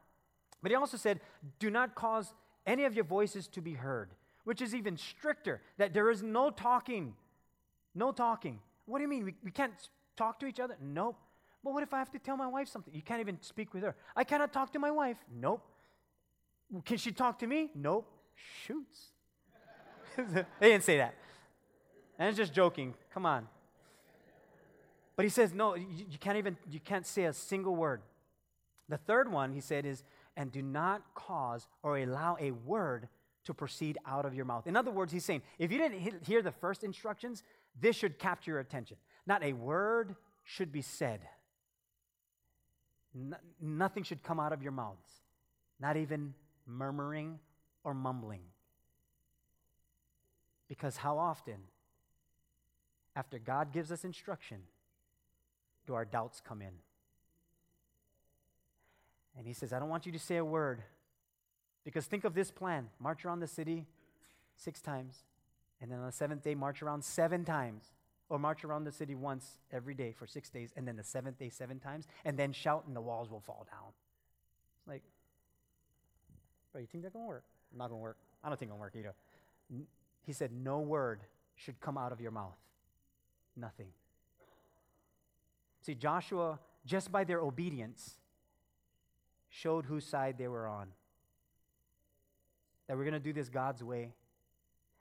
But 0.65 0.71
he 0.71 0.75
also 0.77 0.97
said, 0.97 1.19
Do 1.59 1.69
not 1.69 1.93
cause 1.93 2.33
any 2.65 2.85
of 2.85 2.95
your 2.95 3.03
voices 3.03 3.47
to 3.49 3.61
be 3.61 3.73
heard, 3.73 4.09
which 4.45 4.63
is 4.63 4.73
even 4.73 4.97
stricter, 4.97 5.61
that 5.77 5.93
there 5.93 6.09
is 6.09 6.23
no 6.23 6.49
talking. 6.49 7.13
No 7.93 8.11
talking. 8.11 8.57
What 8.87 8.97
do 8.97 9.03
you 9.03 9.07
mean? 9.07 9.25
We, 9.25 9.35
we 9.43 9.51
can't 9.51 9.73
talk 10.17 10.39
to 10.39 10.47
each 10.47 10.59
other? 10.59 10.75
Nope. 10.81 11.19
But 11.63 11.75
what 11.75 11.83
if 11.83 11.93
I 11.93 11.99
have 11.99 12.11
to 12.13 12.17
tell 12.17 12.35
my 12.35 12.47
wife 12.47 12.67
something? 12.67 12.91
You 12.95 13.03
can't 13.03 13.19
even 13.19 13.39
speak 13.41 13.75
with 13.75 13.83
her. 13.83 13.95
I 14.15 14.23
cannot 14.23 14.53
talk 14.53 14.73
to 14.73 14.79
my 14.79 14.89
wife. 14.89 15.17
Nope. 15.39 15.61
Can 16.83 16.97
she 16.97 17.11
talk 17.11 17.37
to 17.37 17.45
me? 17.45 17.69
Nope. 17.75 18.11
Shoots. 18.65 19.09
they 20.17 20.45
didn't 20.71 20.83
say 20.83 20.97
that. 20.97 21.13
And 22.17 22.27
it's 22.27 22.39
just 22.39 22.53
joking. 22.53 22.95
Come 23.13 23.27
on. 23.27 23.47
But 25.15 25.25
he 25.25 25.29
says, 25.29 25.53
no, 25.53 25.75
you, 25.75 25.85
you, 26.09 26.17
can't 26.17 26.39
even, 26.39 26.57
you 26.71 26.79
can't 26.79 27.05
say 27.05 27.25
a 27.25 27.33
single 27.33 27.75
word. 27.75 28.01
The 28.89 28.97
third 28.97 29.31
one, 29.31 29.51
he 29.51 29.61
said, 29.61 29.85
is, 29.85 30.03
and 30.37 30.51
do 30.51 30.61
not 30.61 31.01
cause 31.13 31.67
or 31.83 31.97
allow 31.97 32.37
a 32.39 32.51
word 32.51 33.07
to 33.45 33.53
proceed 33.53 33.97
out 34.05 34.25
of 34.25 34.33
your 34.33 34.45
mouth. 34.45 34.67
In 34.67 34.75
other 34.75 34.91
words, 34.91 35.13
he's 35.13 35.23
saying, 35.23 35.43
if 35.59 35.71
you 35.71 35.77
didn't 35.77 36.25
hear 36.25 36.41
the 36.41 36.51
first 36.51 36.83
instructions, 36.83 37.43
this 37.79 37.95
should 37.95 38.19
capture 38.19 38.51
your 38.51 38.59
attention. 38.59 38.97
Not 39.25 39.43
a 39.43 39.53
word 39.53 40.15
should 40.43 40.71
be 40.71 40.81
said. 40.81 41.21
No, 43.13 43.37
nothing 43.61 44.03
should 44.03 44.23
come 44.23 44.39
out 44.39 44.51
of 44.51 44.61
your 44.61 44.71
mouths, 44.71 45.07
not 45.79 45.95
even 45.95 46.33
murmuring 46.65 47.39
or 47.83 47.93
mumbling. 47.93 48.41
Because 50.67 50.97
how 50.97 51.17
often, 51.17 51.57
after 53.15 53.39
God 53.39 53.71
gives 53.71 53.91
us 53.91 54.03
instruction, 54.03 54.63
do 55.85 55.93
our 55.93 56.03
doubts 56.03 56.41
come 56.45 56.61
in? 56.61 56.73
And 59.37 59.45
he 59.45 59.53
says, 59.53 59.73
I 59.73 59.79
don't 59.79 59.89
want 59.89 60.05
you 60.05 60.11
to 60.11 60.19
say 60.19 60.37
a 60.37 60.45
word. 60.45 60.81
Because 61.83 62.05
think 62.05 62.23
of 62.23 62.33
this 62.33 62.51
plan 62.51 62.89
march 62.99 63.25
around 63.25 63.39
the 63.41 63.47
city 63.47 63.85
six 64.55 64.81
times, 64.81 65.23
and 65.81 65.91
then 65.91 65.99
on 65.99 66.05
the 66.05 66.11
seventh 66.11 66.43
day, 66.43 66.55
march 66.55 66.81
around 66.81 67.03
seven 67.03 67.45
times. 67.45 67.91
Or 68.27 68.39
march 68.39 68.63
around 68.63 68.85
the 68.85 68.91
city 68.91 69.13
once 69.13 69.59
every 69.71 69.93
day 69.93 70.11
for 70.11 70.25
six 70.25 70.49
days, 70.49 70.73
and 70.75 70.87
then 70.87 70.95
the 70.95 71.03
seventh 71.03 71.37
day, 71.37 71.49
seven 71.49 71.79
times, 71.79 72.07
and 72.23 72.35
then 72.35 72.53
shout, 72.53 72.85
and 72.87 72.95
the 72.95 73.01
walls 73.01 73.29
will 73.29 73.39
fall 73.39 73.67
down. 73.69 73.91
It's 74.79 74.87
like, 74.87 75.03
bro, 76.71 76.81
you 76.81 76.87
think 76.87 77.03
that's 77.03 77.13
gonna 77.13 77.27
work? 77.27 77.43
Not 77.77 77.89
gonna 77.89 78.01
work. 78.01 78.17
I 78.43 78.49
don't 78.49 78.57
think 78.57 78.69
it's 78.69 78.73
gonna 78.73 78.81
work 78.81 78.95
either. 78.95 79.13
He 80.23 80.33
said, 80.33 80.51
No 80.51 80.79
word 80.79 81.21
should 81.55 81.79
come 81.79 81.99
out 81.99 82.11
of 82.11 82.19
your 82.19 82.31
mouth. 82.31 82.57
Nothing. 83.55 83.89
See, 85.81 85.93
Joshua, 85.93 86.59
just 86.83 87.11
by 87.11 87.23
their 87.23 87.41
obedience, 87.41 88.15
showed 89.55 89.85
whose 89.85 90.05
side 90.05 90.35
they 90.37 90.47
were 90.47 90.67
on. 90.67 90.87
That 92.87 92.97
we're 92.97 93.03
going 93.03 93.13
to 93.13 93.19
do 93.19 93.33
this 93.33 93.49
God's 93.49 93.83
way. 93.83 94.11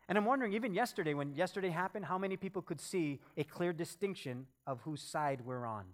And 0.08 0.16
I'm 0.16 0.24
wondering, 0.24 0.52
even 0.52 0.74
yesterday, 0.74 1.14
when 1.14 1.34
yesterday 1.34 1.70
happened, 1.70 2.04
how 2.04 2.18
many 2.18 2.36
people 2.36 2.62
could 2.62 2.80
see 2.80 3.20
a 3.36 3.44
clear 3.44 3.72
distinction 3.72 4.46
of 4.66 4.80
whose 4.82 5.00
side 5.00 5.40
we're 5.44 5.66
on? 5.66 5.84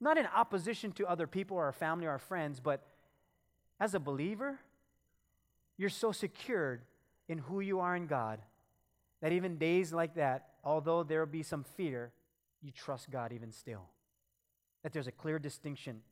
Not 0.00 0.18
in 0.18 0.26
opposition 0.26 0.90
to 0.92 1.06
other 1.06 1.26
people 1.26 1.56
or 1.56 1.64
our 1.64 1.72
family 1.72 2.06
or 2.06 2.10
our 2.10 2.18
friends, 2.18 2.60
but 2.60 2.82
as 3.78 3.94
a 3.94 4.00
believer, 4.00 4.58
you're 5.76 5.90
so 5.90 6.12
secured 6.12 6.82
in 7.28 7.38
who 7.38 7.60
you 7.60 7.80
are 7.80 7.94
in 7.94 8.06
God 8.06 8.40
that 9.20 9.32
even 9.32 9.58
days 9.58 9.92
like 9.92 10.14
that, 10.16 10.48
although 10.64 11.02
there 11.02 11.20
will 11.20 11.26
be 11.26 11.42
some 11.42 11.62
fear, 11.62 12.12
you 12.62 12.72
trust 12.72 13.10
God 13.10 13.32
even 13.32 13.52
still. 13.52 13.88
That 14.82 14.92
there's 14.92 15.06
a 15.06 15.12
clear 15.12 15.38
distinction. 15.38 16.02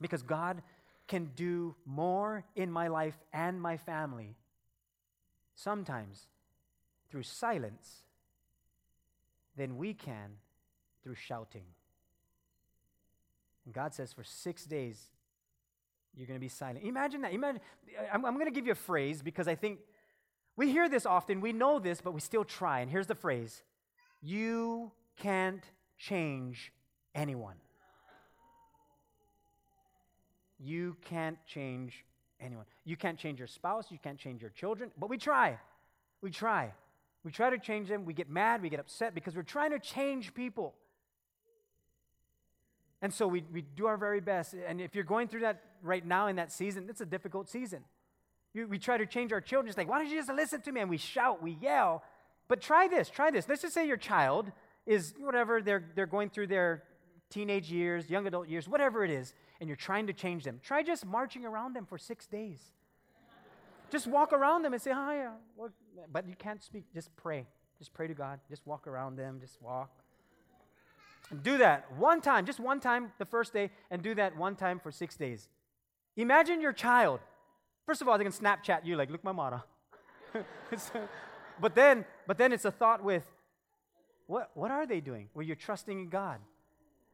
Because 0.00 0.22
God 0.22 0.62
can 1.08 1.30
do 1.34 1.74
more 1.84 2.44
in 2.54 2.70
my 2.70 2.88
life 2.88 3.18
and 3.32 3.60
my 3.60 3.76
family 3.76 4.36
sometimes 5.54 6.28
through 7.10 7.24
silence 7.24 8.02
than 9.56 9.76
we 9.76 9.92
can 9.92 10.36
through 11.02 11.16
shouting. 11.16 11.64
And 13.64 13.74
God 13.74 13.94
says, 13.94 14.12
for 14.12 14.24
six 14.24 14.64
days, 14.64 15.10
you're 16.16 16.26
going 16.26 16.38
to 16.38 16.40
be 16.40 16.48
silent. 16.48 16.84
Imagine 16.84 17.22
that. 17.22 17.32
Imagine, 17.32 17.60
I'm, 18.12 18.24
I'm 18.24 18.34
going 18.34 18.46
to 18.46 18.52
give 18.52 18.66
you 18.66 18.72
a 18.72 18.76
phrase 18.76 19.22
because 19.22 19.48
I 19.48 19.54
think 19.54 19.80
we 20.56 20.70
hear 20.70 20.88
this 20.88 21.06
often. 21.06 21.40
We 21.40 21.52
know 21.52 21.78
this, 21.78 22.00
but 22.00 22.12
we 22.12 22.20
still 22.20 22.44
try. 22.44 22.80
And 22.80 22.90
here's 22.90 23.06
the 23.06 23.14
phrase 23.14 23.62
You 24.22 24.92
can't 25.16 25.64
change 25.98 26.72
anyone. 27.14 27.56
You 30.62 30.96
can't 31.04 31.38
change 31.46 32.04
anyone. 32.40 32.66
You 32.84 32.96
can't 32.96 33.18
change 33.18 33.38
your 33.38 33.48
spouse, 33.48 33.86
you 33.90 33.98
can't 34.02 34.18
change 34.18 34.40
your 34.42 34.50
children, 34.50 34.90
but 34.98 35.08
we 35.08 35.18
try. 35.18 35.58
We 36.22 36.30
try. 36.30 36.72
We 37.24 37.30
try 37.30 37.50
to 37.50 37.58
change 37.58 37.88
them. 37.88 38.04
We 38.04 38.14
get 38.14 38.30
mad, 38.30 38.62
we 38.62 38.68
get 38.68 38.80
upset 38.80 39.14
because 39.14 39.36
we're 39.36 39.42
trying 39.42 39.70
to 39.70 39.78
change 39.78 40.34
people. 40.34 40.74
And 43.02 43.12
so 43.12 43.26
we, 43.26 43.44
we 43.52 43.62
do 43.62 43.86
our 43.86 43.96
very 43.96 44.20
best. 44.20 44.54
And 44.54 44.80
if 44.80 44.94
you're 44.94 45.04
going 45.04 45.28
through 45.28 45.40
that 45.40 45.62
right 45.82 46.04
now 46.04 46.26
in 46.26 46.36
that 46.36 46.52
season, 46.52 46.86
it's 46.88 47.00
a 47.00 47.06
difficult 47.06 47.48
season. 47.48 47.84
You, 48.52 48.66
we 48.66 48.78
try 48.78 48.98
to 48.98 49.06
change 49.06 49.32
our 49.32 49.40
children. 49.40 49.68
It's 49.68 49.78
like, 49.78 49.88
why 49.88 49.98
don't 49.98 50.10
you 50.10 50.16
just 50.16 50.30
listen 50.30 50.60
to 50.62 50.72
me? 50.72 50.80
And 50.80 50.90
we 50.90 50.98
shout, 50.98 51.42
we 51.42 51.56
yell. 51.62 52.02
But 52.48 52.60
try 52.60 52.88
this, 52.88 53.08
try 53.08 53.30
this. 53.30 53.48
Let's 53.48 53.62
just 53.62 53.74
say 53.74 53.86
your 53.86 53.96
child 53.96 54.52
is 54.86 55.14
whatever, 55.18 55.62
they're, 55.62 55.84
they're 55.94 56.06
going 56.06 56.30
through 56.30 56.48
their 56.48 56.82
teenage 57.30 57.70
years, 57.70 58.10
young 58.10 58.26
adult 58.26 58.48
years, 58.48 58.68
whatever 58.68 59.04
it 59.04 59.10
is, 59.10 59.34
and 59.60 59.68
you're 59.68 59.76
trying 59.76 60.06
to 60.08 60.12
change 60.12 60.44
them. 60.44 60.60
Try 60.62 60.82
just 60.82 61.06
marching 61.06 61.44
around 61.44 61.74
them 61.74 61.86
for 61.86 61.96
six 61.96 62.26
days. 62.26 62.60
just 63.90 64.06
walk 64.06 64.32
around 64.32 64.62
them 64.62 64.72
and 64.72 64.82
say, 64.82 64.92
hi. 64.92 65.24
Uh, 65.24 65.68
but 66.12 66.28
you 66.28 66.34
can't 66.34 66.62
speak. 66.62 66.84
Just 66.92 67.14
pray. 67.16 67.46
Just 67.78 67.94
pray 67.94 68.06
to 68.06 68.14
God. 68.14 68.40
Just 68.48 68.66
walk 68.66 68.86
around 68.86 69.16
them. 69.16 69.38
Just 69.40 69.60
walk. 69.62 69.90
And 71.30 71.42
do 71.42 71.58
that 71.58 71.86
one 71.96 72.20
time, 72.20 72.44
just 72.44 72.58
one 72.58 72.80
time 72.80 73.12
the 73.18 73.24
first 73.24 73.52
day, 73.52 73.70
and 73.90 74.02
do 74.02 74.14
that 74.16 74.36
one 74.36 74.56
time 74.56 74.80
for 74.80 74.90
six 74.90 75.16
days. 75.16 75.48
Imagine 76.16 76.60
your 76.60 76.72
child. 76.72 77.20
First 77.86 78.02
of 78.02 78.08
all, 78.08 78.18
they 78.18 78.24
can 78.24 78.32
Snapchat 78.32 78.84
you, 78.84 78.96
like, 78.96 79.10
look, 79.10 79.22
my 79.22 79.32
mama. 79.32 79.64
but 81.60 81.74
then, 81.74 82.04
but 82.26 82.36
then 82.36 82.52
it's 82.52 82.64
a 82.64 82.70
thought 82.70 83.04
with, 83.04 83.24
what, 84.26 84.50
what 84.54 84.70
are 84.70 84.86
they 84.86 85.00
doing? 85.00 85.28
Well, 85.34 85.46
you're 85.46 85.56
trusting 85.56 85.98
in 85.98 86.08
God. 86.08 86.40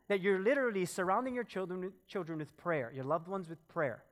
That 0.09 0.21
you're 0.21 0.39
literally 0.39 0.85
surrounding 0.85 1.35
your 1.35 1.45
children, 1.45 1.93
children 2.07 2.39
with 2.39 2.57
prayer, 2.57 2.93
your 2.95 3.05
loved 3.05 3.29
ones 3.29 3.49
with 3.49 3.67
prayer. 3.69 4.03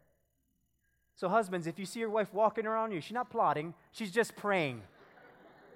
So, 1.16 1.28
husbands, 1.28 1.66
if 1.66 1.78
you 1.78 1.86
see 1.86 2.00
your 2.00 2.10
wife 2.10 2.32
walking 2.32 2.66
around 2.66 2.92
you, 2.92 3.00
she's 3.00 3.12
not 3.12 3.30
plotting, 3.30 3.74
she's 3.92 4.10
just 4.10 4.34
praying. 4.34 4.82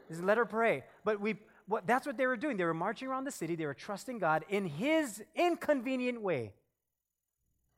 Just 0.08 0.22
let 0.22 0.38
her 0.38 0.46
pray. 0.46 0.84
But 1.04 1.20
we, 1.20 1.36
what, 1.66 1.86
that's 1.86 2.06
what 2.06 2.16
they 2.16 2.26
were 2.26 2.36
doing. 2.36 2.56
They 2.56 2.64
were 2.64 2.74
marching 2.74 3.08
around 3.08 3.24
the 3.24 3.30
city, 3.30 3.54
they 3.54 3.66
were 3.66 3.74
trusting 3.74 4.18
God 4.18 4.44
in 4.48 4.66
His 4.66 5.22
inconvenient 5.36 6.20
way 6.20 6.52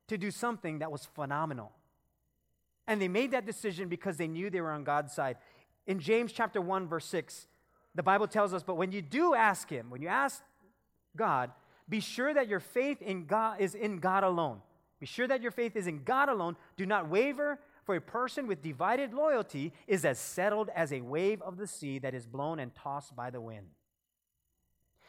to 0.09 0.17
do 0.17 0.31
something 0.31 0.79
that 0.79 0.91
was 0.91 1.05
phenomenal. 1.05 1.73
And 2.87 3.01
they 3.01 3.09
made 3.09 3.33
that 3.33 3.47
decision 3.47 3.89
because 3.89 4.17
they 4.17 4.27
knew 4.27 4.51
they 4.51 4.61
were 4.61 4.73
on 4.73 4.83
God's 4.83 5.13
side. 5.13 5.37
In 5.87 6.01
James 6.01 6.33
chapter 6.33 6.61
1, 6.61 6.89
verse 6.89 7.05
6, 7.07 7.47
the 7.95 8.03
Bible 8.03 8.27
tells 8.27 8.55
us, 8.55 8.63
but 8.63 8.77
when 8.77 8.91
you 8.91 9.03
do 9.03 9.35
ask 9.35 9.69
Him, 9.69 9.91
when 9.91 10.03
you 10.03 10.09
ask 10.09 10.43
God, 11.17 11.51
be 11.91 12.01
sure 12.01 12.33
that 12.33 12.49
your 12.49 12.61
faith 12.61 13.03
in 13.03 13.27
God 13.27 13.61
is 13.61 13.75
in 13.75 13.99
God 13.99 14.25
alone. 14.25 14.63
Be 15.01 15.07
sure 15.07 15.27
that 15.27 15.43
your 15.43 15.51
faith 15.51 15.77
is 15.77 15.87
in 15.87 16.05
God 16.05 16.29
alone. 16.29 16.57
Do 16.77 16.87
not 16.87 17.09
waver, 17.09 17.59
for 17.85 17.97
a 17.97 18.01
person 18.01 18.47
with 18.47 18.63
divided 18.63 19.13
loyalty 19.13 19.73
is 19.87 20.05
as 20.05 20.19
settled 20.19 20.71
as 20.75 20.93
a 20.93 21.01
wave 21.01 21.43
of 21.43 21.57
the 21.57 21.67
sea 21.67 21.99
that 21.99 22.15
is 22.15 22.27
blown 22.27 22.61
and 22.61 22.75
tossed 22.75 23.17
by 23.17 23.31
the 23.31 23.41
wind. 23.41 23.67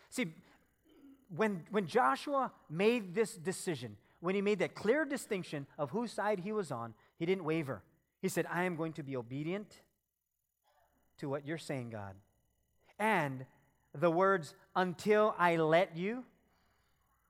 See, 0.10 0.34
when, 1.36 1.63
when 1.70 1.86
Joshua 1.86 2.52
made 2.70 3.13
this 3.13 3.36
decision, 3.36 3.98
when 4.20 4.36
he 4.36 4.41
made 4.41 4.60
that 4.60 4.76
clear 4.76 5.06
distinction 5.06 5.67
of 5.78 5.91
whose 5.91 6.12
side 6.12 6.39
he 6.39 6.52
was 6.52 6.72
on, 6.72 6.94
he 7.17 7.26
didn't 7.26 7.44
waver. 7.44 7.84
He 8.22 8.30
said, 8.30 8.46
I 8.52 8.63
am 8.63 8.76
going 8.76 8.94
to 8.94 9.04
be 9.04 9.15
obedient 9.15 9.82
to 11.17 11.30
what 11.30 11.46
you're 11.46 11.58
saying, 11.58 11.91
God. 11.91 12.15
And 12.98 13.46
the 13.94 14.12
words, 14.12 14.54
until 14.76 15.36
I 15.38 15.58
let 15.58 15.96
you, 15.96 16.24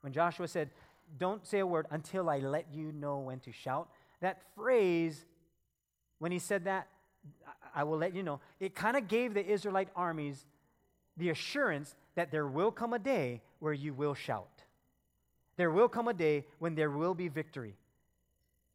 when 0.01 0.13
Joshua 0.13 0.47
said, 0.47 0.69
don't 1.17 1.45
say 1.45 1.59
a 1.59 1.67
word 1.67 1.87
until 1.91 2.29
I 2.29 2.39
let 2.39 2.67
you 2.73 2.91
know 2.91 3.19
when 3.19 3.39
to 3.41 3.51
shout. 3.51 3.89
That 4.21 4.41
phrase, 4.55 5.25
when 6.19 6.31
he 6.31 6.39
said 6.39 6.65
that, 6.65 6.87
I 7.73 7.83
will 7.83 7.97
let 7.97 8.15
you 8.15 8.23
know, 8.23 8.39
it 8.59 8.75
kind 8.75 8.97
of 8.97 9.07
gave 9.07 9.33
the 9.33 9.45
Israelite 9.45 9.89
armies 9.95 10.45
the 11.17 11.29
assurance 11.29 11.95
that 12.15 12.31
there 12.31 12.47
will 12.47 12.71
come 12.71 12.93
a 12.93 12.99
day 12.99 13.41
where 13.59 13.73
you 13.73 13.93
will 13.93 14.13
shout. 14.13 14.63
There 15.57 15.71
will 15.71 15.89
come 15.89 16.07
a 16.07 16.13
day 16.13 16.45
when 16.59 16.75
there 16.75 16.89
will 16.89 17.13
be 17.13 17.27
victory. 17.27 17.75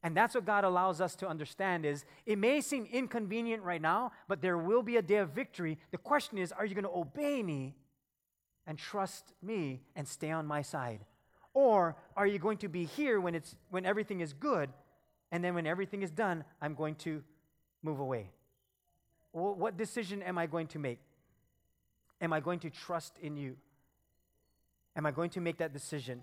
And 0.03 0.17
that's 0.17 0.35
what 0.35 0.45
God 0.45 0.65
allows 0.65 1.01
us 1.01 1.17
to 1.17 1.29
understand 1.29 1.85
is 1.85 2.05
it 2.27 2.39
may 2.39 2.61
seem 2.61 2.87
inconvenient 2.93 3.63
right 3.65 3.83
now, 3.83 4.13
but 4.29 4.41
there 4.41 4.59
will 4.59 4.83
be 4.83 4.97
a 4.99 5.03
day 5.03 5.17
of 5.17 5.31
victory. 5.31 5.79
The 5.91 5.99
question 5.99 6.39
is, 6.39 6.53
are 6.53 6.65
you 6.65 6.75
going 6.75 6.85
to 6.85 6.91
obey 6.91 7.43
me 7.43 7.75
and 8.67 8.79
trust 8.79 9.33
me 9.43 9.81
and 9.97 10.07
stay 10.07 10.31
on 10.31 10.47
my 10.47 10.63
side? 10.63 11.01
Or 11.57 11.97
are 12.19 12.27
you 12.27 12.39
going 12.39 12.59
to 12.59 12.69
be 12.69 12.85
here 12.85 13.19
when, 13.19 13.35
it's, 13.35 13.57
when 13.71 13.87
everything 13.87 14.21
is 14.21 14.35
good, 14.35 14.69
and 15.33 15.43
then 15.43 15.55
when 15.55 15.67
everything 15.67 16.03
is 16.03 16.11
done, 16.11 16.45
I'm 16.61 16.75
going 16.75 16.97
to 16.97 17.23
move 17.83 17.99
away? 17.99 18.29
What 19.33 19.79
decision 19.79 20.23
am 20.23 20.37
I 20.37 20.45
going 20.49 20.67
to 20.67 20.79
make? 20.79 20.99
Am 22.21 22.35
I 22.35 22.41
going 22.41 22.59
to 22.59 22.69
trust 22.69 23.15
in 23.23 23.39
you? 23.39 23.57
Am 24.97 25.07
I 25.07 25.11
going 25.13 25.31
to 25.31 25.41
make 25.41 25.57
that 25.57 25.73
decision? 25.73 26.21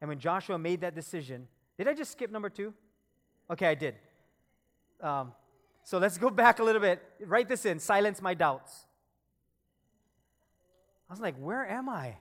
And 0.00 0.08
when 0.08 0.18
Joshua 0.18 0.58
made 0.58 0.80
that 0.80 0.96
decision, 0.96 1.46
did 1.78 1.86
I 1.86 1.94
just 1.94 2.10
skip 2.10 2.32
number 2.32 2.50
two? 2.50 2.74
Okay, 3.48 3.68
I 3.68 3.76
did. 3.76 3.94
Um, 5.00 5.34
so 5.84 5.98
let's 5.98 6.18
go 6.18 6.30
back 6.30 6.58
a 6.58 6.64
little 6.64 6.80
bit. 6.80 7.00
Write 7.20 7.48
this 7.48 7.64
in 7.64 7.78
silence 7.78 8.20
my 8.20 8.34
doubts. 8.34 8.86
I 11.08 11.12
was 11.12 11.20
like, 11.20 11.36
where 11.36 11.64
am 11.64 11.88
I? 11.88 12.16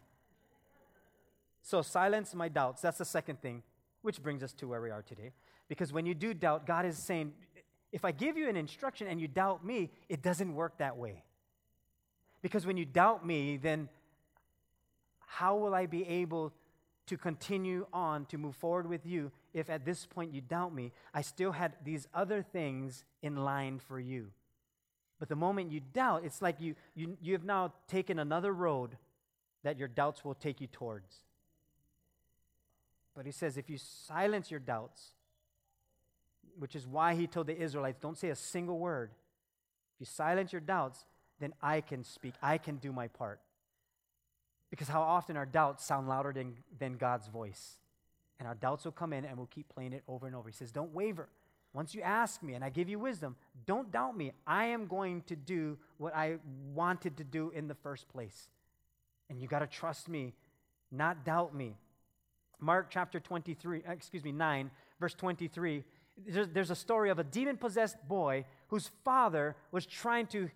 So 1.63 1.81
silence 1.81 2.35
my 2.35 2.49
doubts. 2.49 2.81
That's 2.81 2.97
the 2.97 3.05
second 3.05 3.41
thing, 3.41 3.63
which 4.01 4.21
brings 4.21 4.43
us 4.43 4.53
to 4.53 4.67
where 4.67 4.81
we 4.81 4.91
are 4.91 5.01
today. 5.01 5.31
Because 5.69 5.93
when 5.93 6.05
you 6.05 6.13
do 6.13 6.33
doubt, 6.33 6.67
God 6.67 6.85
is 6.85 6.97
saying, 6.97 7.33
if 7.91 8.03
I 8.03 8.11
give 8.11 8.37
you 8.37 8.49
an 8.49 8.57
instruction 8.57 9.07
and 9.07 9.19
you 9.19 9.29
doubt 9.29 9.65
me, 9.65 9.89
it 10.09 10.21
doesn't 10.21 10.53
work 10.53 10.77
that 10.79 10.97
way. 10.97 11.23
Because 12.41 12.67
when 12.67 12.75
you 12.75 12.83
doubt 12.83 13.25
me, 13.25 13.55
then 13.55 13.87
how 15.25 15.55
will 15.55 15.73
I 15.73 15.85
be 15.85 16.05
able 16.05 16.53
to 17.07 17.17
continue 17.17 17.87
on 17.93 18.25
to 18.25 18.37
move 18.37 18.55
forward 18.55 18.87
with 18.87 19.05
you 19.05 19.31
if 19.53 19.69
at 19.69 19.85
this 19.85 20.05
point 20.05 20.33
you 20.33 20.41
doubt 20.41 20.75
me? 20.75 20.91
I 21.13 21.21
still 21.21 21.53
had 21.53 21.73
these 21.85 22.09
other 22.13 22.43
things 22.43 23.05
in 23.21 23.37
line 23.37 23.79
for 23.79 24.01
you. 24.01 24.31
But 25.17 25.29
the 25.29 25.37
moment 25.37 25.71
you 25.71 25.79
doubt, 25.79 26.23
it's 26.25 26.41
like 26.41 26.59
you, 26.59 26.75
you, 26.93 27.17
you 27.21 27.31
have 27.33 27.45
now 27.45 27.71
taken 27.87 28.19
another 28.19 28.51
road 28.51 28.97
that 29.63 29.79
your 29.79 29.87
doubts 29.87 30.25
will 30.25 30.35
take 30.35 30.59
you 30.59 30.67
towards. 30.67 31.23
But 33.15 33.25
he 33.25 33.31
says, 33.31 33.57
if 33.57 33.69
you 33.69 33.77
silence 33.77 34.49
your 34.49 34.59
doubts, 34.59 35.13
which 36.57 36.75
is 36.75 36.87
why 36.87 37.15
he 37.15 37.27
told 37.27 37.47
the 37.47 37.57
Israelites, 37.57 37.99
don't 37.99 38.17
say 38.17 38.29
a 38.29 38.35
single 38.35 38.79
word. 38.79 39.11
If 39.95 40.01
you 40.01 40.05
silence 40.05 40.51
your 40.51 40.61
doubts, 40.61 41.05
then 41.39 41.53
I 41.61 41.81
can 41.81 42.03
speak. 42.03 42.33
I 42.41 42.57
can 42.57 42.77
do 42.77 42.91
my 42.91 43.07
part. 43.07 43.39
Because 44.69 44.87
how 44.87 45.01
often 45.01 45.37
our 45.37 45.45
doubts 45.45 45.85
sound 45.85 46.07
louder 46.07 46.33
than, 46.33 46.55
than 46.79 46.93
God's 46.93 47.27
voice. 47.27 47.77
And 48.39 48.47
our 48.47 48.55
doubts 48.55 48.85
will 48.85 48.91
come 48.91 49.13
in 49.13 49.25
and 49.25 49.37
we'll 49.37 49.47
keep 49.47 49.69
playing 49.69 49.93
it 49.93 50.03
over 50.07 50.25
and 50.25 50.35
over. 50.35 50.49
He 50.49 50.55
says, 50.55 50.71
Don't 50.71 50.93
waver. 50.93 51.29
Once 51.73 51.95
you 51.95 52.01
ask 52.01 52.43
me 52.43 52.53
and 52.53 52.63
I 52.63 52.69
give 52.69 52.87
you 52.87 52.99
wisdom, 52.99 53.35
don't 53.65 53.91
doubt 53.91 54.15
me. 54.15 54.31
I 54.45 54.65
am 54.65 54.85
going 54.85 55.21
to 55.23 55.35
do 55.35 55.77
what 55.97 56.15
I 56.15 56.37
wanted 56.73 57.17
to 57.17 57.23
do 57.23 57.51
in 57.55 57.67
the 57.67 57.75
first 57.75 58.07
place. 58.09 58.49
And 59.29 59.39
you 59.39 59.47
got 59.47 59.59
to 59.59 59.67
trust 59.67 60.07
me, 60.07 60.33
not 60.91 61.25
doubt 61.25 61.55
me. 61.55 61.75
Mark 62.63 62.87
chapter 62.89 63.19
23, 63.19 63.83
uh, 63.87 63.91
excuse 63.91 64.23
me, 64.23 64.31
9, 64.31 64.71
verse 64.99 65.13
23, 65.13 65.83
there's, 66.27 66.47
there's 66.49 66.71
a 66.71 66.75
story 66.75 67.09
of 67.09 67.19
a 67.19 67.23
demon 67.23 67.57
possessed 67.57 67.97
boy 68.07 68.45
whose 68.69 68.91
father 69.03 69.55
was 69.71 69.85
trying 69.85 70.27
to 70.27 70.49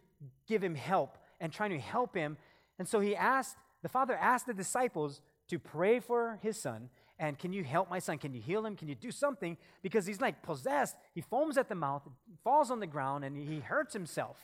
give 0.47 0.63
him 0.63 0.75
help 0.75 1.17
and 1.39 1.51
trying 1.51 1.71
to 1.71 1.79
help 1.79 2.15
him. 2.15 2.37
And 2.79 2.87
so 2.87 2.99
he 2.99 3.15
asked, 3.15 3.57
the 3.81 3.89
father 3.89 4.15
asked 4.15 4.47
the 4.47 4.53
disciples 4.53 5.21
to 5.49 5.59
pray 5.59 5.99
for 5.99 6.39
his 6.41 6.59
son. 6.59 6.89
And 7.19 7.37
can 7.37 7.51
you 7.51 7.63
help 7.63 7.89
my 7.89 7.99
son? 7.99 8.19
Can 8.19 8.33
you 8.33 8.41
heal 8.41 8.65
him? 8.65 8.75
Can 8.75 8.87
you 8.87 8.95
do 8.95 9.11
something? 9.11 9.57
Because 9.81 10.05
he's 10.05 10.21
like 10.21 10.43
possessed. 10.43 10.95
He 11.13 11.21
foams 11.21 11.57
at 11.57 11.67
the 11.67 11.75
mouth, 11.75 12.03
falls 12.43 12.69
on 12.69 12.79
the 12.79 12.87
ground, 12.87 13.25
and 13.25 13.35
he 13.35 13.59
hurts 13.59 13.93
himself. 13.93 14.37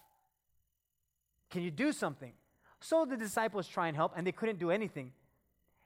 Can 1.52 1.62
you 1.62 1.72
do 1.72 1.92
something? 1.92 2.34
So 2.80 3.06
the 3.06 3.16
disciples 3.16 3.68
try 3.68 3.88
and 3.88 3.96
help, 3.96 4.14
and 4.18 4.26
they 4.26 4.32
couldn't 4.32 4.60
do 4.60 4.72
anything. 4.72 5.12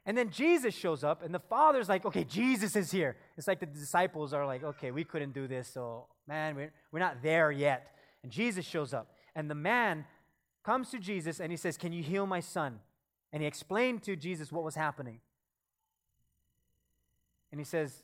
And 0.08 0.17
then 0.17 0.30
Jesus 0.32 0.74
shows 0.74 1.04
up, 1.04 1.22
and 1.22 1.36
the 1.36 1.39
Father's 1.39 1.89
like, 1.89 2.06
okay, 2.06 2.24
Jesus 2.24 2.76
is 2.76 2.89
here. 2.89 3.17
It's 3.38 3.48
like 3.48 3.60
the 3.60 3.65
disciples 3.65 4.34
are 4.34 4.46
like, 4.46 4.63
okay, 4.63 4.89
we 4.89 5.04
couldn't 5.04 5.34
do 5.34 5.48
this, 5.48 5.67
so 5.67 6.06
man, 6.26 6.56
we're, 6.56 6.72
we're 6.91 7.00
not 7.00 7.22
there 7.22 7.52
yet. 7.52 7.91
And 8.24 8.32
Jesus 8.32 8.65
shows 8.65 8.93
up, 8.93 9.12
and 9.36 9.50
the 9.50 9.56
man 9.56 10.06
comes 10.67 10.89
to 10.89 11.00
Jesus 11.00 11.39
and 11.39 11.50
he 11.50 11.56
says, 11.56 11.78
Can 11.78 11.93
you 11.93 12.04
heal 12.04 12.26
my 12.28 12.41
son? 12.41 12.80
And 13.32 13.41
he 13.41 13.48
explained 13.48 14.04
to 14.04 14.17
Jesus 14.17 14.52
what 14.52 14.65
was 14.65 14.76
happening. 14.76 15.22
And 17.52 17.62
he 17.62 17.63
says, 17.63 18.04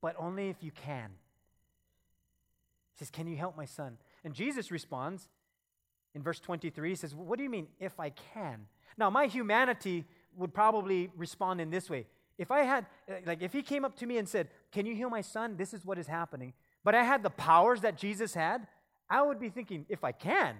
But 0.00 0.16
only 0.18 0.48
if 0.48 0.56
you 0.60 0.72
can. 0.72 1.10
He 2.94 2.98
says, 2.98 3.10
Can 3.10 3.28
you 3.28 3.36
help 3.36 3.56
my 3.56 3.64
son? 3.64 3.98
And 4.24 4.34
Jesus 4.34 4.72
responds 4.72 5.28
in 6.14 6.22
verse 6.22 6.40
23, 6.40 6.90
he 6.90 6.94
says, 6.94 7.14
What 7.14 7.38
do 7.38 7.44
you 7.44 7.50
mean, 7.50 7.68
if 7.80 7.98
I 7.98 8.10
can? 8.10 8.66
Now, 8.98 9.10
my 9.10 9.26
humanity 9.26 10.04
would 10.36 10.52
probably 10.52 11.10
respond 11.16 11.60
in 11.60 11.70
this 11.70 11.88
way. 11.88 12.06
If 12.38 12.50
I 12.50 12.62
had, 12.62 12.86
uh, 13.10 13.14
like, 13.26 13.42
if 13.42 13.52
he 13.52 13.62
came 13.62 13.84
up 13.84 13.96
to 13.96 14.06
me 14.06 14.18
and 14.18 14.28
said, 14.28 14.48
Can 14.70 14.86
you 14.86 14.94
heal 14.94 15.10
my 15.10 15.20
son? 15.20 15.56
This 15.56 15.74
is 15.74 15.84
what 15.84 15.98
is 15.98 16.06
happening. 16.06 16.52
But 16.84 16.94
I 16.94 17.04
had 17.04 17.22
the 17.22 17.30
powers 17.30 17.80
that 17.82 17.96
Jesus 17.96 18.34
had, 18.34 18.66
I 19.08 19.22
would 19.22 19.38
be 19.40 19.48
thinking, 19.48 19.86
If 19.88 20.04
I 20.04 20.12
can, 20.12 20.56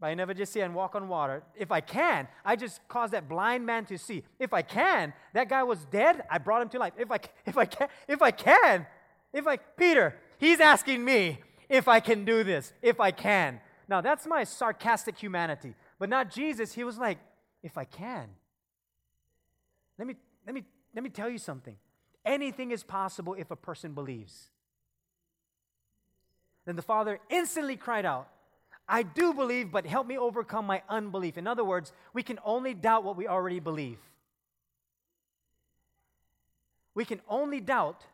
but 0.00 0.08
I 0.08 0.14
never 0.14 0.34
just 0.34 0.52
see 0.52 0.60
and 0.60 0.74
walk 0.74 0.94
on 0.94 1.08
water. 1.08 1.42
If 1.56 1.70
I 1.70 1.80
can, 1.80 2.28
I 2.44 2.56
just 2.56 2.86
cause 2.88 3.12
that 3.12 3.28
blind 3.28 3.64
man 3.64 3.86
to 3.86 3.96
see. 3.96 4.24
If 4.38 4.52
I 4.52 4.62
can, 4.62 5.12
that 5.32 5.48
guy 5.48 5.62
was 5.62 5.84
dead. 5.86 6.24
I 6.30 6.38
brought 6.38 6.62
him 6.62 6.68
to 6.70 6.78
life. 6.78 6.92
If 6.98 7.10
I, 7.10 7.20
if 7.46 7.56
I 7.56 7.64
can, 7.64 7.88
if 8.08 8.20
I 8.20 8.30
can, 8.30 8.86
if 9.32 9.46
I, 9.46 9.56
Peter, 9.56 10.16
he's 10.38 10.60
asking 10.60 11.04
me 11.04 11.38
if 11.68 11.88
I 11.88 12.00
can 12.00 12.24
do 12.24 12.44
this. 12.44 12.72
If 12.82 13.00
I 13.00 13.12
can. 13.12 13.60
Now 13.88 14.00
that's 14.00 14.26
my 14.26 14.44
sarcastic 14.44 15.18
humanity. 15.18 15.74
But 15.98 16.08
not 16.08 16.30
Jesus. 16.30 16.72
He 16.72 16.84
was 16.84 16.98
like, 16.98 17.18
if 17.62 17.78
I 17.78 17.84
can. 17.84 18.28
Let 19.98 20.06
me, 20.06 20.16
let 20.46 20.54
me, 20.54 20.64
let 20.94 21.02
me 21.02 21.10
tell 21.10 21.28
you 21.28 21.38
something. 21.38 21.76
Anything 22.24 22.70
is 22.70 22.82
possible 22.82 23.34
if 23.34 23.50
a 23.50 23.56
person 23.56 23.92
believes. 23.92 24.50
Then 26.64 26.76
the 26.76 26.82
father 26.82 27.20
instantly 27.28 27.76
cried 27.76 28.06
out, 28.06 28.28
I 28.88 29.02
do 29.02 29.32
believe, 29.32 29.70
but 29.70 29.86
help 29.86 30.06
me 30.06 30.18
overcome 30.18 30.66
my 30.66 30.82
unbelief. 30.88 31.38
In 31.38 31.46
other 31.46 31.64
words, 31.64 31.92
we 32.12 32.22
can 32.22 32.38
only 32.44 32.74
doubt 32.74 33.04
what 33.04 33.16
we 33.16 33.26
already 33.26 33.60
believe. 33.60 33.98
We 36.94 37.04
can 37.04 37.20
only 37.28 37.60
doubt 37.60 38.04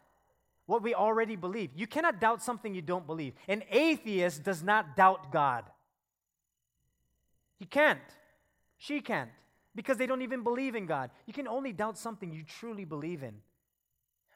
what 0.71 0.85
we 0.85 0.95
already 0.95 1.35
believe. 1.35 1.71
You 1.75 1.89
cannot 1.89 2.21
doubt 2.21 2.43
something 2.43 2.73
you 2.73 2.81
don't 2.81 3.05
believe. 3.05 3.35
An 3.49 3.65
atheist 3.73 4.45
does 4.45 4.63
not 4.63 4.95
doubt 4.95 5.33
God. 5.33 5.65
You 7.59 7.67
can't. 7.67 7.99
She 8.79 9.01
can't 9.01 9.31
because 9.75 9.97
they 9.97 10.07
don't 10.07 10.23
even 10.23 10.45
believe 10.45 10.77
in 10.77 10.87
God. 10.87 11.11
You 11.27 11.33
can 11.33 11.49
only 11.49 11.73
doubt 11.73 11.99
something 11.99 12.33
you 12.33 12.45
truly 12.45 12.85
believe 12.85 13.25
in. 13.25 13.35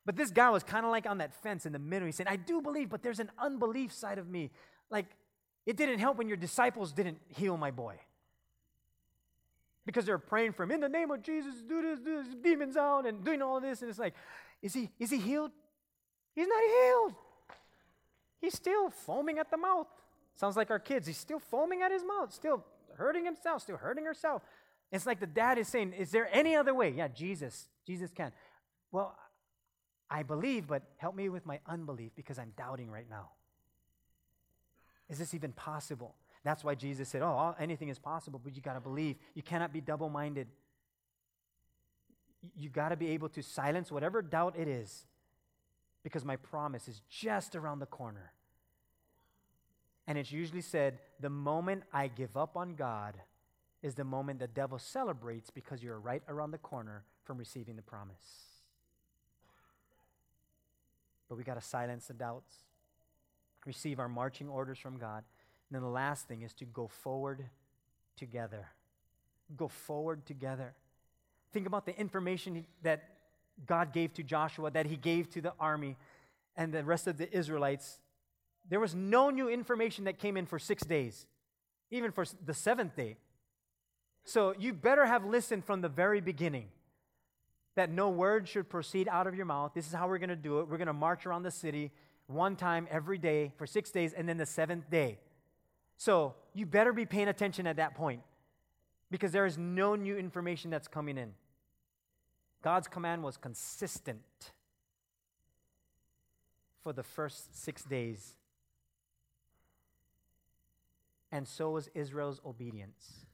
But 0.05 0.17
this 0.17 0.33
guy 0.33 0.51
was 0.51 0.65
kind 0.65 0.85
of 0.85 0.91
like 0.91 1.07
on 1.07 1.19
that 1.19 1.33
fence 1.41 1.67
in 1.67 1.73
the 1.73 1.79
middle. 1.79 2.05
He 2.05 2.13
said, 2.13 2.27
I 2.27 2.35
do 2.35 2.61
believe, 2.61 2.91
but 2.91 3.05
there's 3.05 3.21
an 3.21 3.31
unbelief 3.39 3.93
side 3.93 4.19
of 4.19 4.29
me. 4.29 4.51
Like, 4.91 5.07
it 5.65 5.77
didn't 5.77 6.01
help 6.01 6.19
when 6.19 6.27
your 6.27 6.37
disciples 6.37 6.93
didn't 6.93 7.19
heal 7.29 7.57
my 7.57 7.71
boy. 7.71 7.95
Because 9.87 10.05
they're 10.05 10.19
praying 10.19 10.55
for 10.55 10.65
him, 10.65 10.73
in 10.73 10.81
the 10.81 10.89
name 10.89 11.13
of 11.13 11.23
Jesus, 11.23 11.55
do 11.67 11.81
this, 11.81 12.01
do 12.01 12.25
this, 12.25 12.35
demons 12.43 12.77
out, 12.77 13.07
and 13.07 13.23
doing 13.25 13.41
all 13.41 13.61
this. 13.61 13.83
And 13.83 13.89
it's 13.89 14.01
like, 14.01 14.15
is 14.61 14.75
he, 14.75 14.91
is 14.99 15.11
he 15.11 15.19
healed? 15.19 15.53
He's 16.35 16.49
not 16.49 16.63
healed. 16.63 17.15
He's 18.41 18.55
still 18.55 18.91
foaming 18.91 19.39
at 19.39 19.51
the 19.51 19.57
mouth. 19.57 19.87
Sounds 20.35 20.57
like 20.57 20.71
our 20.71 20.79
kids. 20.79 21.07
He's 21.07 21.17
still 21.17 21.39
foaming 21.39 21.83
at 21.83 21.93
his 21.93 22.03
mouth, 22.03 22.33
still 22.33 22.65
hurting 22.97 23.25
himself, 23.25 23.63
still 23.63 23.77
hurting 23.77 24.05
herself. 24.05 24.43
It's 24.91 25.07
like 25.07 25.21
the 25.21 25.27
dad 25.27 25.59
is 25.59 25.69
saying, 25.69 25.93
Is 25.93 26.11
there 26.11 26.29
any 26.33 26.55
other 26.55 26.75
way? 26.75 26.91
Yeah, 26.91 27.09
Jesus. 27.09 27.69
Jesus 27.87 28.11
can. 28.11 28.33
Well, 28.93 29.17
I 30.11 30.23
believe, 30.23 30.67
but 30.67 30.83
help 30.99 31.15
me 31.15 31.29
with 31.29 31.47
my 31.47 31.61
unbelief 31.67 32.13
because 32.15 32.39
I'm 32.39 32.53
doubting 32.57 32.91
right 32.91 33.09
now. 33.09 33.31
Is 35.09 35.19
this 35.19 35.35
even 35.35 35.53
possible? 35.53 36.15
That's 36.45 36.63
why 36.63 36.75
Jesus 36.75 37.09
said, 37.09 37.23
Oh, 37.23 37.55
anything 37.59 37.89
is 37.89 37.99
possible, 37.99 38.41
but 38.43 38.55
you 38.55 38.63
got 38.63 38.75
to 38.75 38.81
believe. 38.81 39.17
You 39.35 39.43
cannot 39.43 39.73
be 39.73 39.81
double 39.81 40.09
minded. 40.09 40.49
You 42.57 42.69
got 42.69 42.91
to 42.91 42.97
be 42.97 43.11
able 43.11 43.31
to 43.31 43.43
silence 43.43 43.91
whatever 43.91 44.21
doubt 44.21 44.55
it 44.59 44.69
is 44.69 45.07
because 46.05 46.25
my 46.25 46.37
promise 46.37 46.87
is 46.87 47.01
just 47.09 47.57
around 47.57 47.81
the 47.81 47.87
corner. 47.87 48.33
And 50.07 50.19
it's 50.19 50.31
usually 50.31 50.61
said 50.61 50.99
the 51.19 51.31
moment 51.31 51.83
I 51.93 52.09
give 52.09 52.37
up 52.37 52.57
on 52.57 52.75
God 52.75 53.15
is 53.83 53.95
the 53.95 54.05
moment 54.05 54.39
the 54.39 54.47
devil 54.47 54.79
celebrates 54.79 55.51
because 55.51 55.83
you're 55.83 55.99
right 55.99 56.23
around 56.29 56.51
the 56.53 56.59
corner 56.59 57.05
from 57.25 57.39
receiving 57.39 57.75
the 57.75 57.83
promise. 57.83 58.45
But 61.29 61.39
we 61.39 61.45
got 61.45 61.55
to 61.55 61.67
silence 61.67 62.07
the 62.07 62.15
doubts, 62.15 62.55
receive 63.65 63.99
our 63.99 64.09
marching 64.09 64.49
orders 64.49 64.79
from 64.79 64.99
God. 64.99 65.25
And 65.71 65.77
then 65.77 65.83
the 65.83 65.89
last 65.89 66.29
thing 66.29 66.43
is 66.43 66.53
to 66.55 66.67
go 66.67 66.87
forward 66.87 67.47
together. 68.17 68.69
Go 69.57 69.69
forward 69.69 70.27
together. 70.27 70.75
Think 71.53 71.67
about 71.67 71.87
the 71.87 71.99
information 71.99 72.67
that 72.83 73.14
God 73.67 73.93
gave 73.93 74.13
to 74.15 74.23
Joshua, 74.23 74.71
that 74.71 74.87
he 74.87 74.97
gave 74.97 75.31
to 75.31 75.41
the 75.41 75.53
army 75.59 75.97
and 76.57 76.73
the 76.73 76.85
rest 76.85 77.07
of 77.07 77.19
the 77.19 77.35
Israelites. 77.37 77.99
There 78.69 78.81
was 78.81 78.95
no 78.95 79.31
new 79.31 79.49
information 79.49 80.05
that 80.05 80.19
came 80.19 80.37
in 80.37 80.47
for 80.47 80.59
six 80.59 80.83
days, 80.85 81.27
even 81.91 82.13
for 82.13 82.25
the 82.45 82.55
seventh 82.55 82.97
day. 82.97 83.17
So 84.25 84.55
you 84.59 84.73
better 84.73 85.05
have 85.05 85.25
listened 85.25 85.65
from 85.65 85.81
the 85.81 85.89
very 85.89 86.21
beginning 86.21 86.69
that 87.77 87.91
no 87.91 88.09
word 88.09 88.49
should 88.49 88.69
proceed 88.69 89.09
out 89.09 89.27
of 89.27 89.35
your 89.35 89.47
mouth. 89.47 89.73
This 89.75 89.87
is 89.87 89.93
how 89.93 90.09
we're 90.09 90.19
going 90.19 90.31
to 90.31 90.37
do 90.37 90.61
it. 90.61 90.69
We're 90.69 90.79
going 90.79 90.87
to 90.87 90.93
march 90.93 91.27
around 91.27 91.43
the 91.43 91.51
city 91.51 91.91
one 92.27 92.57
time 92.57 92.89
every 92.91 93.19
day 93.19 93.53
for 93.57 93.67
six 93.67 93.91
days, 93.91 94.15
and 94.15 94.29
then 94.29 94.39
the 94.39 94.47
seventh 94.47 94.89
day. 94.91 95.19
So 95.97 96.35
you 96.55 96.67
better 96.67 96.93
be 96.93 97.05
paying 97.05 97.29
attention 97.29 97.67
at 97.67 97.77
that 97.77 97.95
point 97.95 98.23
because 99.11 99.33
there 99.33 99.45
is 99.45 99.59
no 99.59 99.95
new 99.95 100.17
information 100.17 100.71
that's 100.71 100.89
coming 100.89 101.19
in. 101.19 101.35
God's 102.65 102.89
command 102.89 103.23
was 103.23 103.37
consistent 103.37 104.23
for 106.83 106.95
the 106.95 107.03
first 107.03 107.63
six 107.63 107.85
days, 107.85 108.37
and 111.31 111.47
so 111.47 111.73
was 111.73 111.91
Israel's 111.93 112.41
obedience. 112.47 113.27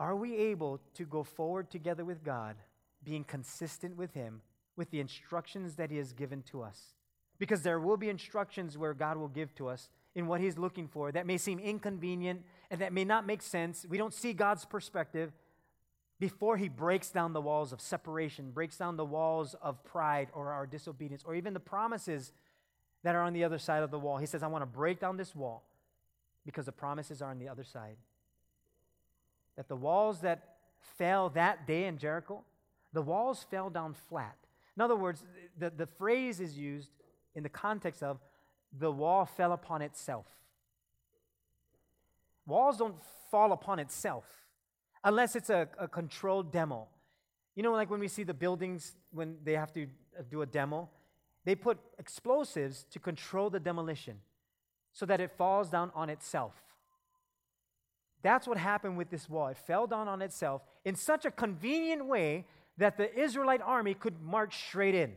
Are 0.00 0.16
we 0.16 0.34
able 0.34 0.80
to 0.94 1.04
go 1.04 1.22
forward 1.22 1.70
together 1.70 2.04
with 2.04 2.24
God, 2.24 2.56
being 3.04 3.22
consistent 3.22 3.96
with 3.96 4.12
Him, 4.12 4.42
with 4.74 4.90
the 4.90 4.98
instructions 4.98 5.76
that 5.76 5.92
He 5.92 5.98
has 5.98 6.12
given 6.12 6.42
to 6.50 6.60
us? 6.60 6.96
Because 7.38 7.62
there 7.62 7.78
will 7.78 7.96
be 7.96 8.08
instructions 8.08 8.76
where 8.76 8.94
God 8.94 9.16
will 9.16 9.28
give 9.28 9.54
to 9.54 9.68
us 9.68 9.88
in 10.16 10.26
what 10.26 10.40
He's 10.40 10.58
looking 10.58 10.88
for 10.88 11.12
that 11.12 11.24
may 11.24 11.38
seem 11.38 11.60
inconvenient 11.60 12.42
and 12.68 12.80
that 12.80 12.92
may 12.92 13.04
not 13.04 13.28
make 13.28 13.42
sense. 13.42 13.86
We 13.88 13.96
don't 13.96 14.12
see 14.12 14.32
God's 14.32 14.64
perspective 14.64 15.30
before 16.20 16.56
He 16.56 16.68
breaks 16.68 17.10
down 17.10 17.32
the 17.32 17.40
walls 17.40 17.72
of 17.72 17.80
separation, 17.80 18.52
breaks 18.52 18.76
down 18.76 18.96
the 18.96 19.04
walls 19.04 19.56
of 19.60 19.82
pride 19.82 20.28
or 20.32 20.52
our 20.52 20.66
disobedience, 20.66 21.24
or 21.26 21.34
even 21.34 21.54
the 21.54 21.60
promises 21.60 22.32
that 23.02 23.16
are 23.16 23.22
on 23.22 23.32
the 23.32 23.42
other 23.42 23.58
side 23.58 23.82
of 23.82 23.90
the 23.90 23.98
wall. 23.98 24.18
He 24.18 24.26
says, 24.26 24.42
I 24.42 24.46
want 24.46 24.62
to 24.62 24.66
break 24.66 25.00
down 25.00 25.16
this 25.16 25.34
wall 25.34 25.64
because 26.44 26.66
the 26.66 26.72
promises 26.72 27.22
are 27.22 27.30
on 27.30 27.38
the 27.38 27.48
other 27.48 27.64
side 27.64 27.96
that 29.56 29.68
the 29.68 29.76
walls 29.76 30.20
that 30.20 30.56
fell 30.96 31.28
that 31.28 31.66
day 31.66 31.84
in 31.84 31.98
Jericho, 31.98 32.42
the 32.94 33.02
walls 33.02 33.44
fell 33.50 33.68
down 33.68 33.94
flat. 34.08 34.36
In 34.74 34.80
other 34.80 34.96
words, 34.96 35.22
the, 35.58 35.68
the 35.68 35.86
phrase 35.86 36.40
is 36.40 36.56
used 36.56 36.88
in 37.34 37.42
the 37.42 37.50
context 37.50 38.02
of 38.02 38.18
the 38.78 38.90
wall 38.90 39.26
fell 39.26 39.52
upon 39.52 39.82
itself. 39.82 40.24
Walls 42.46 42.78
don't 42.78 42.96
fall 43.30 43.52
upon 43.52 43.78
itself 43.78 44.24
unless 45.04 45.36
it's 45.36 45.50
a, 45.50 45.68
a 45.78 45.88
controlled 45.88 46.52
demo. 46.52 46.88
You 47.54 47.62
know, 47.62 47.72
like 47.72 47.90
when 47.90 48.00
we 48.00 48.08
see 48.08 48.22
the 48.22 48.34
buildings 48.34 48.94
when 49.12 49.36
they 49.44 49.54
have 49.54 49.72
to 49.72 49.84
uh, 50.18 50.22
do 50.30 50.42
a 50.42 50.46
demo, 50.46 50.88
they 51.44 51.54
put 51.54 51.78
explosives 51.98 52.84
to 52.90 52.98
control 52.98 53.50
the 53.50 53.60
demolition 53.60 54.18
so 54.92 55.06
that 55.06 55.20
it 55.20 55.30
falls 55.36 55.70
down 55.70 55.90
on 55.94 56.10
itself. 56.10 56.54
That's 58.22 58.46
what 58.46 58.58
happened 58.58 58.96
with 58.96 59.10
this 59.10 59.28
wall. 59.28 59.48
It 59.48 59.56
fell 59.56 59.86
down 59.86 60.08
on 60.08 60.20
itself 60.20 60.62
in 60.84 60.94
such 60.94 61.24
a 61.24 61.30
convenient 61.30 62.04
way 62.04 62.46
that 62.76 62.96
the 62.96 63.14
Israelite 63.18 63.62
army 63.62 63.94
could 63.94 64.20
march 64.22 64.56
straight 64.68 64.94
in. 64.94 65.12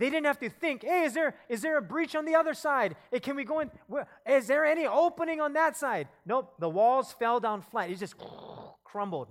They 0.00 0.08
didn't 0.08 0.24
have 0.24 0.40
to 0.40 0.48
think, 0.48 0.82
hey, 0.82 1.04
is 1.04 1.12
there, 1.12 1.34
is 1.50 1.60
there 1.60 1.76
a 1.76 1.82
breach 1.82 2.16
on 2.16 2.24
the 2.24 2.34
other 2.34 2.54
side? 2.54 2.96
Hey, 3.10 3.20
can 3.20 3.36
we 3.36 3.44
go 3.44 3.60
in? 3.60 3.70
Is 4.26 4.46
there 4.46 4.64
any 4.64 4.86
opening 4.86 5.42
on 5.42 5.52
that 5.52 5.76
side? 5.76 6.08
Nope, 6.24 6.54
the 6.58 6.70
walls 6.70 7.12
fell 7.12 7.38
down 7.38 7.60
flat. 7.60 7.90
It 7.90 7.98
just 7.98 8.14
crumbled. 8.84 9.28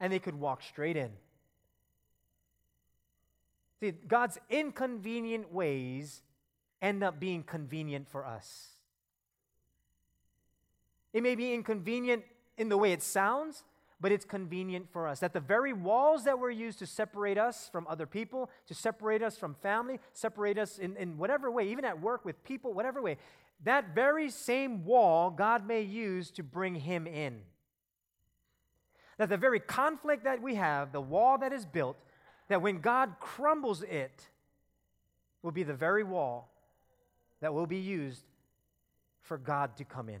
And 0.00 0.10
they 0.10 0.20
could 0.20 0.36
walk 0.36 0.62
straight 0.62 0.96
in. 0.96 1.10
See, 3.80 3.90
God's 3.90 4.38
inconvenient 4.48 5.52
ways 5.52 6.22
end 6.80 7.04
up 7.04 7.20
being 7.20 7.42
convenient 7.42 8.08
for 8.08 8.24
us. 8.24 8.68
It 11.12 11.22
may 11.22 11.34
be 11.34 11.52
inconvenient 11.52 12.24
in 12.56 12.70
the 12.70 12.78
way 12.78 12.92
it 12.92 13.02
sounds, 13.02 13.64
but 14.00 14.12
it's 14.12 14.24
convenient 14.24 14.88
for 14.92 15.08
us. 15.08 15.20
That 15.20 15.32
the 15.32 15.40
very 15.40 15.72
walls 15.72 16.24
that 16.24 16.38
were 16.38 16.50
used 16.50 16.78
to 16.80 16.86
separate 16.86 17.38
us 17.38 17.68
from 17.70 17.86
other 17.88 18.06
people, 18.06 18.50
to 18.66 18.74
separate 18.74 19.22
us 19.22 19.36
from 19.36 19.54
family, 19.54 19.98
separate 20.12 20.58
us 20.58 20.78
in, 20.78 20.96
in 20.96 21.18
whatever 21.18 21.50
way, 21.50 21.68
even 21.68 21.84
at 21.84 22.00
work 22.00 22.24
with 22.24 22.42
people, 22.44 22.72
whatever 22.72 23.02
way, 23.02 23.16
that 23.64 23.94
very 23.94 24.30
same 24.30 24.84
wall 24.84 25.30
God 25.30 25.66
may 25.66 25.82
use 25.82 26.30
to 26.32 26.42
bring 26.42 26.76
Him 26.76 27.06
in. 27.06 27.40
That 29.18 29.28
the 29.28 29.36
very 29.36 29.58
conflict 29.58 30.24
that 30.24 30.40
we 30.40 30.54
have, 30.54 30.92
the 30.92 31.00
wall 31.00 31.38
that 31.38 31.52
is 31.52 31.66
built, 31.66 31.96
that 32.48 32.62
when 32.62 32.80
God 32.80 33.14
crumbles 33.18 33.82
it, 33.82 34.28
will 35.42 35.52
be 35.52 35.62
the 35.64 35.74
very 35.74 36.04
wall 36.04 36.50
that 37.40 37.54
will 37.54 37.66
be 37.66 37.78
used 37.78 38.24
for 39.22 39.38
God 39.38 39.76
to 39.76 39.84
come 39.84 40.08
in. 40.08 40.20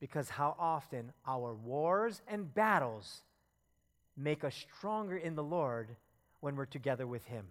Because 0.00 0.28
how 0.30 0.54
often 0.58 1.12
our 1.26 1.54
wars 1.54 2.22
and 2.28 2.52
battles 2.54 3.22
make 4.16 4.44
us 4.44 4.54
stronger 4.54 5.16
in 5.16 5.34
the 5.34 5.42
Lord 5.42 5.96
when 6.40 6.56
we're 6.56 6.66
together 6.66 7.06
with 7.06 7.24
Him. 7.24 7.46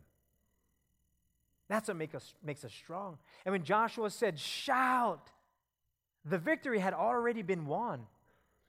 That's 1.70 1.88
what 1.88 1.98
make 1.98 2.16
us, 2.16 2.34
makes 2.44 2.64
us 2.64 2.74
strong. 2.74 3.18
And 3.46 3.52
when 3.52 3.64
Joshua 3.64 4.10
said, 4.10 4.40
Shout, 4.40 5.30
the 6.24 6.38
victory 6.38 6.80
had 6.80 6.94
already 6.94 7.42
been 7.42 7.66
won. 7.66 8.06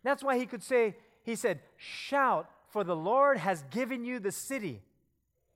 That's 0.03 0.23
why 0.23 0.39
he 0.39 0.47
could 0.47 0.63
say, 0.63 0.97
He 1.23 1.37
said, 1.37 1.61
Shout, 1.77 2.51
for 2.71 2.85
the 2.85 2.97
Lord 2.97 3.39
has 3.39 3.63
given 3.71 4.05
you 4.05 4.19
the 4.19 4.33
city. 4.33 4.83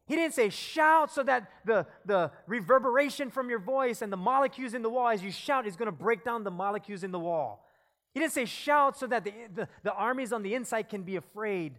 He 0.06 0.16
didn't 0.16 0.34
say 0.34 0.50
shout 0.50 1.12
so 1.12 1.22
that 1.22 1.48
the, 1.64 1.86
the 2.04 2.32
reverberation 2.46 3.30
from 3.30 3.48
your 3.48 3.60
voice 3.60 4.02
and 4.02 4.12
the 4.12 4.16
molecules 4.16 4.74
in 4.74 4.82
the 4.82 4.90
wall 4.90 5.08
as 5.08 5.22
you 5.22 5.30
shout 5.30 5.66
is 5.66 5.76
going 5.76 5.86
to 5.86 5.92
break 5.92 6.24
down 6.24 6.42
the 6.42 6.50
molecules 6.50 7.04
in 7.04 7.12
the 7.12 7.20
wall. 7.20 7.64
He 8.12 8.20
didn't 8.20 8.32
say 8.32 8.44
shout 8.44 8.98
so 8.98 9.06
that 9.06 9.24
the, 9.24 9.32
the, 9.54 9.68
the 9.82 9.92
armies 9.92 10.32
on 10.32 10.42
the 10.42 10.54
inside 10.54 10.88
can 10.88 11.02
be 11.02 11.16
afraid. 11.16 11.78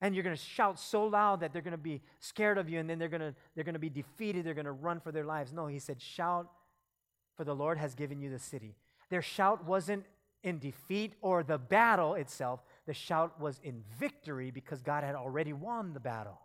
And 0.00 0.14
you're 0.14 0.24
going 0.24 0.36
to 0.36 0.42
shout 0.42 0.78
so 0.80 1.04
loud 1.04 1.40
that 1.40 1.52
they're 1.52 1.62
going 1.62 1.72
to 1.72 1.78
be 1.78 2.00
scared 2.18 2.58
of 2.58 2.68
you 2.68 2.80
and 2.80 2.88
then 2.88 2.98
they're 2.98 3.08
going 3.08 3.20
to 3.20 3.34
they're 3.54 3.64
going 3.64 3.74
to 3.74 3.78
be 3.78 3.90
defeated. 3.90 4.44
They're 4.44 4.54
going 4.54 4.64
to 4.64 4.72
run 4.72 4.98
for 4.98 5.12
their 5.12 5.24
lives. 5.24 5.52
No 5.52 5.66
he 5.66 5.78
said 5.78 6.00
shout 6.00 6.50
for 7.36 7.44
the 7.44 7.54
lord 7.54 7.78
has 7.78 7.94
given 7.94 8.20
you 8.20 8.30
the 8.30 8.38
city. 8.38 8.76
Their 9.10 9.22
shout 9.22 9.64
wasn't 9.64 10.04
in 10.42 10.58
defeat 10.58 11.14
or 11.20 11.42
the 11.42 11.58
battle 11.58 12.14
itself. 12.14 12.60
The 12.86 12.94
shout 12.94 13.38
was 13.38 13.60
in 13.62 13.84
victory 13.98 14.50
because 14.50 14.80
god 14.80 15.04
had 15.04 15.14
already 15.14 15.52
won 15.52 15.92
the 15.92 16.00
battle. 16.00 16.40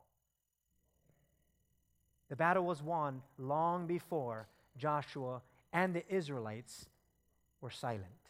The 2.29 2.35
battle 2.35 2.65
was 2.65 2.83
won 2.83 3.21
long 3.37 3.87
before 3.87 4.49
joshua 4.77 5.41
and 5.71 5.95
the 5.95 6.03
israelites 6.13 6.87
were 7.61 7.69
silent. 7.69 8.24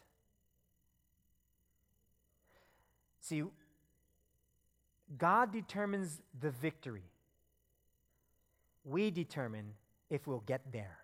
See, 3.26 3.42
God 5.18 5.52
determines 5.52 6.22
the 6.40 6.52
victory. 6.52 7.10
We 8.84 9.10
determine 9.10 9.74
if 10.12 10.28
we'll 10.28 10.44
get 10.46 10.62
there. 10.72 11.00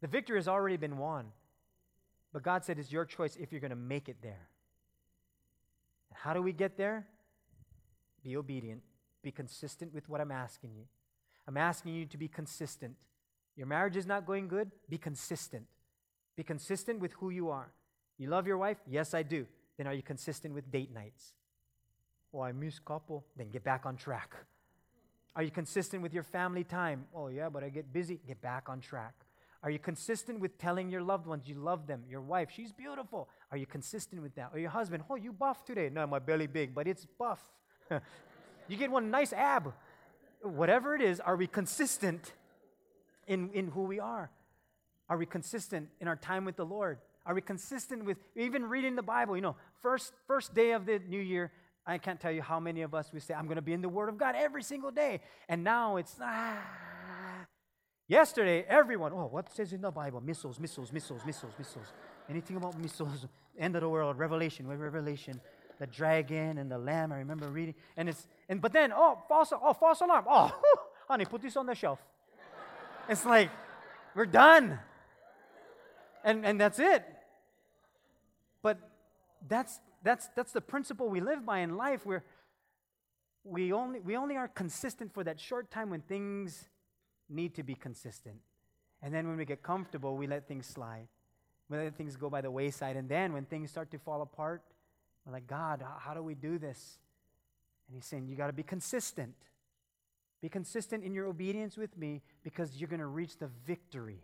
The 0.00 0.06
victory 0.06 0.38
has 0.38 0.46
already 0.46 0.76
been 0.76 0.96
won. 0.96 1.26
But 2.32 2.44
God 2.44 2.64
said 2.64 2.78
it's 2.78 2.92
your 2.92 3.04
choice 3.04 3.34
if 3.34 3.50
you're 3.50 3.60
going 3.60 3.70
to 3.70 3.76
make 3.76 4.08
it 4.08 4.18
there. 4.22 4.46
How 6.14 6.34
do 6.34 6.40
we 6.40 6.52
get 6.52 6.76
there? 6.76 7.04
Be 8.22 8.36
obedient. 8.36 8.82
Be 9.22 9.32
consistent 9.32 9.92
with 9.92 10.08
what 10.08 10.20
I'm 10.20 10.30
asking 10.30 10.70
you. 10.76 10.84
I'm 11.48 11.56
asking 11.56 11.94
you 11.94 12.06
to 12.06 12.16
be 12.16 12.28
consistent. 12.28 12.94
Your 13.56 13.66
marriage 13.66 13.96
is 13.96 14.06
not 14.06 14.24
going 14.24 14.46
good? 14.46 14.70
Be 14.88 14.98
consistent. 14.98 15.64
Be 16.36 16.44
consistent 16.44 17.00
with 17.00 17.14
who 17.14 17.30
you 17.30 17.50
are. 17.50 17.72
You 18.18 18.28
love 18.28 18.46
your 18.46 18.58
wife? 18.58 18.76
Yes, 18.86 19.14
I 19.14 19.24
do. 19.24 19.48
Then 19.78 19.86
are 19.86 19.94
you 19.94 20.02
consistent 20.02 20.54
with 20.54 20.70
date 20.70 20.92
nights? 20.92 21.32
Oh, 22.34 22.40
I 22.40 22.52
miss 22.52 22.78
couple. 22.78 23.24
Then 23.36 23.48
get 23.50 23.64
back 23.64 23.86
on 23.86 23.96
track. 23.96 24.34
Are 25.34 25.42
you 25.42 25.50
consistent 25.50 26.02
with 26.02 26.12
your 26.12 26.24
family 26.24 26.64
time? 26.64 27.06
Oh, 27.14 27.28
yeah, 27.28 27.48
but 27.48 27.62
I 27.62 27.68
get 27.68 27.92
busy. 27.92 28.20
Get 28.26 28.42
back 28.42 28.68
on 28.68 28.80
track. 28.80 29.14
Are 29.62 29.70
you 29.70 29.78
consistent 29.78 30.40
with 30.40 30.58
telling 30.58 30.88
your 30.88 31.02
loved 31.02 31.26
ones 31.26 31.48
you 31.48 31.54
love 31.56 31.86
them? 31.86 32.02
Your 32.08 32.20
wife, 32.20 32.50
she's 32.54 32.72
beautiful. 32.72 33.28
Are 33.50 33.56
you 33.56 33.66
consistent 33.66 34.22
with 34.22 34.34
that? 34.36 34.50
Or 34.52 34.58
your 34.58 34.70
husband, 34.70 35.04
oh, 35.08 35.16
you 35.16 35.32
buff 35.32 35.64
today. 35.64 35.90
No, 35.92 36.06
my 36.06 36.18
belly 36.18 36.46
big, 36.46 36.74
but 36.74 36.86
it's 36.86 37.06
buff. 37.18 37.40
you 38.68 38.76
get 38.76 38.90
one 38.90 39.10
nice 39.10 39.32
ab. 39.32 39.72
Whatever 40.42 40.94
it 40.94 41.02
is, 41.02 41.18
are 41.18 41.36
we 41.36 41.46
consistent 41.48 42.32
in, 43.26 43.50
in 43.50 43.68
who 43.68 43.82
we 43.82 43.98
are? 43.98 44.30
Are 45.08 45.16
we 45.16 45.26
consistent 45.26 45.88
in 46.00 46.06
our 46.06 46.16
time 46.16 46.44
with 46.44 46.56
the 46.56 46.66
Lord? 46.66 46.98
Are 47.28 47.34
we 47.34 47.40
consistent 47.40 48.04
with 48.04 48.18
even 48.34 48.64
reading 48.64 48.96
the 48.96 49.02
Bible? 49.02 49.36
You 49.36 49.42
know, 49.42 49.56
first 49.80 50.12
first 50.26 50.52
day 50.54 50.72
of 50.72 50.86
the 50.86 50.98
new 50.98 51.20
year, 51.20 51.52
I 51.86 51.98
can't 51.98 52.18
tell 52.18 52.32
you 52.32 52.42
how 52.42 52.58
many 52.58 52.82
of 52.82 52.92
us 52.94 53.10
we 53.12 53.20
say, 53.20 53.34
I'm 53.34 53.44
going 53.44 53.56
to 53.56 53.62
be 53.62 53.72
in 53.74 53.82
the 53.82 53.88
Word 53.88 54.08
of 54.08 54.18
God 54.18 54.34
every 54.36 54.64
single 54.64 54.90
day. 54.90 55.20
And 55.48 55.62
now 55.62 55.98
it's, 55.98 56.16
ah, 56.20 56.58
Yesterday, 58.08 58.64
everyone, 58.66 59.12
oh, 59.12 59.28
what 59.30 59.54
says 59.54 59.74
in 59.74 59.82
the 59.82 59.90
Bible? 59.90 60.22
Missiles, 60.22 60.58
missiles, 60.58 60.90
missiles, 60.90 61.20
missiles, 61.26 61.52
missiles. 61.58 61.92
Anything 62.30 62.56
about 62.56 62.78
missiles? 62.78 63.26
End 63.58 63.76
of 63.76 63.82
the 63.82 63.88
world, 63.88 64.18
Revelation, 64.18 64.66
Revelation, 64.66 65.38
the 65.78 65.86
dragon 65.86 66.56
and 66.56 66.70
the 66.70 66.78
lamb. 66.78 67.12
I 67.12 67.18
remember 67.18 67.50
reading, 67.50 67.74
and 67.98 68.08
it's 68.08 68.26
and 68.48 68.62
but 68.62 68.72
then 68.72 68.92
oh 68.94 69.18
false 69.28 69.52
oh 69.52 69.74
false 69.74 70.00
alarm. 70.00 70.24
Oh, 70.26 70.58
honey, 71.08 71.26
put 71.26 71.42
this 71.42 71.56
on 71.56 71.66
the 71.66 71.74
shelf. 71.74 71.98
It's 73.10 73.26
like 73.26 73.50
we're 74.14 74.26
done, 74.26 74.78
and 76.24 76.46
and 76.46 76.58
that's 76.58 76.78
it. 76.78 77.04
That's 79.46 79.80
that's 80.02 80.28
that's 80.34 80.52
the 80.52 80.60
principle 80.60 81.08
we 81.08 81.20
live 81.20 81.44
by 81.44 81.58
in 81.58 81.76
life. 81.76 82.04
Where 82.06 82.24
we 83.44 83.72
only 83.72 84.00
we 84.00 84.16
only 84.16 84.36
are 84.36 84.48
consistent 84.48 85.12
for 85.12 85.24
that 85.24 85.38
short 85.38 85.70
time 85.70 85.90
when 85.90 86.00
things 86.00 86.68
need 87.28 87.54
to 87.54 87.62
be 87.62 87.74
consistent. 87.74 88.36
And 89.02 89.14
then 89.14 89.28
when 89.28 89.36
we 89.36 89.44
get 89.44 89.62
comfortable, 89.62 90.16
we 90.16 90.26
let 90.26 90.48
things 90.48 90.66
slide. 90.66 91.06
We 91.68 91.76
let 91.76 91.96
things 91.96 92.16
go 92.16 92.30
by 92.30 92.40
the 92.40 92.50
wayside. 92.50 92.96
And 92.96 93.08
then 93.08 93.32
when 93.32 93.44
things 93.44 93.70
start 93.70 93.90
to 93.92 93.98
fall 93.98 94.22
apart, 94.22 94.62
we're 95.24 95.32
like, 95.32 95.46
God, 95.46 95.84
how 95.98 96.14
do 96.14 96.22
we 96.22 96.34
do 96.34 96.58
this? 96.58 96.98
And 97.86 97.94
He's 97.94 98.06
saying, 98.06 98.26
You 98.28 98.36
got 98.36 98.48
to 98.48 98.52
be 98.52 98.62
consistent. 98.62 99.34
Be 100.40 100.48
consistent 100.48 101.04
in 101.04 101.14
your 101.14 101.26
obedience 101.26 101.76
with 101.76 101.96
me 101.98 102.22
because 102.44 102.76
you're 102.76 102.88
going 102.88 103.00
to 103.00 103.06
reach 103.06 103.38
the 103.38 103.48
victory. 103.66 104.22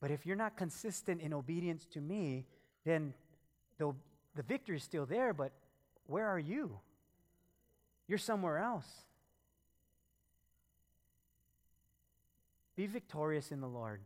But 0.00 0.10
if 0.10 0.24
you're 0.24 0.36
not 0.36 0.56
consistent 0.56 1.20
in 1.20 1.32
obedience 1.32 1.84
to 1.92 2.00
me, 2.00 2.46
then 2.84 3.12
the, 3.82 3.94
the 4.36 4.42
victory 4.42 4.76
is 4.76 4.82
still 4.82 5.06
there, 5.06 5.32
but 5.32 5.52
where 6.06 6.28
are 6.28 6.38
you? 6.38 6.78
You're 8.06 8.18
somewhere 8.18 8.58
else. 8.58 8.86
Be 12.76 12.86
victorious 12.86 13.50
in 13.50 13.60
the 13.60 13.68
Lord. 13.68 14.00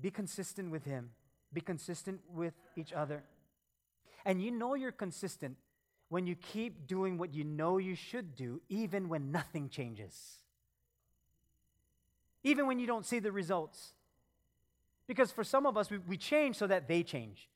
Be 0.00 0.10
consistent 0.10 0.70
with 0.70 0.84
Him. 0.84 1.10
Be 1.52 1.60
consistent 1.60 2.20
with 2.32 2.54
each 2.76 2.92
other. 2.92 3.24
And 4.24 4.40
you 4.42 4.50
know 4.50 4.74
you're 4.74 4.92
consistent 4.92 5.56
when 6.08 6.26
you 6.26 6.36
keep 6.36 6.86
doing 6.86 7.18
what 7.18 7.34
you 7.34 7.44
know 7.44 7.78
you 7.78 7.94
should 7.94 8.36
do, 8.36 8.60
even 8.68 9.08
when 9.08 9.32
nothing 9.32 9.68
changes. 9.68 10.36
Even 12.44 12.66
when 12.66 12.78
you 12.78 12.86
don't 12.86 13.04
see 13.04 13.18
the 13.18 13.32
results. 13.32 13.92
Because 15.06 15.32
for 15.32 15.44
some 15.44 15.66
of 15.66 15.76
us, 15.76 15.90
we, 15.90 15.98
we 15.98 16.16
change 16.16 16.56
so 16.56 16.66
that 16.66 16.86
they 16.86 17.02
change. 17.02 17.48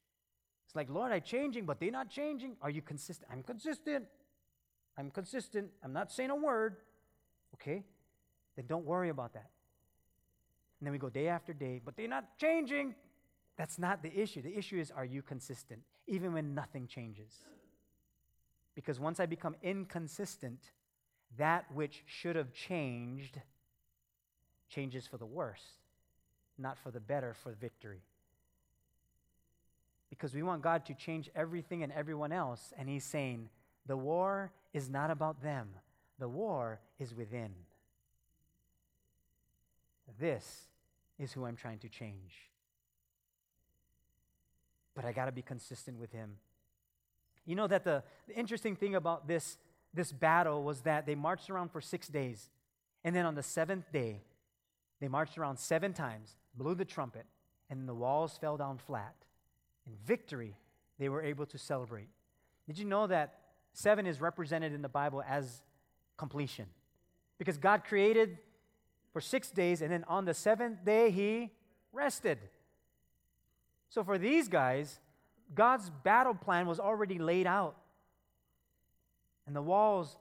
It's 0.72 0.76
like, 0.76 0.88
Lord, 0.88 1.12
I'm 1.12 1.20
changing, 1.20 1.66
but 1.66 1.78
they're 1.78 1.90
not 1.90 2.08
changing. 2.08 2.56
Are 2.62 2.70
you 2.70 2.80
consistent? 2.80 3.30
I'm 3.30 3.42
consistent. 3.42 4.06
I'm 4.96 5.10
consistent. 5.10 5.68
I'm 5.84 5.92
not 5.92 6.10
saying 6.10 6.30
a 6.30 6.34
word. 6.34 6.76
Okay? 7.56 7.84
then 8.56 8.64
don't 8.68 8.86
worry 8.86 9.10
about 9.10 9.34
that. 9.34 9.50
And 10.80 10.86
then 10.86 10.92
we 10.92 10.98
go 10.98 11.10
day 11.10 11.28
after 11.28 11.52
day, 11.52 11.82
but 11.84 11.94
they're 11.94 12.08
not 12.08 12.38
changing. 12.38 12.94
That's 13.58 13.78
not 13.78 14.02
the 14.02 14.18
issue. 14.18 14.40
The 14.40 14.56
issue 14.56 14.80
is 14.80 14.90
are 14.90 15.04
you 15.04 15.20
consistent, 15.20 15.80
even 16.06 16.32
when 16.32 16.54
nothing 16.54 16.86
changes? 16.86 17.32
Because 18.74 18.98
once 18.98 19.20
I 19.20 19.26
become 19.26 19.56
inconsistent, 19.62 20.70
that 21.36 21.66
which 21.74 22.02
should 22.06 22.36
have 22.36 22.54
changed 22.54 23.42
changes 24.70 25.06
for 25.06 25.18
the 25.18 25.26
worse, 25.26 25.64
not 26.56 26.78
for 26.78 26.90
the 26.90 27.00
better, 27.00 27.34
for 27.34 27.52
victory. 27.52 28.00
Because 30.12 30.34
we 30.34 30.42
want 30.42 30.60
God 30.60 30.84
to 30.86 30.94
change 30.94 31.30
everything 31.34 31.82
and 31.82 31.90
everyone 31.90 32.32
else, 32.32 32.74
and 32.76 32.86
He's 32.86 33.02
saying, 33.02 33.48
the 33.86 33.96
war 33.96 34.52
is 34.74 34.90
not 34.90 35.10
about 35.10 35.42
them, 35.42 35.70
the 36.18 36.28
war 36.28 36.80
is 36.98 37.14
within. 37.14 37.54
This 40.20 40.66
is 41.18 41.32
who 41.32 41.46
I'm 41.46 41.56
trying 41.56 41.78
to 41.78 41.88
change. 41.88 42.50
But 44.94 45.06
I 45.06 45.12
got 45.12 45.24
to 45.24 45.32
be 45.32 45.40
consistent 45.40 45.98
with 45.98 46.12
him. 46.12 46.32
You 47.46 47.56
know 47.56 47.66
that 47.66 47.84
the, 47.84 48.02
the 48.28 48.36
interesting 48.36 48.76
thing 48.76 48.94
about 48.94 49.26
this, 49.26 49.56
this 49.94 50.12
battle 50.12 50.62
was 50.62 50.82
that 50.82 51.06
they 51.06 51.14
marched 51.14 51.48
around 51.48 51.70
for 51.72 51.80
six 51.80 52.08
days. 52.08 52.50
And 53.02 53.16
then 53.16 53.24
on 53.24 53.34
the 53.34 53.42
seventh 53.42 53.90
day, 53.90 54.20
they 55.00 55.08
marched 55.08 55.38
around 55.38 55.58
seven 55.58 55.94
times, 55.94 56.36
blew 56.54 56.74
the 56.74 56.84
trumpet, 56.84 57.24
and 57.70 57.88
the 57.88 57.94
walls 57.94 58.36
fell 58.38 58.58
down 58.58 58.78
flat. 58.78 59.14
In 59.86 59.92
victory, 60.06 60.56
they 60.98 61.08
were 61.08 61.22
able 61.22 61.46
to 61.46 61.58
celebrate. 61.58 62.08
Did 62.66 62.78
you 62.78 62.84
know 62.84 63.06
that 63.06 63.38
seven 63.72 64.06
is 64.06 64.20
represented 64.20 64.72
in 64.72 64.82
the 64.82 64.88
Bible 64.88 65.22
as 65.28 65.62
completion? 66.16 66.66
Because 67.38 67.58
God 67.58 67.84
created 67.84 68.38
for 69.12 69.20
six 69.20 69.50
days, 69.50 69.82
and 69.82 69.90
then 69.90 70.04
on 70.08 70.24
the 70.24 70.34
seventh 70.34 70.84
day, 70.84 71.10
he 71.10 71.50
rested. 71.92 72.38
So 73.90 74.02
for 74.04 74.16
these 74.16 74.48
guys, 74.48 75.00
God's 75.54 75.90
battle 75.90 76.34
plan 76.34 76.66
was 76.66 76.80
already 76.80 77.18
laid 77.18 77.46
out. 77.46 77.76
And 79.46 79.54
the 79.54 79.62
walls 79.62 80.16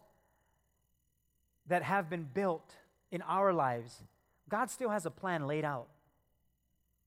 that 1.68 1.84
have 1.84 2.10
been 2.10 2.28
built 2.34 2.76
in 3.12 3.22
our 3.22 3.54
lives, 3.54 4.04
God 4.50 4.70
still 4.70 4.90
has 4.90 5.06
a 5.06 5.12
plan 5.12 5.48
laid 5.48 5.64
out 5.64 5.88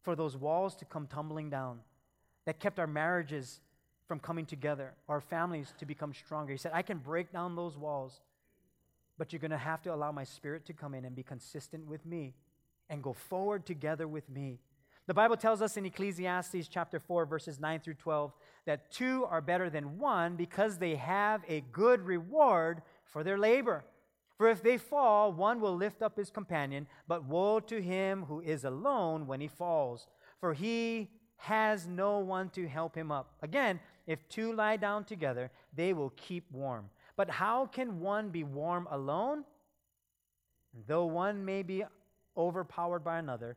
for 0.02 0.14
those 0.14 0.36
walls 0.36 0.76
to 0.76 0.84
come 0.84 1.06
tumbling 1.06 1.50
down 1.50 1.80
that 2.46 2.60
kept 2.60 2.78
our 2.78 2.86
marriages 2.86 3.60
from 4.06 4.18
coming 4.18 4.46
together, 4.46 4.92
our 5.08 5.20
families 5.20 5.72
to 5.78 5.86
become 5.86 6.12
stronger. 6.12 6.52
He 6.52 6.58
said, 6.58 6.72
I 6.74 6.82
can 6.82 6.98
break 6.98 7.32
down 7.32 7.56
those 7.56 7.76
walls 7.76 8.20
but 9.18 9.32
you're 9.32 9.40
going 9.40 9.50
to 9.50 9.58
have 9.58 9.82
to 9.82 9.94
allow 9.94 10.12
my 10.12 10.24
spirit 10.24 10.64
to 10.66 10.72
come 10.72 10.94
in 10.94 11.04
and 11.04 11.14
be 11.14 11.22
consistent 11.22 11.86
with 11.86 12.04
me 12.04 12.34
and 12.90 13.02
go 13.02 13.12
forward 13.12 13.64
together 13.64 14.08
with 14.08 14.28
me. 14.28 14.58
The 15.06 15.14
Bible 15.14 15.36
tells 15.36 15.60
us 15.60 15.76
in 15.76 15.86
Ecclesiastes 15.86 16.68
chapter 16.68 16.98
4, 16.98 17.26
verses 17.26 17.60
9 17.60 17.80
through 17.80 17.94
12, 17.94 18.32
that 18.66 18.90
two 18.90 19.26
are 19.26 19.42
better 19.42 19.68
than 19.68 19.98
one 19.98 20.36
because 20.36 20.78
they 20.78 20.96
have 20.96 21.42
a 21.46 21.62
good 21.72 22.00
reward 22.00 22.82
for 23.04 23.22
their 23.22 23.38
labor. 23.38 23.84
For 24.38 24.48
if 24.48 24.62
they 24.62 24.78
fall, 24.78 25.32
one 25.32 25.60
will 25.60 25.76
lift 25.76 26.02
up 26.02 26.16
his 26.16 26.30
companion, 26.30 26.88
but 27.06 27.24
woe 27.24 27.60
to 27.60 27.80
him 27.80 28.24
who 28.24 28.40
is 28.40 28.64
alone 28.64 29.26
when 29.26 29.40
he 29.40 29.46
falls, 29.46 30.08
for 30.40 30.54
he 30.54 31.10
has 31.36 31.86
no 31.86 32.18
one 32.18 32.48
to 32.50 32.66
help 32.66 32.94
him 32.94 33.10
up. 33.12 33.34
Again, 33.42 33.80
if 34.06 34.28
two 34.28 34.52
lie 34.52 34.76
down 34.76 35.04
together, 35.04 35.50
they 35.74 35.92
will 35.92 36.12
keep 36.16 36.50
warm. 36.50 36.90
But 37.16 37.30
how 37.30 37.66
can 37.66 38.00
one 38.00 38.30
be 38.30 38.44
warm 38.44 38.88
alone? 38.90 39.44
Though 40.86 41.06
one 41.06 41.44
may 41.44 41.62
be 41.62 41.84
overpowered 42.36 43.04
by 43.04 43.18
another, 43.18 43.56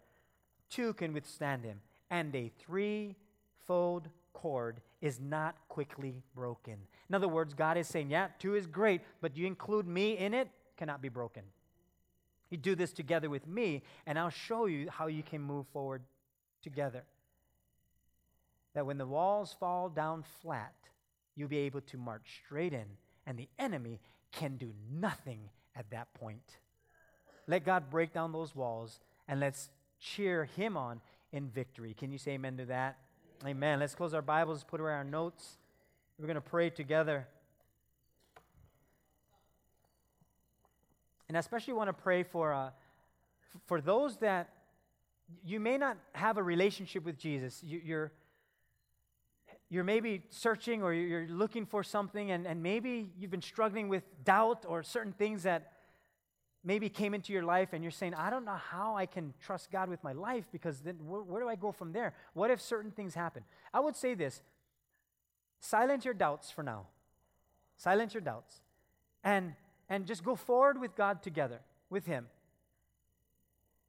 two 0.70 0.94
can 0.94 1.14
withstand 1.14 1.64
him, 1.64 1.82
and 2.10 2.36
a 2.36 2.52
threefold 2.60 4.10
cord 4.34 4.82
is 5.02 5.20
not 5.20 5.56
quickly 5.68 6.22
broken. 6.36 6.78
In 7.10 7.16
other 7.16 7.28
words, 7.28 7.54
God 7.54 7.78
is 7.78 7.88
saying, 7.88 8.12
Yeah, 8.12 8.28
two 8.40 8.56
is 8.56 8.68
great, 8.68 9.02
but 9.22 9.36
you 9.36 9.48
include 9.48 9.88
me 9.88 10.18
in 10.18 10.34
it, 10.34 10.50
cannot 10.78 11.02
be 11.02 11.10
broken. 11.10 11.44
You 12.50 12.58
do 12.58 12.76
this 12.76 12.94
together 12.94 13.30
with 13.30 13.48
me, 13.48 13.84
and 14.06 14.18
I'll 14.18 14.30
show 14.30 14.68
you 14.68 14.90
how 14.90 15.08
you 15.08 15.24
can 15.24 15.42
move 15.42 15.66
forward 15.74 16.04
together. 16.62 17.04
That 18.78 18.86
when 18.86 19.00
the 19.00 19.08
walls 19.08 19.56
fall 19.60 19.90
down 19.90 20.24
flat, 20.44 20.76
you'll 21.36 21.50
be 21.50 21.58
able 21.58 21.82
to 21.82 21.98
march 21.98 22.42
straight 22.46 22.74
in, 22.74 22.86
and 23.26 23.36
the 23.36 23.50
enemy 23.58 24.00
can 24.32 24.58
do 24.58 24.72
nothing 24.94 25.50
at 25.76 25.90
that 25.90 26.14
point. 26.14 26.58
Let 27.48 27.66
God 27.66 27.90
break 27.90 28.14
down 28.14 28.34
those 28.34 28.56
walls, 28.56 29.00
and 29.28 29.40
let's 29.40 29.72
cheer 30.00 30.46
him 30.46 30.78
on 30.78 31.02
in 31.32 31.50
victory. 31.50 31.96
Can 31.96 32.12
you 32.12 32.20
say 32.20 32.34
amen 32.34 32.58
to 32.58 32.66
that? 32.66 33.00
Amen. 33.48 33.80
Let's 33.80 33.96
close 33.96 34.14
our 34.14 34.22
Bibles, 34.22 34.64
put 34.64 34.80
away 34.80 34.92
our 34.92 35.04
notes. 35.04 35.58
We're 36.20 36.28
going 36.28 36.36
to 36.36 36.42
pray 36.42 36.70
together. 36.70 37.28
And 41.28 41.36
I 41.36 41.40
especially 41.40 41.74
want 41.74 41.88
to 41.88 41.94
pray 41.94 42.22
for, 42.22 42.54
uh, 42.54 42.70
for 43.66 43.82
those 43.82 44.18
that 44.18 44.50
you 45.44 45.60
may 45.60 45.80
not 45.80 45.98
have 46.14 46.38
a 46.38 46.44
relationship 46.44 47.04
with 47.04 47.18
Jesus. 47.18 47.64
You, 47.64 47.82
you're, 47.84 48.12
you're 49.70 49.84
maybe 49.84 50.24
searching 50.30 50.82
or 50.82 50.94
you're 50.94 51.28
looking 51.28 51.66
for 51.66 51.84
something, 51.84 52.32
and, 52.32 52.48
and 52.48 52.64
maybe 52.64 53.10
you've 53.18 53.32
been 53.32 53.42
struggling 53.42 53.90
with 53.90 54.04
doubt 54.24 54.66
or 54.68 54.82
certain 54.82 55.12
things 55.12 55.44
that 55.44 55.74
maybe 56.64 56.90
came 56.90 57.14
into 57.14 57.34
your 57.34 57.44
life, 57.44 57.70
and 57.74 57.84
you're 57.84 57.92
saying, 57.92 58.14
I 58.14 58.30
don't 58.30 58.46
know 58.46 58.60
how 58.72 58.96
I 58.96 59.06
can 59.06 59.34
trust 59.42 59.72
God 59.72 59.90
with 59.90 60.04
my 60.04 60.14
life 60.14 60.46
because 60.52 60.80
then 60.80 60.96
where, 61.06 61.22
where 61.22 61.42
do 61.42 61.50
I 61.50 61.56
go 61.56 61.72
from 61.72 61.92
there? 61.92 62.14
What 62.34 62.52
if 62.52 62.62
certain 62.62 62.92
things 62.92 63.14
happen? 63.14 63.44
I 63.74 63.80
would 63.80 63.96
say 63.96 64.14
this 64.14 64.42
silence 65.60 66.06
your 66.06 66.14
doubts 66.14 66.50
for 66.50 66.64
now. 66.64 66.88
Silence 67.78 68.14
your 68.14 68.22
doubts. 68.22 68.62
And, 69.24 69.54
and 69.90 70.06
just 70.06 70.24
go 70.24 70.36
forward 70.36 70.80
with 70.80 70.96
God 70.96 71.22
together, 71.22 71.60
with 71.90 72.06
Him 72.06 72.28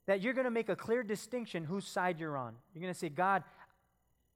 that 0.09 0.22
you're 0.22 0.33
going 0.33 0.47
to 0.47 0.51
make 0.51 0.70
a 0.70 0.74
clear 0.74 1.03
distinction 1.03 1.64
whose 1.64 1.87
side 1.87 2.18
you're 2.18 2.39
on. 2.39 2.55
You're 2.72 2.81
going 2.81 2.95
to 2.95 2.99
say, 2.99 3.11
God, 3.11 3.45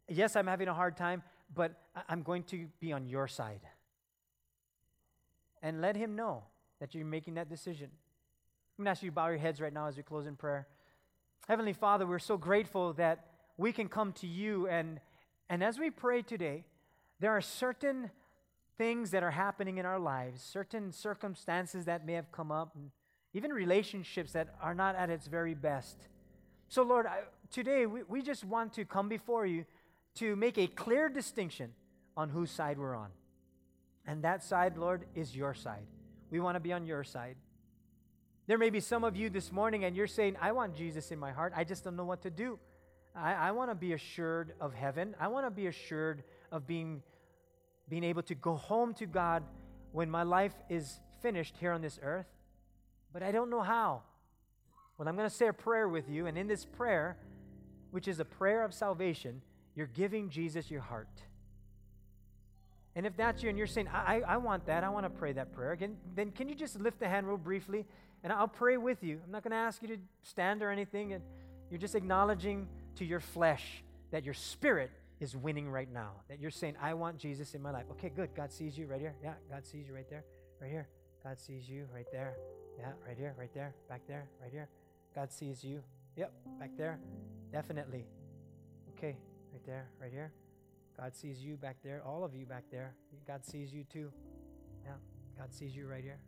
yes, 0.08 0.36
I'm 0.36 0.46
having 0.46 0.68
a 0.68 0.74
hard 0.74 0.96
time, 0.96 1.22
but 1.54 1.72
I'm 2.08 2.22
going 2.22 2.44
to 2.44 2.66
be 2.80 2.92
on 2.92 3.06
your 3.06 3.28
side. 3.28 3.60
And 5.62 5.80
let 5.80 5.96
Him 5.96 6.16
know 6.16 6.44
that 6.80 6.94
you're 6.94 7.04
making 7.04 7.34
that 7.34 7.48
decision. 7.48 7.88
I'm 8.78 8.84
going 8.84 8.86
to 8.86 8.90
ask 8.90 9.02
you 9.02 9.10
to 9.10 9.14
bow 9.14 9.28
your 9.28 9.38
heads 9.38 9.60
right 9.60 9.72
now 9.72 9.86
as 9.86 9.96
we 9.96 10.02
close 10.02 10.26
in 10.26 10.36
prayer. 10.36 10.66
Heavenly 11.48 11.72
Father, 11.72 12.06
we're 12.06 12.18
so 12.18 12.36
grateful 12.36 12.92
that 12.94 13.26
we 13.56 13.72
can 13.72 13.88
come 13.88 14.12
to 14.14 14.26
you. 14.26 14.66
And, 14.68 15.00
and 15.48 15.62
as 15.62 15.78
we 15.78 15.90
pray 15.90 16.22
today, 16.22 16.64
there 17.20 17.30
are 17.30 17.40
certain 17.40 18.10
things 18.78 19.10
that 19.10 19.22
are 19.22 19.30
happening 19.30 19.78
in 19.78 19.86
our 19.86 19.98
lives, 19.98 20.42
certain 20.42 20.90
circumstances 20.90 21.84
that 21.84 22.06
may 22.06 22.14
have 22.14 22.32
come 22.32 22.50
up. 22.50 22.74
And, 22.74 22.90
even 23.34 23.52
relationships 23.52 24.32
that 24.32 24.54
are 24.60 24.74
not 24.74 24.94
at 24.94 25.10
its 25.10 25.26
very 25.26 25.54
best. 25.54 25.96
So, 26.68 26.82
Lord, 26.82 27.06
I, 27.06 27.20
today 27.50 27.86
we, 27.86 28.02
we 28.04 28.22
just 28.22 28.44
want 28.44 28.72
to 28.74 28.84
come 28.84 29.08
before 29.08 29.46
you 29.46 29.64
to 30.16 30.36
make 30.36 30.58
a 30.58 30.66
clear 30.66 31.08
distinction 31.08 31.72
on 32.16 32.28
whose 32.28 32.50
side 32.50 32.78
we're 32.78 32.94
on. 32.94 33.10
And 34.06 34.22
that 34.24 34.42
side, 34.42 34.76
Lord, 34.76 35.06
is 35.14 35.34
your 35.34 35.54
side. 35.54 35.86
We 36.30 36.40
want 36.40 36.56
to 36.56 36.60
be 36.60 36.72
on 36.72 36.86
your 36.86 37.04
side. 37.04 37.36
There 38.46 38.58
may 38.58 38.70
be 38.70 38.80
some 38.80 39.04
of 39.04 39.16
you 39.16 39.30
this 39.30 39.52
morning 39.52 39.84
and 39.84 39.96
you're 39.96 40.06
saying, 40.06 40.36
I 40.40 40.52
want 40.52 40.74
Jesus 40.74 41.10
in 41.10 41.18
my 41.18 41.30
heart. 41.30 41.52
I 41.56 41.64
just 41.64 41.84
don't 41.84 41.96
know 41.96 42.04
what 42.04 42.22
to 42.22 42.30
do. 42.30 42.58
I, 43.14 43.34
I 43.34 43.50
want 43.52 43.70
to 43.70 43.74
be 43.74 43.92
assured 43.92 44.54
of 44.60 44.74
heaven. 44.74 45.14
I 45.20 45.28
want 45.28 45.46
to 45.46 45.50
be 45.50 45.66
assured 45.66 46.24
of 46.50 46.66
being, 46.66 47.02
being 47.88 48.04
able 48.04 48.22
to 48.24 48.34
go 48.34 48.56
home 48.56 48.94
to 48.94 49.06
God 49.06 49.44
when 49.92 50.10
my 50.10 50.22
life 50.22 50.54
is 50.68 50.98
finished 51.20 51.56
here 51.58 51.72
on 51.72 51.82
this 51.82 52.00
earth 52.02 52.26
but 53.12 53.22
I 53.22 53.30
don't 53.30 53.50
know 53.50 53.60
how. 53.60 54.02
Well, 54.96 55.08
I'm 55.08 55.16
going 55.16 55.28
to 55.28 55.34
say 55.34 55.48
a 55.48 55.52
prayer 55.52 55.88
with 55.88 56.08
you, 56.08 56.26
and 56.26 56.38
in 56.38 56.46
this 56.46 56.64
prayer, 56.64 57.16
which 57.90 58.08
is 58.08 58.20
a 58.20 58.24
prayer 58.24 58.64
of 58.64 58.72
salvation, 58.72 59.42
you're 59.74 59.86
giving 59.86 60.28
Jesus 60.30 60.70
your 60.70 60.80
heart. 60.80 61.08
And 62.94 63.06
if 63.06 63.16
that's 63.16 63.42
you 63.42 63.48
and 63.48 63.56
you're 63.56 63.66
saying, 63.66 63.88
I, 63.88 64.20
I 64.26 64.36
want 64.36 64.66
that, 64.66 64.84
I 64.84 64.90
want 64.90 65.06
to 65.06 65.10
pray 65.10 65.32
that 65.32 65.52
prayer, 65.52 65.72
again, 65.72 65.96
then 66.14 66.30
can 66.30 66.48
you 66.48 66.54
just 66.54 66.78
lift 66.78 67.00
the 67.00 67.08
hand 67.08 67.26
real 67.26 67.38
briefly 67.38 67.86
and 68.22 68.32
I'll 68.32 68.48
pray 68.48 68.76
with 68.76 69.02
you? 69.02 69.20
I'm 69.24 69.32
not 69.32 69.42
going 69.42 69.52
to 69.52 69.56
ask 69.56 69.80
you 69.80 69.88
to 69.88 69.96
stand 70.22 70.62
or 70.62 70.70
anything. 70.70 71.14
And 71.14 71.24
you're 71.70 71.80
just 71.80 71.94
acknowledging 71.94 72.68
to 72.96 73.04
your 73.04 73.20
flesh 73.20 73.82
that 74.10 74.24
your 74.24 74.34
spirit 74.34 74.90
is 75.20 75.34
winning 75.34 75.70
right 75.70 75.90
now. 75.90 76.10
That 76.28 76.38
you're 76.38 76.50
saying, 76.50 76.74
I 76.82 76.92
want 76.94 77.16
Jesus 77.16 77.54
in 77.54 77.62
my 77.62 77.70
life. 77.70 77.86
Okay, 77.92 78.10
good. 78.14 78.34
God 78.34 78.52
sees 78.52 78.76
you 78.76 78.86
right 78.86 79.00
here. 79.00 79.14
Yeah, 79.22 79.34
God 79.50 79.64
sees 79.64 79.86
you 79.88 79.94
right 79.94 80.08
there. 80.10 80.24
Right 80.60 80.70
here. 80.70 80.88
God 81.24 81.38
sees 81.38 81.68
you 81.68 81.86
right 81.94 82.06
there. 82.12 82.36
Yeah, 82.78 82.92
right 83.06 83.16
here, 83.16 83.34
right 83.38 83.52
there, 83.54 83.74
back 83.88 84.00
there, 84.08 84.28
right 84.40 84.50
here. 84.50 84.68
God 85.14 85.30
sees 85.30 85.62
you. 85.62 85.82
Yep, 86.16 86.32
back 86.58 86.70
there. 86.76 86.98
Definitely. 87.52 88.06
Okay, 88.96 89.16
right 89.62 89.66
there, 89.66 89.88
right 90.00 90.12
here. 90.12 90.32
God 90.98 91.14
sees 91.14 91.40
you 91.40 91.56
back 91.56 91.76
there, 91.84 92.02
all 92.04 92.24
of 92.24 92.34
you 92.34 92.46
back 92.46 92.64
there. 92.70 92.94
God 93.26 93.44
sees 93.44 93.72
you 93.72 93.84
too. 93.84 94.10
Yeah, 94.84 94.92
God 95.38 95.52
sees 95.52 95.74
you 95.76 95.86
right 95.86 96.02
here. 96.02 96.18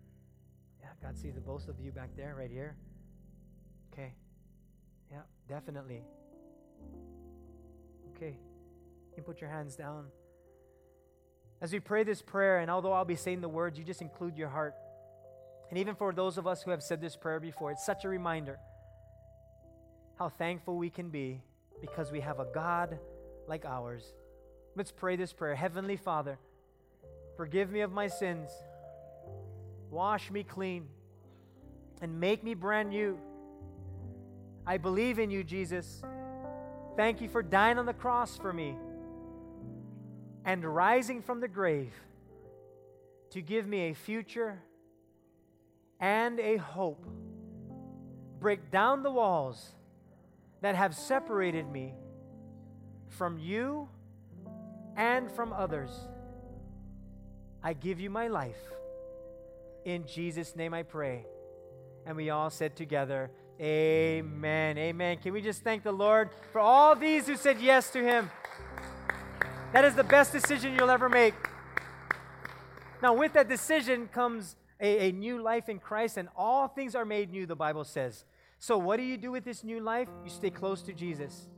Yeah, 0.80 0.88
God 1.02 1.16
sees 1.16 1.34
the 1.34 1.40
both 1.40 1.68
of 1.68 1.80
you 1.80 1.90
back 1.90 2.10
there, 2.16 2.34
right 2.38 2.50
here. 2.50 2.76
Okay. 3.92 4.14
Yeah, 5.10 5.20
definitely. 5.48 6.02
Okay. 8.14 8.36
You 9.16 9.22
put 9.22 9.40
your 9.40 9.50
hands 9.50 9.76
down. 9.76 10.06
As 11.60 11.72
we 11.72 11.80
pray 11.80 12.04
this 12.04 12.22
prayer, 12.22 12.58
and 12.58 12.70
although 12.70 12.92
I'll 12.92 13.04
be 13.04 13.16
saying 13.16 13.40
the 13.40 13.48
words, 13.48 13.78
you 13.78 13.84
just 13.84 14.02
include 14.02 14.36
your 14.36 14.48
heart. 14.48 14.74
And 15.70 15.78
even 15.78 15.94
for 15.94 16.12
those 16.12 16.38
of 16.38 16.46
us 16.46 16.62
who 16.62 16.70
have 16.70 16.82
said 16.82 17.00
this 17.00 17.16
prayer 17.16 17.40
before, 17.40 17.72
it's 17.72 17.84
such 17.84 18.04
a 18.04 18.08
reminder 18.08 18.58
how 20.18 20.28
thankful 20.28 20.76
we 20.76 20.90
can 20.90 21.08
be 21.08 21.40
because 21.80 22.12
we 22.12 22.20
have 22.20 22.38
a 22.38 22.46
God 22.54 22.98
like 23.48 23.64
ours. 23.64 24.12
Let's 24.76 24.90
pray 24.90 25.16
this 25.16 25.32
prayer 25.32 25.54
Heavenly 25.54 25.96
Father, 25.96 26.38
forgive 27.36 27.70
me 27.70 27.80
of 27.80 27.92
my 27.92 28.08
sins, 28.08 28.50
wash 29.90 30.30
me 30.30 30.42
clean, 30.42 30.86
and 32.00 32.20
make 32.20 32.42
me 32.42 32.54
brand 32.54 32.90
new. 32.90 33.18
I 34.66 34.78
believe 34.78 35.18
in 35.18 35.30
you, 35.30 35.44
Jesus. 35.44 36.02
Thank 36.96 37.20
you 37.20 37.28
for 37.28 37.42
dying 37.42 37.78
on 37.78 37.86
the 37.86 37.92
cross 37.92 38.36
for 38.36 38.52
me 38.52 38.76
and 40.44 40.64
rising 40.64 41.22
from 41.22 41.40
the 41.40 41.48
grave 41.48 41.92
to 43.30 43.40
give 43.40 43.66
me 43.66 43.90
a 43.90 43.94
future 43.94 44.60
and 46.00 46.38
a 46.38 46.56
hope. 46.56 47.04
Break 48.40 48.70
down 48.70 49.02
the 49.02 49.10
walls 49.10 49.72
that 50.60 50.74
have 50.74 50.94
separated 50.94 51.70
me 51.70 51.94
from 53.14 53.38
you 53.38 53.88
and 54.96 55.30
from 55.30 55.52
others. 55.52 55.90
I 57.62 57.72
give 57.72 58.00
you 58.00 58.10
my 58.10 58.28
life. 58.28 58.60
In 59.84 60.06
Jesus' 60.06 60.54
name 60.54 60.74
I 60.74 60.82
pray. 60.82 61.26
And 62.06 62.16
we 62.16 62.30
all 62.30 62.50
said 62.50 62.76
together, 62.76 63.30
Amen. 63.60 64.76
Amen. 64.78 65.18
Can 65.18 65.32
we 65.32 65.40
just 65.40 65.62
thank 65.62 65.84
the 65.84 65.92
Lord 65.92 66.30
for 66.52 66.60
all 66.60 66.96
these 66.96 67.26
who 67.26 67.36
said 67.36 67.60
yes 67.60 67.90
to 67.90 68.02
Him? 68.02 68.30
That 69.72 69.84
is 69.84 69.94
the 69.94 70.04
best 70.04 70.32
decision 70.32 70.74
you'll 70.74 70.90
ever 70.90 71.08
make. 71.08 71.34
Now, 73.00 73.14
with 73.14 73.32
that 73.34 73.48
decision 73.48 74.08
comes 74.08 74.56
a, 74.80 75.08
a 75.08 75.12
new 75.12 75.40
life 75.40 75.68
in 75.68 75.78
Christ, 75.78 76.16
and 76.16 76.28
all 76.36 76.68
things 76.68 76.94
are 76.94 77.04
made 77.04 77.30
new, 77.30 77.46
the 77.46 77.54
Bible 77.54 77.84
says. 77.84 78.24
So, 78.58 78.76
what 78.78 78.96
do 78.96 79.02
you 79.02 79.16
do 79.16 79.30
with 79.30 79.44
this 79.44 79.62
new 79.62 79.80
life? 79.80 80.08
You 80.24 80.30
stay 80.30 80.50
close 80.50 80.82
to 80.82 80.92
Jesus. 80.92 81.48